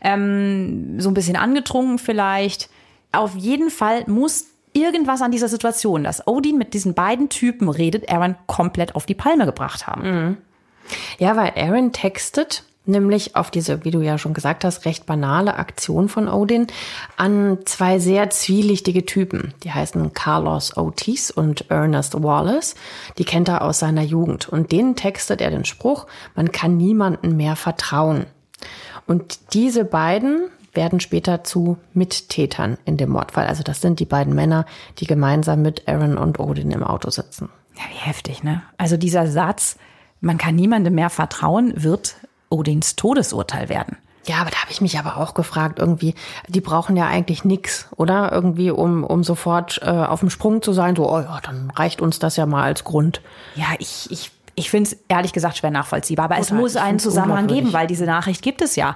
Ähm, 0.00 1.00
so 1.00 1.08
ein 1.08 1.14
bisschen 1.14 1.36
angetrunken 1.36 1.98
vielleicht. 1.98 2.68
Auf 3.12 3.36
jeden 3.36 3.70
Fall 3.70 4.04
muss 4.06 4.46
irgendwas 4.74 5.22
an 5.22 5.30
dieser 5.30 5.48
Situation, 5.48 6.04
dass 6.04 6.26
Odin 6.26 6.58
mit 6.58 6.74
diesen 6.74 6.94
beiden 6.94 7.28
Typen 7.30 7.68
redet, 7.68 8.10
Aaron 8.10 8.36
komplett 8.46 8.94
auf 8.94 9.06
die 9.06 9.14
Palme 9.14 9.46
gebracht 9.46 9.86
haben. 9.86 10.36
Ja, 11.18 11.36
weil 11.36 11.52
Aaron 11.56 11.92
textet 11.92 12.64
nämlich 12.86 13.36
auf 13.36 13.50
diese, 13.50 13.84
wie 13.84 13.90
du 13.90 14.00
ja 14.00 14.18
schon 14.18 14.34
gesagt 14.34 14.64
hast, 14.64 14.84
recht 14.84 15.06
banale 15.06 15.56
Aktion 15.56 16.08
von 16.08 16.28
Odin 16.28 16.66
an 17.16 17.58
zwei 17.64 17.98
sehr 17.98 18.30
zwielichtige 18.30 19.06
Typen. 19.06 19.54
Die 19.62 19.72
heißen 19.72 20.12
Carlos 20.12 20.76
Otis 20.76 21.30
und 21.30 21.70
Ernest 21.70 22.22
Wallace. 22.22 22.74
Die 23.18 23.24
kennt 23.24 23.48
er 23.48 23.62
aus 23.62 23.78
seiner 23.78 24.02
Jugend. 24.02 24.48
Und 24.48 24.72
denen 24.72 24.96
textet 24.96 25.40
er 25.40 25.50
den 25.50 25.64
Spruch, 25.64 26.06
man 26.34 26.52
kann 26.52 26.76
niemandem 26.76 27.36
mehr 27.36 27.56
vertrauen. 27.56 28.26
Und 29.06 29.54
diese 29.54 29.84
beiden 29.84 30.50
werden 30.74 31.00
später 31.00 31.44
zu 31.44 31.78
Mittätern 31.92 32.78
in 32.84 32.96
dem 32.96 33.10
Mordfall. 33.10 33.46
Also 33.46 33.62
das 33.62 33.80
sind 33.80 34.00
die 34.00 34.04
beiden 34.04 34.34
Männer, 34.34 34.66
die 34.98 35.06
gemeinsam 35.06 35.62
mit 35.62 35.88
Aaron 35.88 36.18
und 36.18 36.38
Odin 36.38 36.70
im 36.70 36.82
Auto 36.82 37.10
sitzen. 37.10 37.48
Ja, 37.76 37.82
wie 37.90 38.08
heftig, 38.08 38.42
ne? 38.42 38.62
Also 38.78 38.96
dieser 38.96 39.26
Satz, 39.26 39.76
man 40.20 40.38
kann 40.38 40.54
niemandem 40.54 40.94
mehr 40.94 41.10
vertrauen, 41.10 41.72
wird 41.76 42.16
Odins 42.48 42.96
Todesurteil 42.96 43.68
werden. 43.68 43.96
Ja, 44.26 44.36
aber 44.36 44.50
da 44.50 44.56
habe 44.62 44.70
ich 44.70 44.80
mich 44.80 44.98
aber 44.98 45.18
auch 45.18 45.34
gefragt, 45.34 45.78
irgendwie, 45.78 46.14
die 46.48 46.62
brauchen 46.62 46.96
ja 46.96 47.06
eigentlich 47.06 47.44
nix, 47.44 47.88
oder? 47.96 48.32
Irgendwie, 48.32 48.70
um, 48.70 49.04
um 49.04 49.22
sofort 49.22 49.80
äh, 49.82 49.90
auf 49.90 50.20
dem 50.20 50.30
Sprung 50.30 50.62
zu 50.62 50.72
sein, 50.72 50.96
so, 50.96 51.10
oh 51.10 51.20
ja, 51.20 51.40
dann 51.42 51.70
reicht 51.70 52.00
uns 52.00 52.18
das 52.18 52.36
ja 52.36 52.46
mal 52.46 52.62
als 52.62 52.84
Grund. 52.84 53.20
Ja, 53.54 53.66
ich, 53.78 54.10
ich, 54.10 54.30
ich 54.56 54.70
finde 54.70 54.90
es 54.90 54.98
ehrlich 55.08 55.32
gesagt 55.32 55.56
schwer 55.56 55.70
nachvollziehbar, 55.70 56.26
aber 56.26 56.38
es 56.38 56.48
Total. 56.48 56.62
muss 56.62 56.74
Ich 56.74 56.80
einen 56.80 56.98
Zusammenhang 56.98 57.46
geben, 57.46 57.72
weil 57.72 57.86
diese 57.86 58.04
Nachricht 58.04 58.42
gibt 58.42 58.62
es 58.62 58.76
ja. 58.76 58.94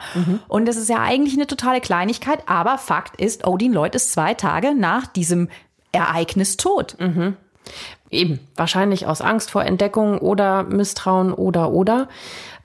Und 0.49 0.69
es 0.69 0.77
ist 0.77 0.89
ja 0.89 1.01
eigentlich 1.01 1.35
eine 1.35 1.47
totale 1.47 1.81
Kleinigkeit, 1.81 2.41
aber 2.47 2.79
Fakt 2.79 3.21
ist, 3.21 3.47
Odin 3.47 3.73
Lloyd 3.73 3.95
ist 3.95 4.13
zwei 4.13 4.35
Tage 4.35 4.75
nach 4.75 5.07
diesem 5.07 5.49
Ereignis 5.93 6.57
tot. 6.57 6.97
Eben, 8.11 8.41
wahrscheinlich 8.57 9.07
aus 9.07 9.21
Angst 9.21 9.51
vor 9.51 9.65
Entdeckung 9.65 10.19
oder 10.19 10.63
Misstrauen 10.63 11.33
oder 11.33 11.71
oder. 11.71 12.09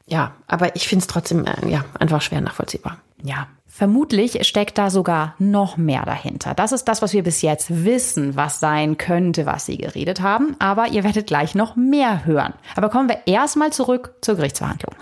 Ja, 0.06 0.34
aber 0.48 0.76
ich 0.76 0.88
finde 0.88 1.04
es 1.04 1.08
trotzdem 1.08 1.46
äh, 1.46 1.70
ja, 1.70 1.86
einfach 2.00 2.22
schwer 2.22 2.42
nachvollziehbar. 2.42 2.98
Ja, 3.24 3.48
vermutlich 3.74 4.46
steckt 4.46 4.78
da 4.78 4.92
sogar 4.92 5.34
noch 5.40 5.78
mehr 5.78 6.06
dahinter. 6.06 6.54
Das 6.54 6.72
ist 6.72 6.86
das, 6.86 7.02
was 7.02 7.12
wir 7.14 7.24
bis 7.24 7.42
jetzt 7.42 7.84
wissen, 7.84 8.36
was 8.36 8.60
sein 8.60 8.98
könnte, 9.00 9.48
was 9.48 9.66
sie 9.66 9.78
geredet 9.78 10.22
haben. 10.22 10.56
Aber 10.60 10.90
ihr 10.90 11.04
werdet 11.04 11.26
gleich 11.26 11.56
noch 11.56 11.76
mehr 11.76 12.24
hören. 12.24 12.54
Aber 12.76 12.90
kommen 12.90 13.10
wir 13.10 13.26
erstmal 13.26 13.74
zurück 13.74 14.14
zur 14.22 14.36
Gerichtsverhandlung. 14.36 14.94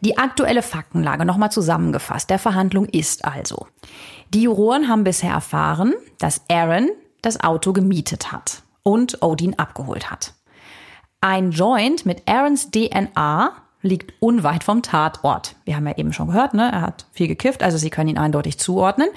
Die 0.00 0.16
aktuelle 0.16 0.62
Faktenlage 0.62 1.24
nochmal 1.24 1.50
zusammengefasst 1.50 2.30
der 2.30 2.38
Verhandlung 2.38 2.86
ist 2.86 3.24
also, 3.24 3.66
die 4.32 4.42
Juroren 4.42 4.88
haben 4.88 5.02
bisher 5.02 5.32
erfahren, 5.32 5.92
dass 6.20 6.42
Aaron 6.48 6.88
das 7.20 7.40
Auto 7.40 7.72
gemietet 7.72 8.30
hat 8.30 8.62
und 8.84 9.22
Odin 9.22 9.58
abgeholt 9.58 10.08
hat. 10.08 10.34
Ein 11.20 11.50
Joint 11.50 12.06
mit 12.06 12.28
Aarons 12.28 12.70
DNA 12.70 13.52
liegt 13.82 14.14
unweit 14.20 14.64
vom 14.64 14.82
Tatort. 14.82 15.56
Wir 15.64 15.76
haben 15.76 15.86
ja 15.86 15.96
eben 15.96 16.12
schon 16.12 16.28
gehört, 16.28 16.54
ne? 16.54 16.70
er 16.72 16.80
hat 16.82 17.06
viel 17.12 17.28
gekifft, 17.28 17.62
also 17.62 17.76
sie 17.76 17.90
können 17.90 18.10
ihn 18.10 18.18
eindeutig 18.18 18.58
zuordnen. 18.58 19.08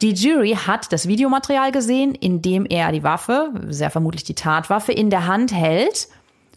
Die 0.00 0.14
Jury 0.14 0.56
hat 0.66 0.92
das 0.92 1.06
Videomaterial 1.06 1.70
gesehen, 1.70 2.14
in 2.14 2.42
dem 2.42 2.66
er 2.66 2.90
die 2.90 3.04
Waffe, 3.04 3.50
sehr 3.68 3.90
vermutlich 3.90 4.24
die 4.24 4.34
Tatwaffe, 4.34 4.92
in 4.92 5.10
der 5.10 5.26
Hand 5.28 5.54
hält. 5.54 6.08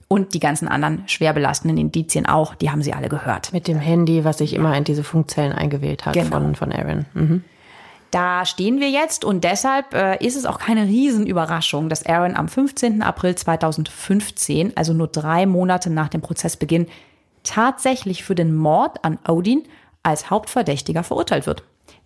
Und 0.07 0.35
die 0.35 0.39
ganzen 0.39 0.67
anderen 0.67 1.03
schwer 1.07 1.33
belastenden 1.33 1.77
Indizien 1.77 2.27
auch, 2.27 2.53
die 2.53 2.69
haben 2.69 2.83
sie 2.83 2.93
alle 2.93 3.09
gehört. 3.09 3.51
Mit 3.53 3.67
dem 3.67 3.79
Handy, 3.79 4.23
was 4.23 4.37
sich 4.37 4.53
immer 4.53 4.75
in 4.77 4.83
diese 4.83 5.03
Funkzellen 5.03 5.51
eingewählt 5.51 6.05
hat 6.05 6.13
Genau. 6.13 6.29
von, 6.29 6.55
von 6.55 6.71
Aaron. 6.71 7.05
Mhm. 7.15 7.43
Da 8.11 8.45
stehen 8.45 8.79
wir 8.79 8.89
jetzt 8.89 9.25
und 9.25 9.43
deshalb 9.43 9.93
äh, 9.93 10.23
ist 10.25 10.35
es 10.35 10.45
auch 10.45 10.59
keine 10.59 10.83
Riesenüberraschung, 10.83 11.89
dass 11.89 12.05
Aaron 12.05 12.35
am 12.35 12.47
15. 12.47 13.01
April 13.01 13.35
2015, 13.35 14.77
also 14.77 14.93
nur 14.93 15.07
drei 15.07 15.45
Monate 15.45 15.89
nach 15.89 16.09
dem 16.09 16.21
Prozessbeginn, 16.21 16.87
tatsächlich 17.45 18.23
für 18.23 18.35
den 18.35 18.53
Mord 18.55 19.03
an 19.05 19.17
Odin 19.27 19.63
als 20.03 20.29
Hauptverdächtiger 20.29 21.03
verurteilt 21.03 21.47
wird. 21.47 21.63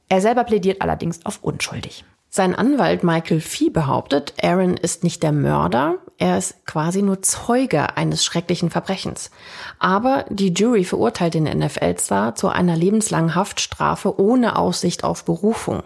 Er 0.07 0.21
selber 0.21 0.43
plädiert 0.43 0.81
allerdings 0.81 1.25
auf 1.25 1.39
unschuldig. 1.41 2.05
Sein 2.29 2.53
Anwalt 2.53 3.03
Michael 3.03 3.41
Fee 3.41 3.69
behauptet, 3.69 4.33
Aaron 4.41 4.77
ist 4.77 5.03
nicht 5.03 5.23
der 5.23 5.31
Mörder, 5.31 5.97
er 6.19 6.37
ist 6.37 6.65
quasi 6.65 7.01
nur 7.01 7.21
Zeuge 7.21 7.95
eines 7.95 8.25
schrecklichen 8.25 8.69
Verbrechens. 8.69 9.31
Aber 9.79 10.25
die 10.29 10.53
Jury 10.53 10.83
verurteilt 10.83 11.33
den 11.33 11.45
NFL-Star 11.45 12.35
zu 12.35 12.49
einer 12.49 12.75
lebenslangen 12.75 13.35
Haftstrafe 13.35 14.19
ohne 14.19 14.57
Aussicht 14.57 15.05
auf 15.05 15.23
Berufung. 15.23 15.81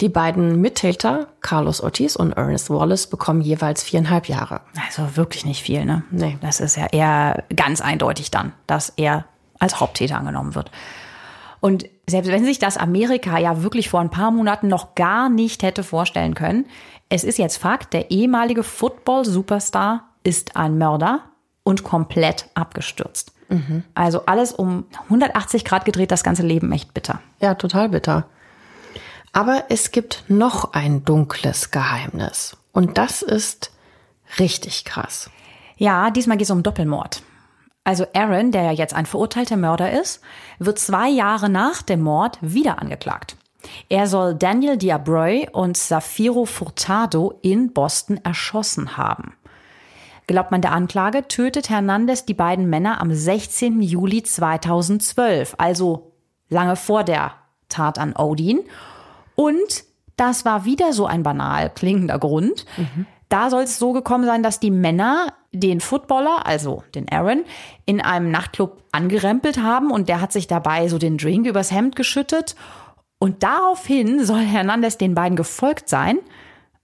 Die 0.00 0.08
beiden 0.08 0.60
Mittäter, 0.60 1.26
Carlos 1.40 1.80
Ortiz 1.80 2.14
und 2.14 2.32
Ernest 2.32 2.70
Wallace, 2.70 3.08
bekommen 3.08 3.40
jeweils 3.40 3.82
viereinhalb 3.82 4.28
Jahre. 4.28 4.60
Also 4.86 5.16
wirklich 5.16 5.44
nicht 5.44 5.62
viel, 5.62 5.84
ne? 5.84 6.04
Nee. 6.12 6.38
Das 6.40 6.60
ist 6.60 6.76
ja 6.76 6.86
eher 6.86 7.42
ganz 7.54 7.80
eindeutig 7.80 8.30
dann, 8.30 8.52
dass 8.68 8.92
er 8.96 9.24
als 9.58 9.80
Haupttäter 9.80 10.18
angenommen 10.18 10.54
wird. 10.54 10.70
Und 11.60 11.86
selbst 12.06 12.30
wenn 12.30 12.44
sich 12.44 12.58
das 12.58 12.76
Amerika 12.76 13.38
ja 13.38 13.62
wirklich 13.62 13.88
vor 13.88 14.00
ein 14.00 14.10
paar 14.10 14.30
Monaten 14.30 14.68
noch 14.68 14.94
gar 14.94 15.30
nicht 15.30 15.62
hätte 15.62 15.82
vorstellen 15.82 16.34
können, 16.34 16.66
es 17.08 17.24
ist 17.24 17.38
jetzt 17.38 17.58
Fakt, 17.58 17.92
der 17.92 18.10
ehemalige 18.10 18.62
Football-Superstar 18.62 20.08
ist 20.22 20.56
ein 20.56 20.78
Mörder 20.78 21.20
und 21.62 21.84
komplett 21.84 22.48
abgestürzt. 22.54 23.32
Also 23.94 24.26
alles 24.26 24.52
um 24.52 24.86
180 25.04 25.64
Grad 25.64 25.84
gedreht, 25.84 26.10
das 26.10 26.24
ganze 26.24 26.42
Leben 26.42 26.72
echt 26.72 26.94
bitter. 26.94 27.20
Ja, 27.40 27.54
total 27.54 27.90
bitter. 27.90 28.26
Aber 29.32 29.64
es 29.68 29.90
gibt 29.90 30.24
noch 30.28 30.72
ein 30.72 31.04
dunkles 31.04 31.70
Geheimnis. 31.70 32.56
Und 32.72 32.98
das 32.98 33.22
ist 33.22 33.70
richtig 34.38 34.84
krass. 34.84 35.30
Ja, 35.76 36.10
diesmal 36.10 36.36
geht 36.36 36.46
es 36.46 36.50
um 36.50 36.62
Doppelmord. 36.62 37.22
Also 37.84 38.06
Aaron, 38.14 38.50
der 38.50 38.62
ja 38.62 38.72
jetzt 38.72 38.94
ein 38.94 39.06
verurteilter 39.06 39.56
Mörder 39.56 39.92
ist, 39.92 40.20
wird 40.58 40.78
zwei 40.78 41.08
Jahre 41.10 41.48
nach 41.48 41.82
dem 41.82 42.00
Mord 42.00 42.38
wieder 42.40 42.80
angeklagt. 42.80 43.36
Er 43.88 44.06
soll 44.06 44.34
Daniel 44.34 44.76
Diabreu 44.76 45.44
und 45.52 45.76
Safiro 45.76 46.44
Furtado 46.44 47.38
in 47.42 47.72
Boston 47.72 48.20
erschossen 48.22 48.96
haben. 48.96 49.34
Glaubt 50.26 50.50
man 50.50 50.62
der 50.62 50.72
Anklage, 50.72 51.28
tötet 51.28 51.68
Hernandez 51.68 52.24
die 52.24 52.34
beiden 52.34 52.70
Männer 52.70 53.00
am 53.00 53.12
16. 53.12 53.82
Juli 53.82 54.22
2012, 54.22 55.54
also 55.58 56.12
lange 56.48 56.76
vor 56.76 57.04
der 57.04 57.32
Tat 57.68 57.98
an 57.98 58.14
Odin. 58.16 58.60
Und 59.34 59.84
das 60.16 60.44
war 60.44 60.64
wieder 60.64 60.92
so 60.92 61.06
ein 61.06 61.22
banal 61.22 61.70
klingender 61.70 62.18
Grund. 62.18 62.64
Da 63.28 63.50
soll 63.50 63.64
es 63.64 63.78
so 63.78 63.92
gekommen 63.92 64.24
sein, 64.24 64.42
dass 64.42 64.60
die 64.60 64.70
Männer 64.70 65.26
den 65.52 65.80
Footballer, 65.80 66.46
also 66.46 66.84
den 66.94 67.10
Aaron, 67.10 67.44
in 67.84 68.00
einem 68.00 68.30
Nachtclub 68.30 68.82
angerempelt 68.92 69.58
haben 69.58 69.90
und 69.90 70.08
der 70.08 70.20
hat 70.20 70.32
sich 70.32 70.46
dabei 70.46 70.88
so 70.88 70.98
den 70.98 71.18
Drink 71.18 71.46
übers 71.46 71.70
Hemd 71.70 71.96
geschüttet. 71.96 72.54
Und 73.18 73.42
daraufhin 73.42 74.24
soll 74.24 74.40
Hernandez 74.40 74.98
den 74.98 75.14
beiden 75.14 75.36
gefolgt 75.36 75.88
sein, 75.88 76.18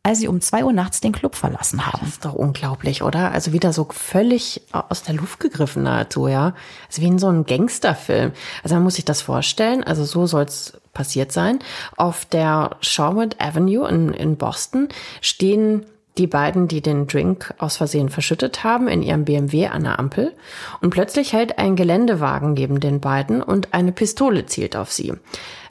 als 0.03 0.21
sie 0.21 0.29
um 0.29 0.40
zwei 0.40 0.64
Uhr 0.64 0.73
nachts 0.73 1.01
den 1.01 1.12
Club 1.12 1.35
verlassen 1.35 1.87
haben. 1.87 2.01
Das 2.01 2.09
ist 2.11 2.25
doch 2.25 2.35
unglaublich, 2.35 3.03
oder? 3.03 3.33
Also 3.33 3.53
wieder 3.53 3.73
so 3.73 3.87
völlig 3.90 4.62
aus 4.73 5.03
der 5.03 5.14
Luft 5.14 5.40
gegriffen 5.40 5.83
nahezu, 5.83 6.27
ja. 6.27 6.55
Also 6.88 7.03
wie 7.03 7.07
in 7.07 7.19
so 7.19 7.29
einem 7.29 7.45
Gangsterfilm. 7.45 8.33
Also 8.62 8.77
man 8.77 8.85
muss 8.85 8.95
sich 8.95 9.05
das 9.05 9.21
vorstellen, 9.21 9.85
also 9.85 10.05
so 10.05 10.27
soll 10.27 10.45
es 10.45 10.81
passiert 10.95 11.33
sein. 11.33 11.59
Auf 11.97 12.25
der 12.25 12.77
Sherwood 12.81 13.37
Avenue 13.38 13.87
in, 13.88 14.14
in 14.14 14.37
Boston 14.37 14.88
stehen 15.21 15.85
die 16.18 16.27
beiden, 16.27 16.68
die 16.68 16.81
den 16.81 17.07
Drink 17.07 17.55
aus 17.59 17.77
Versehen 17.77 18.09
verschüttet 18.09 18.64
haben, 18.64 18.88
in 18.88 19.03
ihrem 19.03 19.25
BMW 19.25 19.68
an 19.68 19.85
der 19.85 19.99
Ampel. 19.99 20.35
Und 20.81 20.90
plötzlich 20.90 21.33
hält 21.33 21.59
ein 21.59 21.77
Geländewagen 21.77 22.55
neben 22.55 22.81
den 22.81 23.01
beiden 23.01 23.42
und 23.42 23.73
eine 23.73 23.92
Pistole 23.92 24.46
zielt 24.46 24.77
auf 24.77 24.92
sie. 24.92 25.14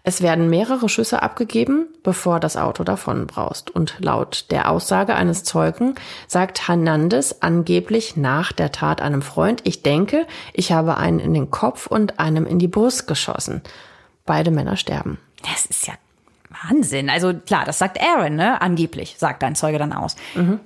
Es 0.04 0.21
werden 0.21 0.49
mehrere 0.49 0.88
Schüsse 0.88 1.21
abgegeben, 1.21 1.88
bevor 2.04 2.39
das 2.39 2.56
Auto 2.58 2.84
davonbraust. 2.84 3.69
Und 3.69 3.97
laut 3.99 4.45
der 4.49 4.71
Aussage 4.71 5.13
eines 5.13 5.43
Zeugen 5.43 5.95
sagt 6.25 6.67
Hernandez 6.67 7.38
angeblich 7.41 8.15
nach 8.15 8.52
der 8.52 8.71
Tat 8.71 9.02
einem 9.02 9.21
Freund, 9.21 9.62
ich 9.65 9.84
denke, 9.84 10.25
ich 10.54 10.71
habe 10.71 10.97
einen 10.97 11.19
in 11.19 11.34
den 11.34 11.52
Kopf 11.52 11.86
und 11.86 12.19
einem 12.19 12.45
in 12.45 12.60
die 12.60 12.67
Brust 12.67 13.08
geschossen. 13.08 13.62
Beide 14.25 14.52
Männer 14.52 14.78
sterben. 14.78 15.19
Das 15.43 15.65
ist 15.65 15.86
ja 15.88 15.93
Wahnsinn. 16.49 17.09
Also 17.09 17.33
klar, 17.33 17.65
das 17.65 17.79
sagt 17.79 17.99
Aaron, 18.01 18.35
ne? 18.35 18.62
Angeblich, 18.62 19.15
sagt 19.17 19.43
dein 19.43 19.55
Zeuge 19.55 19.77
dann 19.77 19.93
aus. 19.93 20.15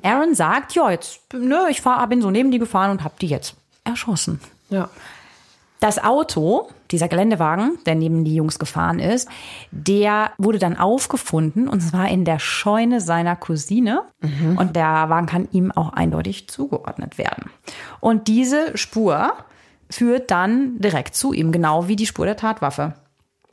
Aaron 0.01 0.35
sagt, 0.35 0.73
ja, 0.73 0.89
jetzt, 0.91 1.21
ne, 1.33 1.65
ich 1.69 1.81
fahr, 1.81 2.07
bin 2.07 2.21
so 2.21 2.31
neben 2.31 2.51
die 2.51 2.59
gefahren 2.59 2.91
und 2.91 3.03
hab 3.03 3.19
die 3.19 3.27
jetzt 3.27 3.55
erschossen. 3.83 4.39
Ja. 4.69 4.89
Das 5.79 6.01
Auto, 6.01 6.69
dieser 6.91 7.09
Geländewagen, 7.09 7.77
der 7.85 7.95
neben 7.95 8.23
die 8.23 8.35
Jungs 8.35 8.57
gefahren 8.57 8.99
ist, 8.99 9.27
der 9.71 10.31
wurde 10.37 10.57
dann 10.57 10.77
aufgefunden 10.77 11.67
und 11.67 11.81
zwar 11.81 12.07
in 12.07 12.23
der 12.23 12.39
Scheune 12.39 13.01
seiner 13.01 13.35
Cousine. 13.35 14.03
Und 14.57 14.77
der 14.77 15.09
Wagen 15.09 15.27
kann 15.27 15.49
ihm 15.51 15.73
auch 15.73 15.91
eindeutig 15.91 16.47
zugeordnet 16.47 17.17
werden. 17.17 17.51
Und 17.99 18.29
diese 18.29 18.77
Spur 18.77 19.33
führt 19.89 20.31
dann 20.31 20.79
direkt 20.79 21.15
zu 21.15 21.33
ihm, 21.33 21.51
genau 21.51 21.89
wie 21.89 21.97
die 21.97 22.07
Spur 22.07 22.25
der 22.25 22.37
Tatwaffe. 22.37 22.93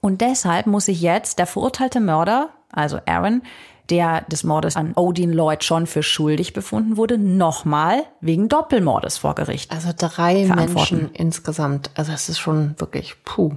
Und 0.01 0.21
deshalb 0.21 0.67
muss 0.67 0.87
sich 0.87 1.01
jetzt 1.01 1.39
der 1.39 1.47
verurteilte 1.47 2.01
Mörder, 2.01 2.51
also 2.73 2.99
Aaron, 3.07 3.43
der 3.91 4.23
des 4.23 4.45
Mordes 4.45 4.77
an 4.77 4.93
Odin 4.95 5.33
Lloyd 5.33 5.65
schon 5.65 5.87
für 5.87 6.03
schuldig 6.03 6.53
befunden 6.53 6.97
wurde, 6.97 7.19
nochmal 7.19 8.05
wegen 8.21 8.49
Doppelmordes 8.49 9.19
vor 9.19 9.35
Gericht. 9.35 9.73
Also 9.73 9.91
drei. 9.97 10.47
Menschen 10.47 11.11
insgesamt. 11.13 11.91
Also 11.95 12.13
es 12.13 12.29
ist 12.29 12.39
schon 12.39 12.75
wirklich 12.79 13.23
puh. 13.25 13.53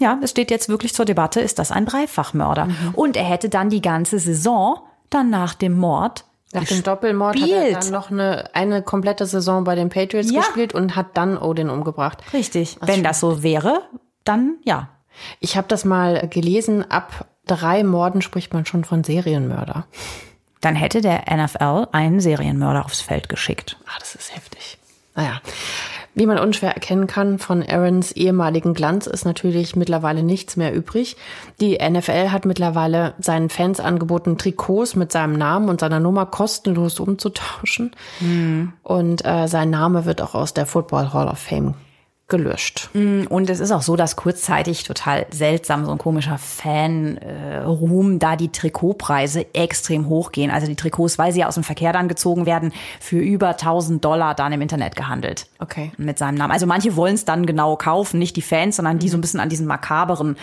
Ja, 0.00 0.18
es 0.22 0.30
steht 0.30 0.50
jetzt 0.50 0.68
wirklich 0.68 0.94
zur 0.94 1.04
Debatte, 1.04 1.40
ist 1.40 1.58
das 1.58 1.70
ein 1.70 1.86
Dreifachmörder? 1.86 2.68
Und 2.94 3.16
er 3.16 3.24
hätte 3.24 3.48
dann 3.48 3.70
die 3.70 3.80
ganze 3.82 4.18
Saison 4.18 4.80
dann 5.10 5.30
nach 5.30 5.54
dem 5.54 5.78
Mord 5.78 6.24
Nach 6.52 6.64
dem 6.64 6.82
Doppelmord 6.82 7.40
hat 7.40 7.48
er 7.48 7.78
dann 7.78 7.90
noch 7.92 8.10
eine, 8.10 8.48
eine 8.54 8.82
komplette 8.82 9.26
Saison 9.26 9.62
bei 9.62 9.74
den 9.76 9.90
Patriots 9.90 10.32
Ja. 10.32 10.40
gespielt 10.40 10.74
und 10.74 10.96
hat 10.96 11.16
dann 11.16 11.38
Odin 11.38 11.70
umgebracht. 11.70 12.18
Richtig. 12.32 12.76
Wenn 12.80 13.04
das 13.04 13.20
so 13.20 13.42
wäre, 13.42 13.82
dann 14.24 14.56
ja. 14.64 14.88
Ich 15.40 15.56
habe 15.56 15.68
das 15.68 15.84
mal 15.84 16.28
gelesen, 16.28 16.90
ab 16.90 17.26
drei 17.46 17.84
Morden 17.84 18.22
spricht 18.22 18.52
man 18.52 18.66
schon 18.66 18.84
von 18.84 19.04
Serienmörder. 19.04 19.86
Dann 20.60 20.76
hätte 20.76 21.00
der 21.00 21.24
NFL 21.30 21.88
einen 21.92 22.20
Serienmörder 22.20 22.84
aufs 22.84 23.00
Feld 23.00 23.28
geschickt. 23.28 23.76
Ah, 23.86 23.98
das 23.98 24.14
ist 24.14 24.34
heftig. 24.34 24.78
Naja. 25.14 25.40
Wie 26.16 26.26
man 26.26 26.38
unschwer 26.38 26.72
erkennen 26.72 27.08
kann, 27.08 27.40
von 27.40 27.62
Aarons 27.68 28.12
ehemaligen 28.12 28.72
Glanz 28.72 29.08
ist 29.08 29.24
natürlich 29.24 29.74
mittlerweile 29.74 30.22
nichts 30.22 30.56
mehr 30.56 30.72
übrig. 30.72 31.16
Die 31.60 31.76
NFL 31.76 32.30
hat 32.30 32.44
mittlerweile 32.44 33.14
seinen 33.18 33.50
Fans 33.50 33.80
angeboten, 33.80 34.38
Trikots 34.38 34.94
mit 34.94 35.10
seinem 35.10 35.32
Namen 35.32 35.68
und 35.68 35.80
seiner 35.80 35.98
Nummer 35.98 36.24
kostenlos 36.24 37.00
umzutauschen. 37.00 37.96
Und 38.84 39.24
äh, 39.24 39.48
sein 39.48 39.70
Name 39.70 40.04
wird 40.04 40.22
auch 40.22 40.36
aus 40.36 40.54
der 40.54 40.66
Football 40.66 41.12
Hall 41.12 41.26
of 41.26 41.38
Fame 41.38 41.74
gelöscht. 42.26 42.88
Und 42.94 43.50
es 43.50 43.60
ist 43.60 43.70
auch 43.70 43.82
so, 43.82 43.96
dass 43.96 44.16
kurzzeitig 44.16 44.84
total 44.84 45.26
seltsam 45.30 45.84
so 45.84 45.92
ein 45.92 45.98
komischer 45.98 46.38
Fan-Ruhm, 46.38 48.18
da 48.18 48.36
die 48.36 48.50
Trikotpreise 48.50 49.54
extrem 49.54 50.08
hochgehen. 50.08 50.50
Also 50.50 50.66
die 50.66 50.74
Trikots, 50.74 51.18
weil 51.18 51.32
sie 51.32 51.40
ja 51.40 51.48
aus 51.48 51.54
dem 51.54 51.64
Verkehr 51.64 51.92
dann 51.92 52.08
gezogen 52.08 52.46
werden, 52.46 52.72
für 52.98 53.18
über 53.18 53.50
1000 53.50 54.02
Dollar 54.02 54.34
dann 54.34 54.52
im 54.52 54.62
Internet 54.62 54.96
gehandelt. 54.96 55.46
Okay. 55.58 55.92
Mit 55.98 56.18
seinem 56.18 56.36
Namen. 56.36 56.52
Also 56.52 56.66
manche 56.66 56.96
wollen 56.96 57.14
es 57.14 57.26
dann 57.26 57.44
genau 57.44 57.76
kaufen, 57.76 58.18
nicht 58.18 58.36
die 58.36 58.42
Fans, 58.42 58.76
sondern 58.76 58.98
die 58.98 59.10
so 59.10 59.18
ein 59.18 59.20
bisschen 59.20 59.40
an 59.40 59.50
diesen 59.50 59.66
makaberen 59.66 60.36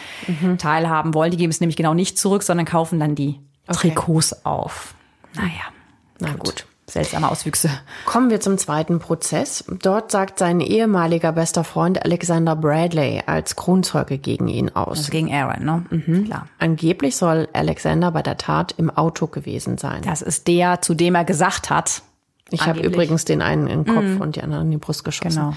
teilhaben 0.60 1.14
wollen. 1.16 1.32
Die 1.32 1.38
geben 1.38 1.52
es 1.52 1.62
nämlich 1.62 1.78
genau 1.78 1.96
nicht 1.96 2.20
zurück, 2.20 2.44
sondern 2.44 2.66
kaufen 2.66 3.00
dann 3.00 3.16
die 3.16 3.40
Okay. 3.68 3.90
Trikots 3.90 4.46
auf. 4.46 4.96
Naja, 5.36 5.72
Na 6.20 6.34
gut. 6.34 6.66
Seltsame 6.92 7.30
Auswüchse. 7.30 7.70
Kommen 8.06 8.30
wir 8.30 8.40
zum 8.40 8.58
zweiten 8.58 9.00
Prozess. 9.00 9.64
Dort 9.68 10.12
sagt 10.12 10.40
sein 10.40 10.60
ehemaliger 10.60 11.32
bester 11.32 11.64
Freund 11.64 12.04
Alexander 12.04 12.56
Bradley 12.56 13.24
als 13.26 13.56
Kronzeuge 13.56 14.18
gegen 14.18 14.48
ihn 14.48 14.70
aus. 14.70 15.00
Also 15.00 15.12
gegen 15.12 15.34
Aaron, 15.34 15.64
ne? 15.64 16.26
Klar. 16.26 16.48
Angeblich 16.60 17.16
soll 17.16 17.48
Alexander 17.54 18.12
bei 18.12 18.22
der 18.22 18.38
Tat 18.38 18.74
im 18.78 18.90
Auto 18.90 19.28
gewesen 19.28 19.78
sein. 19.78 20.02
Das 20.04 20.22
ist 20.22 20.48
der, 20.48 20.82
zu 20.82 20.94
dem 20.94 21.16
er 21.16 21.26
gesagt 21.26 21.70
hat. 21.70 22.02
Ich 22.50 22.66
habe 22.66 22.82
übrigens 22.82 23.26
den 23.26 23.42
einen 23.42 23.68
in 23.68 23.86
den 23.86 23.96
Kopf 23.96 24.22
und 24.22 24.36
die 24.36 24.44
anderen 24.44 24.66
in 24.66 24.72
die 24.72 24.78
Brust 24.78 25.04
geschossen. 25.04 25.40
Genau. 25.40 25.54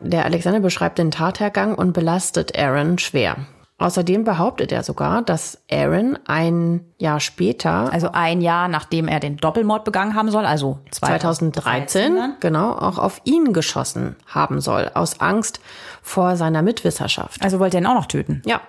Der 0.00 0.24
Alexander 0.24 0.60
beschreibt 0.60 0.98
den 0.98 1.10
Tathergang 1.10 1.74
und 1.74 1.92
belastet 1.92 2.56
Aaron 2.56 2.98
schwer. 2.98 3.36
Außerdem 3.80 4.24
behauptet 4.24 4.72
er 4.72 4.82
sogar, 4.82 5.22
dass 5.22 5.62
Aaron 5.70 6.18
ein 6.26 6.80
Jahr 6.98 7.20
später, 7.20 7.92
Also 7.92 8.10
ein 8.12 8.40
Jahr, 8.40 8.66
nachdem 8.66 9.06
er 9.06 9.20
den 9.20 9.36
Doppelmord 9.36 9.84
begangen 9.84 10.16
haben 10.16 10.30
soll, 10.32 10.44
also 10.44 10.80
2013, 10.90 12.16
dann. 12.16 12.34
genau, 12.40 12.72
auch 12.72 12.98
auf 12.98 13.20
ihn 13.24 13.52
geschossen 13.52 14.16
haben 14.26 14.60
soll, 14.60 14.90
aus 14.94 15.20
Angst 15.20 15.60
vor 16.02 16.36
seiner 16.36 16.62
Mitwisserschaft. 16.62 17.40
Also 17.42 17.60
wollte 17.60 17.76
er 17.76 17.82
ihn 17.82 17.86
auch 17.86 17.94
noch 17.94 18.06
töten. 18.06 18.42
Ja, 18.44 18.60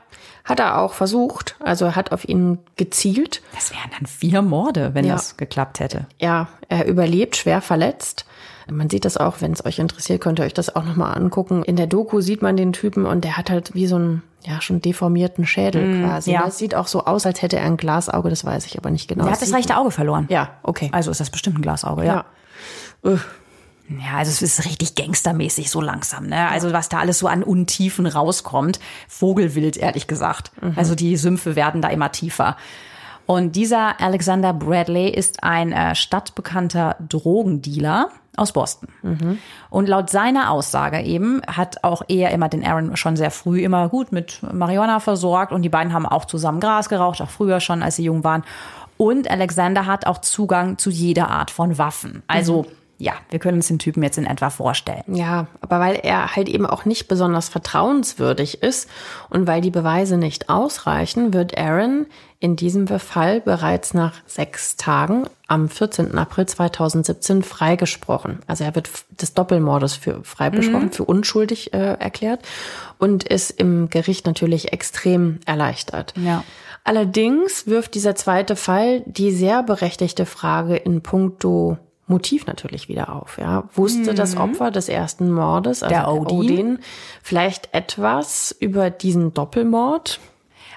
hat 0.45 0.59
er 0.59 0.79
auch 0.79 0.93
versucht. 0.93 1.55
Also 1.59 1.85
er 1.85 1.95
hat 1.95 2.11
auf 2.11 2.27
ihn 2.29 2.59
gezielt. 2.75 3.41
Das 3.55 3.71
wären 3.71 3.89
dann 3.97 4.05
vier 4.05 4.41
Morde, 4.43 4.93
wenn 4.93 5.05
Ja. 5.05 5.13
das 5.13 5.37
geklappt 5.37 5.79
hätte. 5.79 6.05
Ja, 6.19 6.47
er 6.67 6.85
überlebt, 6.85 7.35
schwer 7.35 7.61
verletzt. 7.61 8.25
Man 8.71 8.89
sieht 8.89 9.05
das 9.05 9.17
auch, 9.17 9.41
wenn 9.41 9.51
es 9.53 9.65
euch 9.65 9.79
interessiert, 9.79 10.21
könnt 10.21 10.39
ihr 10.39 10.45
euch 10.45 10.53
das 10.53 10.75
auch 10.75 10.83
nochmal 10.83 11.15
angucken. 11.17 11.63
In 11.63 11.75
der 11.75 11.87
Doku 11.87 12.21
sieht 12.21 12.41
man 12.41 12.57
den 12.57 12.73
Typen 12.73 13.05
und 13.05 13.23
der 13.23 13.37
hat 13.37 13.49
halt 13.49 13.73
wie 13.73 13.87
so 13.87 13.95
einen, 13.95 14.23
ja, 14.43 14.61
schon 14.61 14.81
deformierten 14.81 15.45
Schädel 15.45 16.03
quasi. 16.03 16.31
Mm, 16.31 16.33
ja. 16.33 16.43
Das 16.45 16.57
sieht 16.57 16.75
auch 16.75 16.87
so 16.87 17.05
aus, 17.05 17.25
als 17.25 17.41
hätte 17.41 17.57
er 17.57 17.65
ein 17.65 17.77
Glasauge, 17.77 18.29
das 18.29 18.45
weiß 18.45 18.65
ich 18.65 18.77
aber 18.77 18.89
nicht 18.91 19.07
genau. 19.07 19.25
er 19.25 19.31
hat 19.31 19.41
das 19.41 19.49
sieht- 19.49 19.57
rechte 19.57 19.77
Auge 19.77 19.91
verloren. 19.91 20.27
Ja, 20.29 20.51
okay. 20.63 20.89
Also 20.91 21.11
ist 21.11 21.19
das 21.19 21.29
bestimmt 21.29 21.57
ein 21.59 21.61
Glasauge, 21.61 22.05
ja. 22.05 22.25
Ja. 23.03 23.17
Ja, 23.89 24.17
also 24.17 24.29
es 24.29 24.41
ist 24.43 24.65
richtig 24.65 24.93
gangstermäßig 24.93 25.71
so 25.71 25.81
langsam, 25.81 26.27
ne? 26.27 26.47
Also 26.49 26.73
was 26.73 26.89
da 26.89 26.99
alles 26.99 27.17
so 27.17 27.27
an 27.27 27.41
Untiefen 27.41 28.05
rauskommt. 28.05 28.79
Vogelwild, 29.07 29.77
ehrlich 29.77 30.05
gesagt. 30.05 30.51
Also 30.75 30.93
die 30.93 31.17
Sümpfe 31.17 31.55
werden 31.55 31.81
da 31.81 31.87
immer 31.87 32.11
tiefer. 32.11 32.55
Und 33.25 33.55
dieser 33.55 33.99
Alexander 33.99 34.53
Bradley 34.53 35.09
ist 35.09 35.43
ein 35.43 35.71
äh, 35.71 35.95
stadtbekannter 35.95 36.97
Drogendealer 37.07 38.09
aus 38.39 38.51
Boston. 38.53 38.89
Und 39.69 39.87
laut 39.87 40.09
seiner 40.09 40.51
Aussage 40.51 41.01
eben 41.01 41.41
hat 41.47 41.83
auch 41.83 42.01
er 42.07 42.31
immer 42.31 42.49
den 42.49 42.65
Aaron 42.65 42.97
schon 42.97 43.15
sehr 43.15 43.31
früh 43.31 43.61
immer 43.61 43.89
gut 43.89 44.11
mit 44.11 44.41
Marihuana 44.51 44.99
versorgt 44.99 45.51
und 45.51 45.61
die 45.61 45.69
beiden 45.69 45.93
haben 45.93 46.05
auch 46.05 46.25
zusammen 46.25 46.59
Gras 46.59 46.89
geraucht, 46.89 47.21
auch 47.21 47.29
früher 47.29 47.59
schon, 47.59 47.83
als 47.83 47.97
sie 47.97 48.03
jung 48.05 48.23
waren. 48.23 48.43
Und 48.97 49.29
Alexander 49.29 49.85
hat 49.85 50.07
auch 50.07 50.19
Zugang 50.19 50.77
zu 50.77 50.89
jeder 50.89 51.29
Art 51.29 51.51
von 51.51 51.77
Waffen. 51.77 52.23
Also 52.27 52.65
ja, 52.99 53.13
wir 53.29 53.39
können 53.39 53.57
uns 53.57 53.69
den 53.69 53.79
Typen 53.79 54.03
jetzt 54.03 54.17
in 54.17 54.25
etwa 54.25 54.49
vorstellen. 54.49 55.03
Ja, 55.07 55.47
aber 55.61 55.79
weil 55.79 55.99
er 56.03 56.35
halt 56.35 56.49
eben 56.49 56.65
auch 56.65 56.83
nicht 56.83 57.07
besonders 57.07 57.47
vertrauenswürdig 57.47 58.61
ist 58.61 58.89
und 59.29 59.47
weil 59.47 59.61
die 59.61 59.71
Beweise 59.71 60.17
nicht 60.17 60.49
ausreichen, 60.49 61.33
wird 61.33 61.57
Aaron 61.57 62.07
in 62.41 62.57
diesem 62.57 62.87
Fall 62.87 63.39
bereits 63.39 63.93
nach 63.93 64.15
sechs 64.25 64.75
Tagen 64.75 65.23
am 65.47 65.69
14. 65.69 66.17
April 66.17 66.45
2017 66.45 67.41
freigesprochen. 67.41 68.39
Also 68.47 68.65
er 68.65 68.75
wird 68.75 68.89
des 69.21 69.33
Doppelmordes 69.33 69.93
für 69.93 70.21
freigesprochen, 70.23 70.91
für 70.91 71.05
unschuldig 71.05 71.73
äh, 71.73 71.93
erklärt 71.93 72.41
und 72.97 73.23
ist 73.23 73.51
im 73.51 73.89
Gericht 73.89 74.25
natürlich 74.25 74.73
extrem 74.73 75.39
erleichtert. 75.45 76.13
Ja. 76.17 76.43
Allerdings 76.83 77.65
wirft 77.65 77.95
dieser 77.95 78.15
zweite 78.15 78.57
Fall 78.57 79.03
die 79.05 79.31
sehr 79.31 79.63
berechtigte 79.63 80.25
Frage 80.25 80.75
in 80.75 81.01
puncto 81.01 81.77
Motiv 82.09 82.47
natürlich 82.47 82.89
wieder 82.89 83.15
auf. 83.15 83.37
Ja, 83.39 83.69
wusste 83.75 84.13
das 84.13 84.35
Opfer 84.35 84.71
des 84.71 84.89
ersten 84.89 85.31
Mordes, 85.31 85.83
also 85.83 85.93
Der 85.93 86.11
Odin? 86.11 86.79
vielleicht 87.21 87.73
etwas 87.73 88.55
über 88.59 88.89
diesen 88.89 89.33
Doppelmord? 89.33 90.19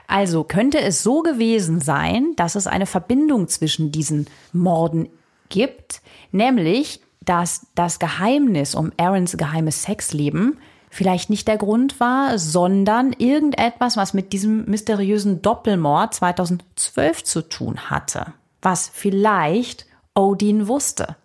Also 0.06 0.44
könnte 0.44 0.80
es 0.80 1.02
so 1.02 1.22
gewesen 1.22 1.80
sein, 1.80 2.34
dass 2.36 2.54
es 2.54 2.66
eine 2.66 2.86
Verbindung 2.86 3.48
zwischen 3.48 3.92
diesen 3.92 4.26
Morden 4.52 5.08
gibt, 5.48 6.02
nämlich 6.32 7.00
dass 7.24 7.66
das 7.74 7.98
Geheimnis 7.98 8.74
um 8.74 8.92
Aarons 8.96 9.36
geheimes 9.36 9.84
Sexleben 9.84 10.58
vielleicht 10.90 11.30
nicht 11.30 11.48
der 11.48 11.56
Grund 11.56 12.00
war, 12.00 12.38
sondern 12.38 13.14
irgendetwas, 13.16 13.96
was 13.96 14.12
mit 14.12 14.32
diesem 14.32 14.66
mysteriösen 14.66 15.40
Doppelmord 15.40 16.12
2012 16.14 17.24
zu 17.24 17.48
tun 17.48 17.88
hatte, 17.88 18.34
was 18.60 18.90
vielleicht 18.92 19.86
Odin 20.14 20.68
wusste. 20.68 21.16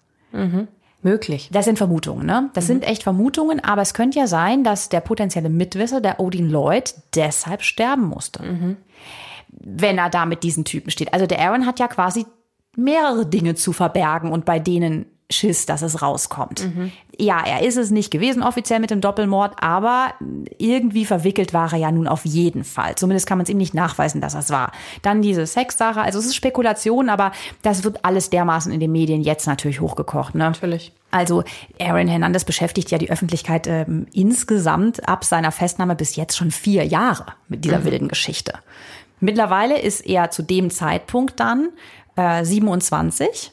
Möglich. 1.04 1.50
Das 1.52 1.66
sind 1.66 1.78
Vermutungen, 1.78 2.26
ne? 2.26 2.50
Das 2.54 2.68
sind 2.68 2.84
echt 2.84 3.04
Vermutungen, 3.04 3.64
aber 3.64 3.82
es 3.82 3.94
könnte 3.94 4.20
ja 4.20 4.28
sein, 4.28 4.64
dass 4.64 4.90
der 4.90 5.00
potenzielle 5.00 5.50
Mitwisser, 5.50 6.02
der 6.02 6.20
Odin 6.20 6.50
Lloyd, 6.50 6.96
deshalb 7.16 7.62
sterben 7.62 8.04
musste. 8.04 8.78
Wenn 9.50 9.98
er 9.98 10.10
da 10.10 10.26
mit 10.26 10.44
diesen 10.44 10.66
Typen 10.66 10.92
steht. 10.92 11.14
Also 11.14 11.28
der 11.28 11.40
Aaron 11.40 11.66
hat 11.66 11.80
ja 11.80 11.88
quasi 11.88 12.26
mehrere 12.76 13.26
Dinge 13.26 13.56
zu 13.56 13.74
verbergen 13.74 14.32
und 14.32 14.46
bei 14.46 14.60
denen 14.60 15.06
Schiss, 15.30 15.66
dass 15.66 15.82
es 15.82 16.02
rauskommt. 16.02 16.62
Ja, 17.20 17.44
er 17.46 17.64
ist 17.64 17.76
es 17.78 17.92
nicht 17.92 18.12
gewesen 18.12 18.44
offiziell 18.44 18.80
mit 18.80 18.92
dem 18.92 19.02
Doppelmord, 19.02 19.62
aber 19.62 20.14
irgendwie 20.58 21.04
verwickelt 21.04 21.54
war 21.54 21.74
er 21.74 21.80
ja 21.80 21.92
nun 21.92 22.08
auf 22.08 22.26
jeden 22.26 22.64
Fall. 22.64 22.96
Zumindest 22.96 23.28
kann 23.28 23.38
man 23.38 23.44
es 23.44 23.50
ihm 23.50 23.58
nicht 23.58 23.74
nachweisen, 23.74 24.22
dass 24.22 24.36
es 24.36 24.52
war. 24.52 24.72
Dann 25.02 25.22
diese 25.22 25.46
Sexsache, 25.46 26.00
also 26.00 26.20
es 26.20 26.28
ist 26.28 26.36
Spekulation, 26.36 27.10
aber 27.10 27.34
das 27.62 27.84
wird 27.84 28.06
alles 28.06 28.30
dermaßen 28.30 28.72
in 28.72 28.80
den 28.80 28.92
Medien 28.92 29.22
jetzt 29.22 29.48
natürlich 29.48 29.82
hochgekocht. 29.82 30.36
Ne? 30.36 30.46
Natürlich. 30.46 30.94
Also 31.12 31.44
Aaron 31.80 32.08
Hernandez 32.08 32.46
beschäftigt 32.46 32.92
ja 32.92 32.98
die 32.98 33.10
Öffentlichkeit 33.10 33.68
ähm, 33.68 34.08
insgesamt 34.14 35.10
ab 35.10 35.26
seiner 35.26 35.52
Festnahme 35.52 35.96
bis 35.96 36.16
jetzt 36.16 36.38
schon 36.38 36.52
vier 36.52 36.86
Jahre 36.86 37.26
mit 37.50 37.66
dieser 37.66 37.84
wilden 37.84 38.08
Geschichte. 38.08 38.54
Mittlerweile 39.20 39.80
ist 39.80 40.06
er 40.06 40.30
zu 40.32 40.44
dem 40.44 40.70
Zeitpunkt 40.70 41.40
dann 41.40 41.70
äh, 42.16 42.46
27 42.46 43.52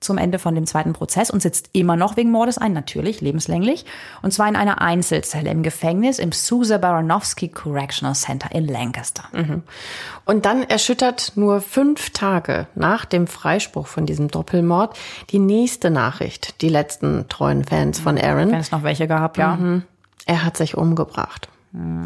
zum 0.00 0.16
Ende 0.16 0.38
von 0.38 0.54
dem 0.54 0.66
zweiten 0.66 0.94
Prozess 0.94 1.30
und 1.30 1.42
sitzt 1.42 1.68
immer 1.72 1.94
noch 1.94 2.16
wegen 2.16 2.30
Mordes 2.30 2.56
ein, 2.56 2.72
natürlich, 2.72 3.20
lebenslänglich. 3.20 3.84
Und 4.22 4.32
zwar 4.32 4.48
in 4.48 4.56
einer 4.56 4.80
Einzelzelle 4.80 5.50
im 5.50 5.62
Gefängnis 5.62 6.18
im 6.18 6.32
Sousa 6.32 6.78
Baranowski 6.78 7.48
Correctional 7.48 8.14
Center 8.14 8.50
in 8.54 8.66
Lancaster. 8.66 9.24
Und 10.24 10.46
dann 10.46 10.62
erschüttert 10.62 11.32
nur 11.36 11.60
fünf 11.60 12.10
Tage 12.10 12.66
nach 12.74 13.04
dem 13.04 13.26
Freispruch 13.26 13.86
von 13.86 14.06
diesem 14.06 14.28
Doppelmord 14.28 14.98
die 15.30 15.38
nächste 15.38 15.90
Nachricht, 15.90 16.62
die 16.62 16.70
letzten 16.70 17.28
treuen 17.28 17.64
Fans 17.64 18.00
von 18.00 18.18
Aaron. 18.18 18.52
Wenn 18.52 18.60
es 18.60 18.70
noch 18.70 18.82
welche 18.82 19.06
gab, 19.06 19.36
ja. 19.36 19.58
Er 20.26 20.44
hat 20.44 20.56
sich 20.56 20.76
umgebracht. 20.76 21.48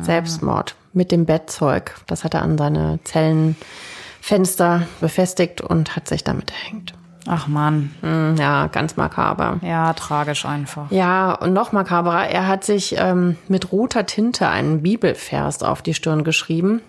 Selbstmord 0.02 0.74
mit 0.92 1.12
dem 1.12 1.26
Bettzeug. 1.26 1.94
Das 2.06 2.24
hat 2.24 2.34
er 2.34 2.42
an 2.42 2.58
seine 2.58 2.98
Zellenfenster 3.04 4.86
befestigt 5.00 5.60
und 5.60 5.96
hat 5.96 6.08
sich 6.08 6.24
damit 6.24 6.50
erhängt. 6.50 6.94
Ach 7.26 7.46
man, 7.48 7.90
Hm, 8.02 8.36
Ja, 8.38 8.66
ganz 8.66 8.96
makaber. 8.96 9.58
ja, 9.62 9.92
tragisch 9.94 10.44
einfach. 10.44 10.90
Ja, 10.90 11.32
und 11.32 11.52
noch 11.52 11.72
makaberer, 11.72 12.28
er 12.28 12.46
hat 12.46 12.64
sich 12.64 12.96
ähm, 12.98 13.36
mit 13.48 13.72
roter 13.72 14.04
Tinte 14.06 14.48
einen 14.48 14.82
Bibelvers 14.82 15.62
auf 15.62 15.80
die 15.82 15.94
Stirn 15.94 16.22
geschrieben. 16.24 16.80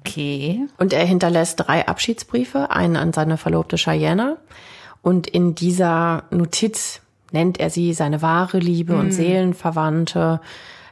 Okay. 0.00 0.66
Und 0.76 0.92
er 0.92 1.04
hinterlässt 1.06 1.60
drei 1.66 1.86
Abschiedsbriefe, 1.86 2.70
einen 2.70 2.96
an 2.96 3.12
seine 3.12 3.36
Verlobte 3.36 3.76
Cheyenne. 3.76 4.36
Und 5.02 5.26
in 5.28 5.54
dieser 5.54 6.24
Notiz 6.30 7.00
nennt 7.30 7.60
er 7.60 7.70
sie 7.70 7.94
seine 7.94 8.20
wahre 8.20 8.58
Liebe 8.58 8.96
und 8.96 9.12
Seelenverwandte. 9.12 10.40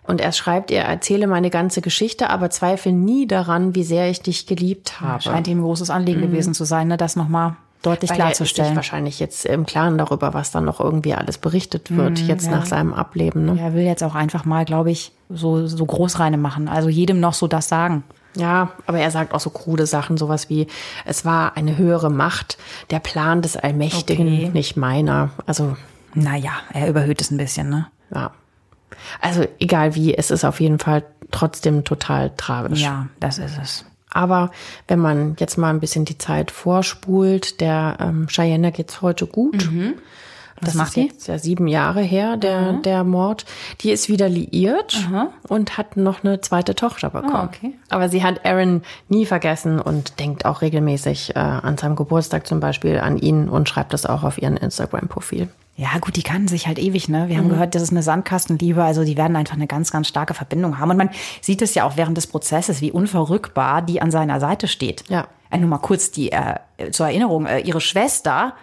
Und 0.04 0.20
er 0.20 0.30
schreibt 0.32 0.70
ihr, 0.70 0.80
erzähle 0.82 1.26
meine 1.26 1.50
ganze 1.50 1.80
Geschichte, 1.80 2.30
aber 2.30 2.48
zweifle 2.50 2.92
nie 2.92 3.26
daran, 3.26 3.74
wie 3.74 3.82
sehr 3.82 4.08
ich 4.08 4.22
dich 4.22 4.46
geliebt 4.46 5.00
habe. 5.00 5.20
Scheint 5.22 5.48
ihm 5.48 5.58
ein 5.58 5.62
großes 5.62 5.90
Anliegen 5.90 6.20
gewesen 6.20 6.54
zu 6.54 6.64
sein, 6.64 6.86
ne, 6.88 6.96
das 6.96 7.16
nochmal 7.16 7.56
deutlich 7.82 8.10
Weil 8.10 8.20
er 8.20 8.30
ist 8.32 8.38
sich 8.38 8.48
klarzustellen. 8.48 8.76
wahrscheinlich 8.76 9.20
jetzt 9.20 9.44
im 9.46 9.64
Klaren 9.66 9.98
darüber, 9.98 10.34
was 10.34 10.50
dann 10.50 10.64
noch 10.64 10.80
irgendwie 10.80 11.14
alles 11.14 11.38
berichtet 11.38 11.94
wird, 11.96 12.18
jetzt 12.20 12.50
nach 12.50 12.66
seinem 12.66 12.92
Ableben. 12.94 13.44
Ne? 13.46 13.60
Er 13.60 13.74
will 13.74 13.84
jetzt 13.84 14.02
auch 14.02 14.14
einfach 14.14 14.44
mal, 14.44 14.64
glaube 14.64 14.90
ich, 14.90 15.12
so, 15.28 15.66
so 15.66 15.84
Großreine 15.86 16.36
machen. 16.38 16.68
Also 16.68 16.88
jedem 16.88 17.20
noch 17.20 17.34
so 17.34 17.46
das 17.46 17.68
sagen. 17.68 18.04
Ja, 18.36 18.72
aber 18.86 18.98
er 18.98 19.10
sagt 19.10 19.32
auch 19.32 19.40
so 19.40 19.48
krude 19.50 19.86
Sachen, 19.86 20.18
sowas 20.18 20.50
wie, 20.50 20.66
es 21.06 21.24
war 21.24 21.56
eine 21.56 21.78
höhere 21.78 22.10
Macht, 22.10 22.58
der 22.90 22.98
Plan 22.98 23.40
des 23.40 23.56
Allmächtigen, 23.56 24.26
Okay. 24.26 24.50
nicht 24.52 24.76
meiner. 24.76 25.30
Also, 25.46 25.76
Naja, 26.14 26.50
er 26.74 26.88
überhöht 26.88 27.20
es 27.22 27.30
ein 27.30 27.38
bisschen, 27.38 27.70
ne? 27.70 27.86
ja. 28.14 28.32
Also, 29.20 29.44
egal 29.58 29.94
wie, 29.94 30.14
es 30.16 30.30
ist 30.30 30.44
auf 30.44 30.60
jeden 30.60 30.78
Fall 30.78 31.02
trotzdem 31.30 31.84
total 31.84 32.30
tragisch. 32.36 32.82
Ja, 32.82 33.06
das 33.20 33.38
ist 33.38 33.58
es. 33.60 33.84
Aber 34.16 34.50
wenn 34.88 34.98
man 34.98 35.36
jetzt 35.38 35.58
mal 35.58 35.70
ein 35.70 35.80
bisschen 35.80 36.04
die 36.04 36.18
Zeit 36.18 36.50
vorspult, 36.50 37.60
der 37.60 37.98
ähm, 38.00 38.26
Cheyenne 38.28 38.72
geht's 38.72 39.02
heute 39.02 39.26
gut. 39.26 39.70
Was 40.60 40.70
das 40.70 40.74
macht 40.74 40.88
ist 40.88 40.96
die? 40.96 41.02
jetzt 41.02 41.28
ja 41.28 41.38
sieben 41.38 41.68
Jahre 41.68 42.00
her, 42.00 42.38
der, 42.38 42.74
der 42.74 43.04
Mord. 43.04 43.44
Die 43.82 43.90
ist 43.90 44.08
wieder 44.08 44.28
liiert 44.28 45.06
und 45.48 45.76
hat 45.76 45.98
noch 45.98 46.24
eine 46.24 46.40
zweite 46.40 46.74
Tochter 46.74 47.10
bekommen. 47.10 47.34
Ah, 47.34 47.44
okay. 47.44 47.74
Aber 47.90 48.08
sie 48.08 48.22
hat 48.22 48.46
Aaron 48.46 48.82
nie 49.08 49.26
vergessen 49.26 49.80
und 49.80 50.18
denkt 50.18 50.46
auch 50.46 50.62
regelmäßig 50.62 51.36
äh, 51.36 51.38
an 51.38 51.76
seinem 51.76 51.94
Geburtstag 51.94 52.46
zum 52.46 52.60
Beispiel 52.60 52.98
an 52.98 53.18
ihn 53.18 53.50
und 53.50 53.68
schreibt 53.68 53.92
das 53.92 54.06
auch 54.06 54.22
auf 54.22 54.40
ihren 54.40 54.56
Instagram-Profil. 54.56 55.48
Ja, 55.78 55.90
gut, 56.00 56.16
die 56.16 56.22
kannten 56.22 56.48
sich 56.48 56.66
halt 56.66 56.78
ewig, 56.78 57.10
ne? 57.10 57.28
Wir 57.28 57.36
haben 57.36 57.50
gehört, 57.50 57.74
das 57.74 57.82
ist 57.82 57.90
eine 57.90 58.02
Sandkastenliebe, 58.02 58.82
also 58.82 59.04
die 59.04 59.18
werden 59.18 59.36
einfach 59.36 59.56
eine 59.56 59.66
ganz, 59.66 59.92
ganz 59.92 60.08
starke 60.08 60.32
Verbindung 60.32 60.78
haben. 60.78 60.90
Und 60.90 60.96
man 60.96 61.10
sieht 61.42 61.60
es 61.60 61.74
ja 61.74 61.84
auch 61.84 61.98
während 61.98 62.16
des 62.16 62.26
Prozesses, 62.26 62.80
wie 62.80 62.90
unverrückbar 62.90 63.82
die 63.82 64.00
an 64.00 64.10
seiner 64.10 64.40
Seite 64.40 64.68
steht. 64.68 65.04
Ja. 65.08 65.28
Äh, 65.50 65.58
nur 65.58 65.68
mal 65.68 65.78
kurz 65.78 66.10
die 66.10 66.32
äh, 66.32 66.54
zur 66.92 67.06
Erinnerung, 67.06 67.44
äh, 67.44 67.60
ihre 67.60 67.82
Schwester 67.82 68.54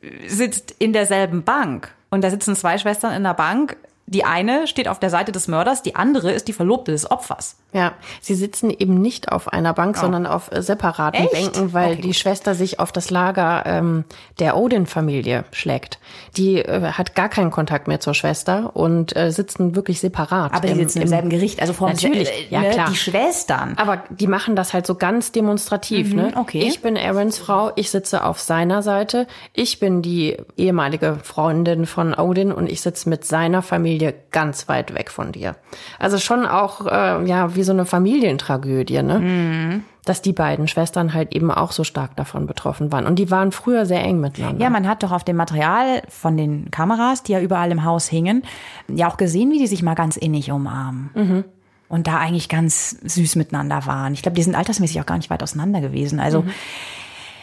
äh, 0.00 0.28
sitzt 0.28 0.74
in 0.78 0.94
derselben 0.94 1.44
Bank. 1.44 1.94
Und 2.08 2.24
da 2.24 2.30
sitzen 2.30 2.56
zwei 2.56 2.78
Schwestern 2.78 3.12
in 3.12 3.22
der 3.22 3.34
Bank. 3.34 3.76
Die 4.12 4.24
eine 4.24 4.66
steht 4.66 4.88
auf 4.88 4.98
der 5.00 5.10
Seite 5.10 5.32
des 5.32 5.48
Mörders, 5.48 5.82
die 5.82 5.94
andere 5.94 6.32
ist 6.32 6.46
die 6.48 6.52
Verlobte 6.52 6.92
des 6.92 7.10
Opfers. 7.10 7.56
Ja, 7.72 7.92
sie 8.20 8.34
sitzen 8.34 8.68
eben 8.68 9.00
nicht 9.00 9.32
auf 9.32 9.48
einer 9.48 9.72
Bank, 9.72 9.96
sondern 9.96 10.26
auf 10.26 10.52
äh, 10.52 10.60
separaten 10.60 11.22
Echt? 11.24 11.32
Bänken, 11.32 11.72
weil 11.72 11.92
Okay, 11.92 12.02
die 12.02 12.08
gut. 12.08 12.16
Schwester 12.16 12.54
sich 12.54 12.78
auf 12.78 12.92
das 12.92 13.08
Lager 13.10 13.62
ähm, 13.64 14.04
der 14.40 14.58
Odin-Familie 14.58 15.44
schlägt. 15.52 15.98
Die 16.36 16.58
äh, 16.58 16.92
hat 16.92 17.14
gar 17.14 17.30
keinen 17.30 17.50
Kontakt 17.50 17.88
mehr 17.88 18.00
zur 18.00 18.12
Schwester 18.12 18.76
und 18.76 19.16
äh, 19.16 19.30
sitzen 19.32 19.74
wirklich 19.74 20.00
separat. 20.00 20.52
Aber 20.52 20.66
die 20.66 20.72
im- 20.72 20.78
sitzen 20.80 21.00
im, 21.00 21.08
selben 21.08 21.30
Gericht, 21.30 21.60
also 21.62 21.72
vom 21.72 21.88
Natürlich, 21.88 22.28
äh, 22.28 22.46
ja, 22.50 22.60
ne, 22.60 22.70
klar. 22.70 22.90
Die 22.90 22.96
Schwestern. 22.96 23.72
Aber 23.78 24.02
die 24.10 24.26
machen 24.26 24.54
das 24.56 24.74
halt 24.74 24.86
so 24.86 24.94
ganz 24.96 25.32
demonstrativ, 25.32 26.12
ne? 26.12 26.32
Mhm, 26.34 26.36
okay. 26.38 26.64
Ich 26.68 26.82
bin 26.82 26.98
Aarons 26.98 27.38
Frau, 27.38 27.70
ich 27.76 27.90
sitze 27.90 28.24
auf 28.24 28.40
seiner 28.40 28.82
Seite. 28.82 29.26
Ich 29.54 29.80
bin 29.80 30.02
die 30.02 30.36
ehemalige 30.58 31.18
Freundin 31.22 31.86
von 31.86 32.12
Odin 32.12 32.52
und 32.52 32.70
ich 32.70 32.82
sitze 32.82 33.08
mit 33.08 33.24
seiner 33.24 33.62
Familie 33.62 34.01
ganz 34.10 34.68
weit 34.68 34.94
weg 34.94 35.10
von 35.10 35.30
dir. 35.30 35.54
Also 35.98 36.18
schon 36.18 36.46
auch, 36.46 36.86
äh, 36.86 37.24
ja, 37.24 37.54
wie 37.54 37.62
so 37.62 37.72
eine 37.72 37.84
Familientragödie, 37.84 39.02
ne? 39.02 39.18
Mhm. 39.20 39.84
Dass 40.04 40.20
die 40.20 40.32
beiden 40.32 40.66
Schwestern 40.66 41.14
halt 41.14 41.32
eben 41.32 41.52
auch 41.52 41.70
so 41.70 41.84
stark 41.84 42.16
davon 42.16 42.46
betroffen 42.46 42.90
waren. 42.90 43.06
Und 43.06 43.20
die 43.20 43.30
waren 43.30 43.52
früher 43.52 43.86
sehr 43.86 44.02
eng 44.02 44.18
miteinander. 44.18 44.60
Ja, 44.60 44.68
man 44.68 44.88
hat 44.88 45.04
doch 45.04 45.12
auf 45.12 45.22
dem 45.22 45.36
Material 45.36 46.02
von 46.08 46.36
den 46.36 46.72
Kameras, 46.72 47.22
die 47.22 47.32
ja 47.32 47.40
überall 47.40 47.70
im 47.70 47.84
Haus 47.84 48.08
hingen, 48.08 48.42
ja 48.88 49.08
auch 49.08 49.16
gesehen, 49.16 49.52
wie 49.52 49.58
die 49.58 49.68
sich 49.68 49.84
mal 49.84 49.94
ganz 49.94 50.16
innig 50.16 50.50
umarmen. 50.50 51.44
Und 51.88 52.08
da 52.08 52.18
eigentlich 52.18 52.48
ganz 52.48 52.96
süß 53.04 53.36
miteinander 53.36 53.86
waren. 53.86 54.12
Ich 54.14 54.22
glaube, 54.22 54.34
die 54.34 54.42
sind 54.42 54.56
altersmäßig 54.56 55.00
auch 55.00 55.06
gar 55.06 55.18
nicht 55.18 55.30
weit 55.30 55.42
auseinander 55.42 55.80
gewesen. 55.80 56.18
Also, 56.18 56.44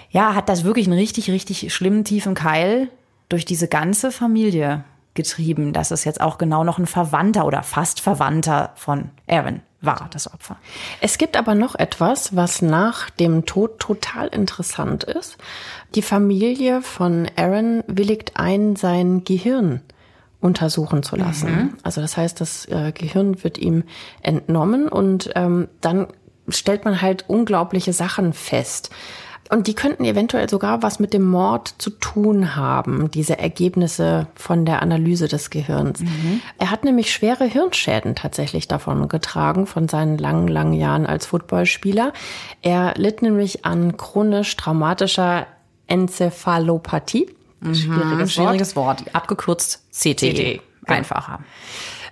ja, 0.09 0.35
hat 0.35 0.49
das 0.49 0.63
wirklich 0.63 0.87
einen 0.87 0.97
richtig, 0.97 1.29
richtig 1.29 1.73
schlimmen, 1.73 2.03
tiefen 2.03 2.33
Keil 2.33 2.89
durch 3.29 3.45
diese 3.45 3.67
ganze 3.67 4.11
Familie 4.11 4.83
getrieben, 5.19 5.73
dass 5.73 5.91
es 5.91 6.05
jetzt 6.05 6.21
auch 6.21 6.37
genau 6.37 6.63
noch 6.63 6.77
ein 6.77 6.85
Verwandter 6.85 7.45
oder 7.45 7.61
fast 7.61 7.99
Verwandter 7.99 8.71
von 8.75 9.09
Aaron 9.27 9.59
war, 9.81 10.07
das 10.11 10.33
Opfer. 10.33 10.55
Es 11.01 11.17
gibt 11.17 11.35
aber 11.35 11.55
noch 11.55 11.75
etwas, 11.75 12.37
was 12.37 12.61
nach 12.61 13.09
dem 13.09 13.45
Tod 13.45 13.79
total 13.79 14.29
interessant 14.29 15.03
ist. 15.03 15.37
Die 15.93 16.01
Familie 16.01 16.81
von 16.81 17.27
Aaron 17.35 17.83
willigt 17.87 18.37
ein, 18.37 18.77
sein 18.77 19.25
Gehirn 19.25 19.81
untersuchen 20.39 21.03
zu 21.03 21.17
lassen. 21.17 21.77
Also 21.83 21.99
das 21.99 22.15
heißt, 22.15 22.39
das 22.39 22.65
äh, 22.67 22.93
Gehirn 22.93 23.43
wird 23.43 23.57
ihm 23.57 23.83
entnommen 24.21 24.87
und 24.87 25.31
ähm, 25.35 25.67
dann 25.81 26.07
stellt 26.47 26.85
man 26.85 27.01
halt 27.01 27.25
unglaubliche 27.27 27.91
Sachen 27.91 28.31
fest. 28.31 28.89
Und 29.49 29.65
die 29.65 29.73
könnten 29.73 30.05
eventuell 30.05 30.47
sogar 30.47 30.83
was 30.83 30.99
mit 30.99 31.11
dem 31.11 31.27
Mord 31.27 31.73
zu 31.79 31.89
tun 31.89 32.55
haben, 32.55 33.09
diese 33.09 33.39
Ergebnisse 33.39 34.27
von 34.35 34.63
der 34.63 34.83
Analyse 34.83 35.27
des 35.27 35.49
Gehirns. 35.49 36.01
Er 36.59 36.69
hat 36.69 36.83
nämlich 36.83 37.11
schwere 37.11 37.45
Hirnschäden 37.45 38.13
tatsächlich 38.13 38.67
davon 38.67 39.07
getragen, 39.07 39.65
von 39.65 39.87
seinen 39.87 40.19
langen, 40.19 40.47
langen 40.47 40.73
Jahren 40.73 41.07
als 41.07 41.25
Footballspieler. 41.25 42.13
Er 42.61 42.93
litt 42.95 43.23
nämlich 43.23 43.65
an 43.65 43.97
chronisch 43.97 44.55
traumatischer 44.55 45.47
Enzephalopathie. 45.87 47.27
Schwieriges 47.73 47.89
Wort. 47.89 48.29
Schwieriges 48.29 48.75
Wort, 48.75 49.03
abgekürzt 49.13 49.83
CTE. 49.91 50.13
CTE, 50.13 50.43
genau. 50.53 50.61
Einfacher. 50.85 51.39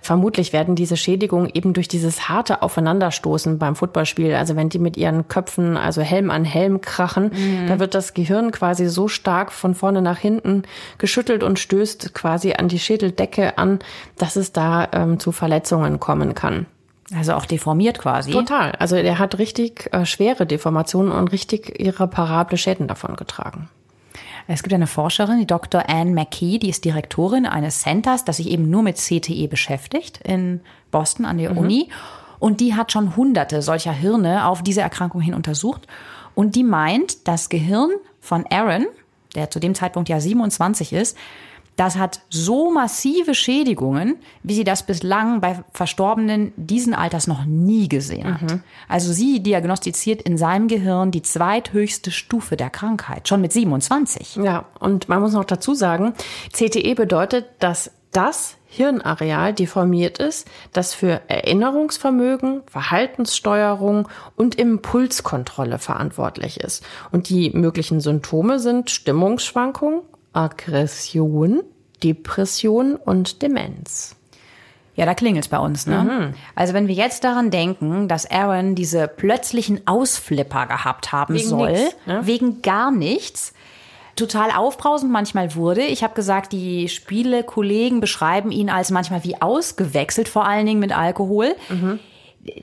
Vermutlich 0.02 0.52
werden 0.52 0.74
diese 0.74 0.96
Schädigungen 0.96 1.50
eben 1.52 1.72
durch 1.72 1.88
dieses 1.88 2.28
harte 2.28 2.62
Aufeinanderstoßen 2.62 3.58
beim 3.58 3.76
Footballspiel, 3.76 4.34
also 4.34 4.56
wenn 4.56 4.68
die 4.68 4.78
mit 4.78 4.96
ihren 4.96 5.28
Köpfen, 5.28 5.76
also 5.76 6.02
Helm 6.02 6.30
an 6.30 6.44
Helm 6.44 6.80
krachen, 6.80 7.32
da 7.68 7.78
wird 7.78 7.94
das 7.94 8.14
Gehirn 8.14 8.50
quasi 8.50 8.86
so 8.86 9.08
stark 9.08 9.52
von 9.52 9.74
vorne 9.74 10.02
nach 10.02 10.18
hinten 10.18 10.62
geschüttelt 10.98 11.42
und 11.42 11.58
stößt 11.58 12.14
quasi 12.14 12.52
an 12.52 12.68
die 12.68 12.78
Schädeldecke 12.78 13.58
an, 13.58 13.78
dass 14.16 14.36
es 14.36 14.52
da 14.52 14.88
ähm, 14.92 15.18
zu 15.18 15.32
Verletzungen 15.32 16.00
kommen 16.00 16.34
kann. 16.34 16.66
Also 17.14 17.32
auch 17.34 17.46
deformiert 17.46 17.98
quasi. 17.98 18.32
Total. 18.32 18.72
Also 18.72 18.96
er 18.96 19.18
hat 19.18 19.38
richtig 19.38 19.88
äh, 19.92 20.04
schwere 20.04 20.46
Deformationen 20.46 21.12
und 21.12 21.32
richtig 21.32 21.80
irreparable 21.80 22.58
Schäden 22.58 22.86
davon 22.86 23.16
getragen. 23.16 23.68
Es 24.50 24.62
gibt 24.62 24.72
eine 24.72 24.86
Forscherin, 24.86 25.38
die 25.38 25.46
Dr. 25.46 25.90
Anne 25.90 26.10
McKee, 26.10 26.58
die 26.58 26.70
ist 26.70 26.86
Direktorin 26.86 27.44
eines 27.44 27.82
Centers, 27.82 28.24
das 28.24 28.38
sich 28.38 28.48
eben 28.48 28.70
nur 28.70 28.82
mit 28.82 28.96
CTE 28.96 29.46
beschäftigt 29.46 30.20
in 30.24 30.60
Boston 30.90 31.26
an 31.26 31.36
der 31.36 31.54
Uni. 31.54 31.90
Und 32.38 32.60
die 32.60 32.74
hat 32.74 32.90
schon 32.90 33.14
hunderte 33.14 33.60
solcher 33.60 33.92
Hirne 33.92 34.46
auf 34.46 34.62
diese 34.62 34.80
Erkrankung 34.80 35.20
hin 35.20 35.34
untersucht. 35.34 35.86
Und 36.34 36.56
die 36.56 36.64
meint, 36.64 37.28
das 37.28 37.50
Gehirn 37.50 37.90
von 38.20 38.46
Aaron, 38.50 38.86
der 39.34 39.50
zu 39.50 39.60
dem 39.60 39.74
Zeitpunkt 39.74 40.08
ja 40.08 40.18
27 40.18 40.94
ist, 40.94 41.16
das 41.78 41.96
hat 41.96 42.20
so 42.28 42.72
massive 42.72 43.34
Schädigungen, 43.34 44.16
wie 44.42 44.54
sie 44.54 44.64
das 44.64 44.82
bislang 44.82 45.40
bei 45.40 45.62
Verstorbenen 45.72 46.52
diesen 46.56 46.92
Alters 46.92 47.28
noch 47.28 47.44
nie 47.44 47.88
gesehen 47.88 48.40
hat. 48.40 48.60
Also 48.88 49.12
sie 49.12 49.40
diagnostiziert 49.40 50.20
in 50.22 50.36
seinem 50.36 50.66
Gehirn 50.66 51.12
die 51.12 51.22
zweithöchste 51.22 52.10
Stufe 52.10 52.56
der 52.56 52.68
Krankheit, 52.68 53.28
schon 53.28 53.40
mit 53.40 53.52
27. 53.52 54.36
Ja, 54.42 54.64
und 54.80 55.08
man 55.08 55.20
muss 55.20 55.34
noch 55.34 55.44
dazu 55.44 55.72
sagen, 55.72 56.14
CTE 56.52 56.96
bedeutet, 56.96 57.46
dass 57.60 57.92
das 58.10 58.56
Hirnareal 58.66 59.54
deformiert 59.54 60.18
ist, 60.18 60.48
das 60.72 60.94
für 60.94 61.22
Erinnerungsvermögen, 61.28 62.62
Verhaltenssteuerung 62.66 64.08
und 64.34 64.56
Impulskontrolle 64.56 65.78
verantwortlich 65.78 66.58
ist. 66.58 66.84
Und 67.12 67.28
die 67.28 67.50
möglichen 67.50 68.00
Symptome 68.00 68.58
sind 68.58 68.90
Stimmungsschwankungen, 68.90 70.00
Aggression, 70.32 71.62
Depression 72.02 72.96
und 72.96 73.42
Demenz. 73.42 74.16
Ja, 74.98 75.06
da 75.06 75.14
klingelt's 75.14 75.46
bei 75.46 75.60
uns, 75.60 75.86
ne? 75.86 76.02
Mhm. 76.02 76.34
Also 76.56 76.74
wenn 76.74 76.88
wir 76.88 76.94
jetzt 76.94 77.22
daran 77.22 77.52
denken, 77.52 78.08
dass 78.08 78.28
Aaron 78.28 78.74
diese 78.74 79.06
plötzlichen 79.06 79.86
Ausflipper 79.86 80.66
gehabt 80.66 81.12
haben 81.12 81.34
wegen 81.34 81.48
soll, 81.48 81.70
nix, 81.70 81.96
ne? 82.06 82.20
wegen 82.24 82.62
gar 82.62 82.90
nichts, 82.90 83.52
total 84.16 84.50
aufbrausend 84.50 85.12
manchmal 85.12 85.54
wurde. 85.54 85.82
Ich 85.82 86.02
habe 86.02 86.14
gesagt, 86.14 86.52
die 86.52 86.88
Spielekollegen 86.88 88.00
beschreiben 88.00 88.50
ihn 88.50 88.70
als 88.70 88.90
manchmal 88.90 89.22
wie 89.22 89.40
ausgewechselt, 89.40 90.28
vor 90.28 90.46
allen 90.46 90.66
Dingen 90.66 90.80
mit 90.80 90.96
Alkohol. 90.96 91.54
Mhm. 91.68 92.00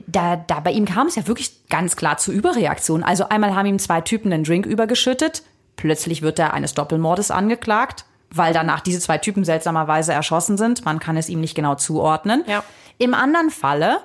Da, 0.06 0.36
da 0.36 0.60
bei 0.60 0.72
ihm 0.72 0.84
kam 0.84 1.06
es 1.06 1.16
ja 1.16 1.26
wirklich 1.26 1.68
ganz 1.68 1.96
klar 1.96 2.18
zu 2.18 2.32
Überreaktionen. 2.32 3.02
Also 3.02 3.28
einmal 3.28 3.54
haben 3.54 3.66
ihm 3.66 3.78
zwei 3.78 4.02
Typen 4.02 4.30
einen 4.30 4.44
Drink 4.44 4.66
übergeschüttet, 4.66 5.42
plötzlich 5.76 6.22
wird 6.22 6.38
er 6.38 6.54
eines 6.54 6.74
Doppelmordes 6.74 7.30
angeklagt 7.30 8.04
weil 8.30 8.52
danach 8.52 8.80
diese 8.80 9.00
zwei 9.00 9.18
Typen 9.18 9.44
seltsamerweise 9.44 10.12
erschossen 10.12 10.56
sind. 10.56 10.84
Man 10.84 10.98
kann 10.98 11.16
es 11.16 11.28
ihm 11.28 11.40
nicht 11.40 11.54
genau 11.54 11.74
zuordnen. 11.74 12.44
Ja. 12.46 12.62
Im 12.98 13.14
anderen 13.14 13.50
Falle 13.50 13.98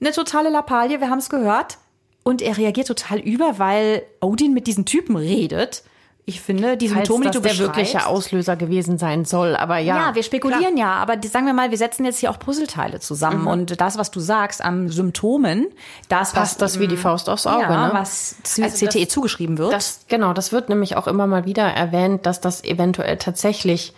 eine 0.00 0.12
totale 0.12 0.48
Lappalie, 0.48 1.00
wir 1.00 1.10
haben 1.10 1.18
es 1.18 1.28
gehört. 1.28 1.78
Und 2.22 2.42
er 2.42 2.56
reagiert 2.58 2.88
total 2.88 3.18
über, 3.18 3.58
weil 3.58 4.02
Odin 4.20 4.52
mit 4.52 4.66
diesen 4.66 4.84
Typen 4.84 5.16
redet 5.16 5.82
ich 6.28 6.42
finde, 6.42 6.76
die 6.76 6.88
Symptome, 6.88 7.24
die 7.24 7.30
du 7.30 7.40
der 7.40 7.56
wirkliche 7.56 8.06
Auslöser 8.06 8.54
gewesen 8.54 8.98
sein 8.98 9.24
soll. 9.24 9.56
Aber 9.56 9.78
ja. 9.78 9.96
Ja, 9.96 10.14
wir 10.14 10.22
spekulieren 10.22 10.74
klar. 10.74 10.76
ja, 10.76 10.92
aber 10.96 11.16
die, 11.16 11.26
sagen 11.26 11.46
wir 11.46 11.54
mal, 11.54 11.70
wir 11.70 11.78
setzen 11.78 12.04
jetzt 12.04 12.18
hier 12.18 12.30
auch 12.30 12.38
Puzzleteile 12.38 13.00
zusammen. 13.00 13.42
Mhm. 13.42 13.46
Und 13.46 13.80
das, 13.80 13.96
was 13.96 14.10
du 14.10 14.20
sagst 14.20 14.62
an 14.62 14.90
Symptomen, 14.90 15.68
das, 16.10 16.32
Passt 16.32 16.56
was. 16.56 16.74
das 16.74 16.80
wie 16.80 16.86
die 16.86 16.96
mm, 16.96 16.98
Faust 16.98 17.30
aufs 17.30 17.46
Auge, 17.46 17.62
ja, 17.62 17.86
ne? 17.86 17.94
was 17.94 18.36
also 18.60 18.86
CTE 18.86 19.04
das, 19.04 19.08
zugeschrieben 19.08 19.56
wird. 19.56 19.72
Das, 19.72 20.00
genau, 20.08 20.34
das 20.34 20.52
wird 20.52 20.68
nämlich 20.68 20.96
auch 20.96 21.06
immer 21.06 21.26
mal 21.26 21.46
wieder 21.46 21.64
erwähnt, 21.64 22.26
dass 22.26 22.42
das 22.42 22.62
eventuell 22.62 23.16
tatsächlich 23.16 23.94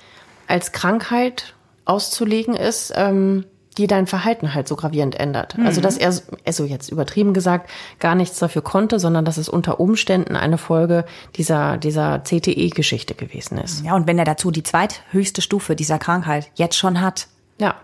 als 0.47 0.70
Krankheit 0.70 1.55
auszulegen 1.85 2.55
ist. 2.55 2.93
Ähm, 2.95 3.45
die 3.79 3.87
dein 3.87 4.07
Verhalten 4.07 4.55
halt 4.55 4.68
so 4.68 4.77
gravierend 4.77 5.14
ändert. 5.18 5.57
Mhm. 5.57 5.66
Also 5.66 5.81
dass 5.81 5.97
er, 5.97 6.14
also 6.45 6.64
jetzt 6.64 6.91
übertrieben 6.91 7.35
gesagt, 7.35 7.71
gar 7.99 8.14
nichts 8.14 8.39
dafür 8.39 8.62
konnte, 8.62 8.99
sondern 8.99 9.25
dass 9.25 9.37
es 9.37 9.49
unter 9.49 9.81
Umständen 9.81 10.37
eine 10.37 10.59
Folge 10.59 11.05
dieser, 11.37 11.77
dieser 11.77 12.23
CTE-Geschichte 12.23 13.14
gewesen 13.14 13.59
ist. 13.59 13.85
Ja, 13.85 13.95
und 13.95 14.07
wenn 14.07 14.18
er 14.18 14.25
dazu 14.25 14.51
die 14.51 14.62
zweithöchste 14.62 15.43
Stufe 15.43 15.77
dieser 15.77 15.99
Krankheit 15.99 16.51
jetzt 16.55 16.77
schon 16.77 17.01
hat. 17.01 17.29
Ja, 17.59 17.75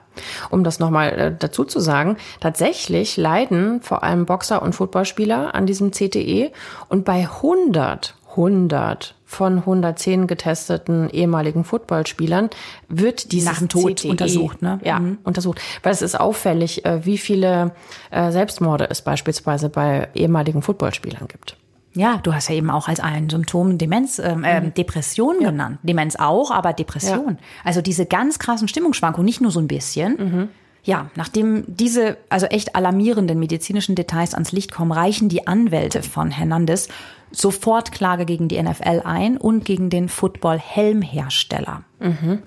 um 0.51 0.65
das 0.65 0.79
nochmal 0.79 1.09
äh, 1.13 1.35
dazu 1.39 1.65
zu 1.65 1.81
sagen, 1.81 2.17
tatsächlich 2.41 3.17
leiden 3.17 3.83
vor 3.83 4.03
allem 4.03 4.25
Boxer 4.25 4.63
und 4.63 4.75
Footballspieler 4.75 5.55
an 5.55 5.67
diesem 5.67 5.91
CTE 5.91 6.51
und 6.89 7.05
bei 7.05 7.29
100, 7.29 8.15
100 8.31 9.16
von 9.27 9.59
110 9.59 10.29
getesteten 10.29 11.11
ehemaligen 11.11 11.65
Footballspielern 11.65 12.49
wird 12.89 13.33
dieses 13.33 13.51
nach 13.51 13.59
dem 13.59 13.69
Tod 13.69 13.99
CTE, 13.99 14.09
untersucht, 14.09 14.63
ne? 14.63 14.79
Ja, 14.85 15.01
mhm. 15.01 15.19
untersucht, 15.25 15.61
weil 15.83 15.93
es 15.93 16.01
ist 16.01 16.19
auffällig, 16.19 16.85
äh, 16.85 17.05
wie 17.05 17.19
viele 17.19 17.73
äh, 18.13 18.31
Selbstmorde 18.31 18.89
es 18.89 19.03
beispielsweise 19.03 19.69
bei 19.69 20.09
ehemaligen 20.15 20.63
Footballspielern 20.63 21.27
gibt. 21.27 21.57
Ja, 21.97 22.21
du 22.23 22.35
hast 22.35 22.49
ja 22.49 22.55
eben 22.55 22.71
auch 22.71 22.89
als 22.89 23.01
ein 23.01 23.29
Symptom 23.29 23.79
Demenz, 23.79 24.19
ähm, 24.19 24.45
äh, 24.45 24.61
mhm. 24.61 24.75
Depression 24.75 25.37
ja. 25.41 25.51
genannt. 25.51 25.79
Demenz 25.83 26.15
auch, 26.17 26.51
aber 26.51 26.73
Depression. 26.73 27.31
Ja. 27.31 27.47
Also 27.65 27.81
diese 27.81 28.07
ganz 28.07 28.39
krassen 28.39 28.69
Stimmungsschwankungen, 28.69 29.25
nicht 29.25 29.41
nur 29.41 29.51
so 29.51 29.61
ein 29.61 29.67
bisschen. 29.67 30.17
Mhm. 30.19 30.49
Ja, 30.87 31.11
nachdem 31.17 31.65
diese 31.67 32.17
also 32.29 32.47
echt 32.47 32.77
alarmierenden 32.77 33.41
medizinischen 33.41 33.97
Details 33.97 34.35
ans 34.35 34.53
Licht 34.53 34.71
kommen, 34.71 34.93
reichen 34.93 35.29
die 35.29 35.49
Anwälte 35.49 36.05
von 36.05 36.31
Hernandez 36.31 36.89
sofort 37.33 37.91
Klage 37.91 38.25
gegen 38.25 38.47
die 38.47 38.63
NFL 38.63 39.03
ein 39.05 39.37
und 39.37 39.65
gegen 39.65 39.91
den 39.91 40.09
Football-Helmhersteller. 40.09 41.83
Mhm. 41.99 42.39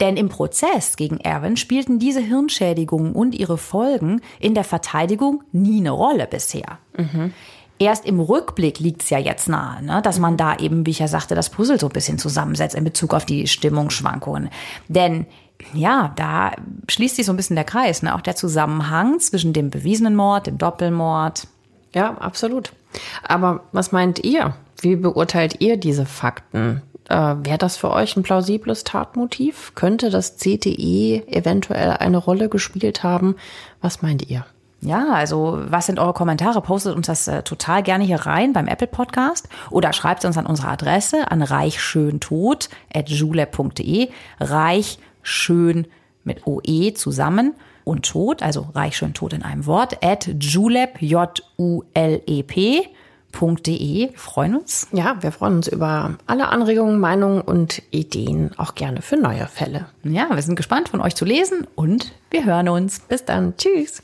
Denn 0.00 0.16
im 0.16 0.28
Prozess 0.28 0.96
gegen 0.96 1.18
Erwin 1.18 1.56
spielten 1.56 2.00
diese 2.00 2.20
Hirnschädigungen 2.20 3.12
und 3.12 3.36
ihre 3.36 3.58
Folgen 3.58 4.22
in 4.40 4.54
der 4.54 4.64
Verteidigung 4.64 5.44
nie 5.52 5.78
eine 5.78 5.92
Rolle 5.92 6.26
bisher. 6.26 6.78
Mhm. 6.98 7.32
Erst 7.78 8.06
im 8.06 8.18
Rückblick 8.18 8.80
liegt 8.80 9.02
es 9.02 9.10
ja 9.10 9.18
jetzt 9.18 9.48
nahe, 9.48 9.84
ne, 9.84 10.02
dass 10.02 10.18
man 10.18 10.36
da 10.36 10.56
eben, 10.56 10.84
wie 10.84 10.90
ich 10.90 10.98
ja 10.98 11.08
sagte, 11.08 11.36
das 11.36 11.48
Puzzle 11.48 11.78
so 11.78 11.86
ein 11.86 11.92
bisschen 11.92 12.18
zusammensetzt 12.18 12.74
in 12.74 12.82
Bezug 12.82 13.14
auf 13.14 13.24
die 13.24 13.46
Stimmungsschwankungen. 13.46 14.50
Denn 14.88 15.26
ja, 15.72 16.12
da 16.16 16.52
schließt 16.88 17.16
sich 17.16 17.26
so 17.26 17.32
ein 17.32 17.36
bisschen 17.36 17.56
der 17.56 17.64
Kreis, 17.64 18.02
ne? 18.02 18.14
auch 18.14 18.20
der 18.20 18.36
Zusammenhang 18.36 19.20
zwischen 19.20 19.52
dem 19.52 19.70
bewiesenen 19.70 20.16
Mord, 20.16 20.46
dem 20.46 20.58
Doppelmord. 20.58 21.46
Ja, 21.94 22.16
absolut. 22.18 22.72
Aber 23.22 23.64
was 23.72 23.92
meint 23.92 24.24
ihr? 24.24 24.54
Wie 24.80 24.96
beurteilt 24.96 25.60
ihr 25.60 25.76
diese 25.76 26.06
Fakten? 26.06 26.82
Äh, 27.08 27.14
Wäre 27.14 27.58
das 27.58 27.76
für 27.76 27.90
euch 27.90 28.16
ein 28.16 28.22
plausibles 28.22 28.84
Tatmotiv? 28.84 29.72
Könnte 29.74 30.10
das 30.10 30.36
CTE 30.36 31.26
eventuell 31.26 31.90
eine 31.90 32.18
Rolle 32.18 32.48
gespielt 32.48 33.02
haben? 33.02 33.36
Was 33.80 34.02
meint 34.02 34.30
ihr? 34.30 34.46
Ja, 34.82 35.12
also 35.12 35.58
was 35.66 35.84
sind 35.86 35.98
eure 35.98 36.12
Kommentare? 36.14 36.62
Postet 36.62 36.96
uns 36.96 37.06
das 37.06 37.28
äh, 37.28 37.42
total 37.42 37.82
gerne 37.82 38.04
hier 38.04 38.24
rein 38.24 38.54
beim 38.54 38.66
Apple 38.66 38.86
Podcast 38.86 39.50
oder 39.70 39.92
schreibt 39.92 40.24
uns 40.24 40.38
an 40.38 40.46
unsere 40.46 40.68
Adresse 40.68 41.30
an 41.30 41.42
reichschöntod.julep.de. 41.42 44.08
Reich 44.40 44.98
schön 45.22 45.86
mit 46.24 46.46
OE 46.46 46.92
zusammen 46.94 47.54
und 47.84 48.08
Tod, 48.08 48.42
also 48.42 48.68
reich 48.74 48.96
schön 48.96 49.14
tot 49.14 49.32
in 49.32 49.42
einem 49.42 49.66
Wort, 49.66 50.04
at 50.04 50.30
julep, 50.38 51.00
J-U-L-E-P. 51.00 52.88
.de. 53.32 54.10
Wir 54.10 54.18
freuen 54.18 54.56
uns. 54.56 54.88
Ja, 54.90 55.16
wir 55.20 55.30
freuen 55.30 55.56
uns 55.58 55.68
über 55.68 56.16
alle 56.26 56.48
Anregungen, 56.48 56.98
Meinungen 56.98 57.40
und 57.40 57.80
Ideen, 57.92 58.50
auch 58.58 58.74
gerne 58.74 59.02
für 59.02 59.16
neue 59.16 59.46
Fälle. 59.46 59.86
Ja, 60.02 60.34
wir 60.34 60.42
sind 60.42 60.56
gespannt 60.56 60.88
von 60.88 61.00
euch 61.00 61.14
zu 61.14 61.24
lesen 61.24 61.66
und 61.76 62.12
wir 62.30 62.44
hören 62.44 62.68
uns. 62.68 62.98
Bis 62.98 63.24
dann. 63.24 63.56
Tschüss. 63.56 64.02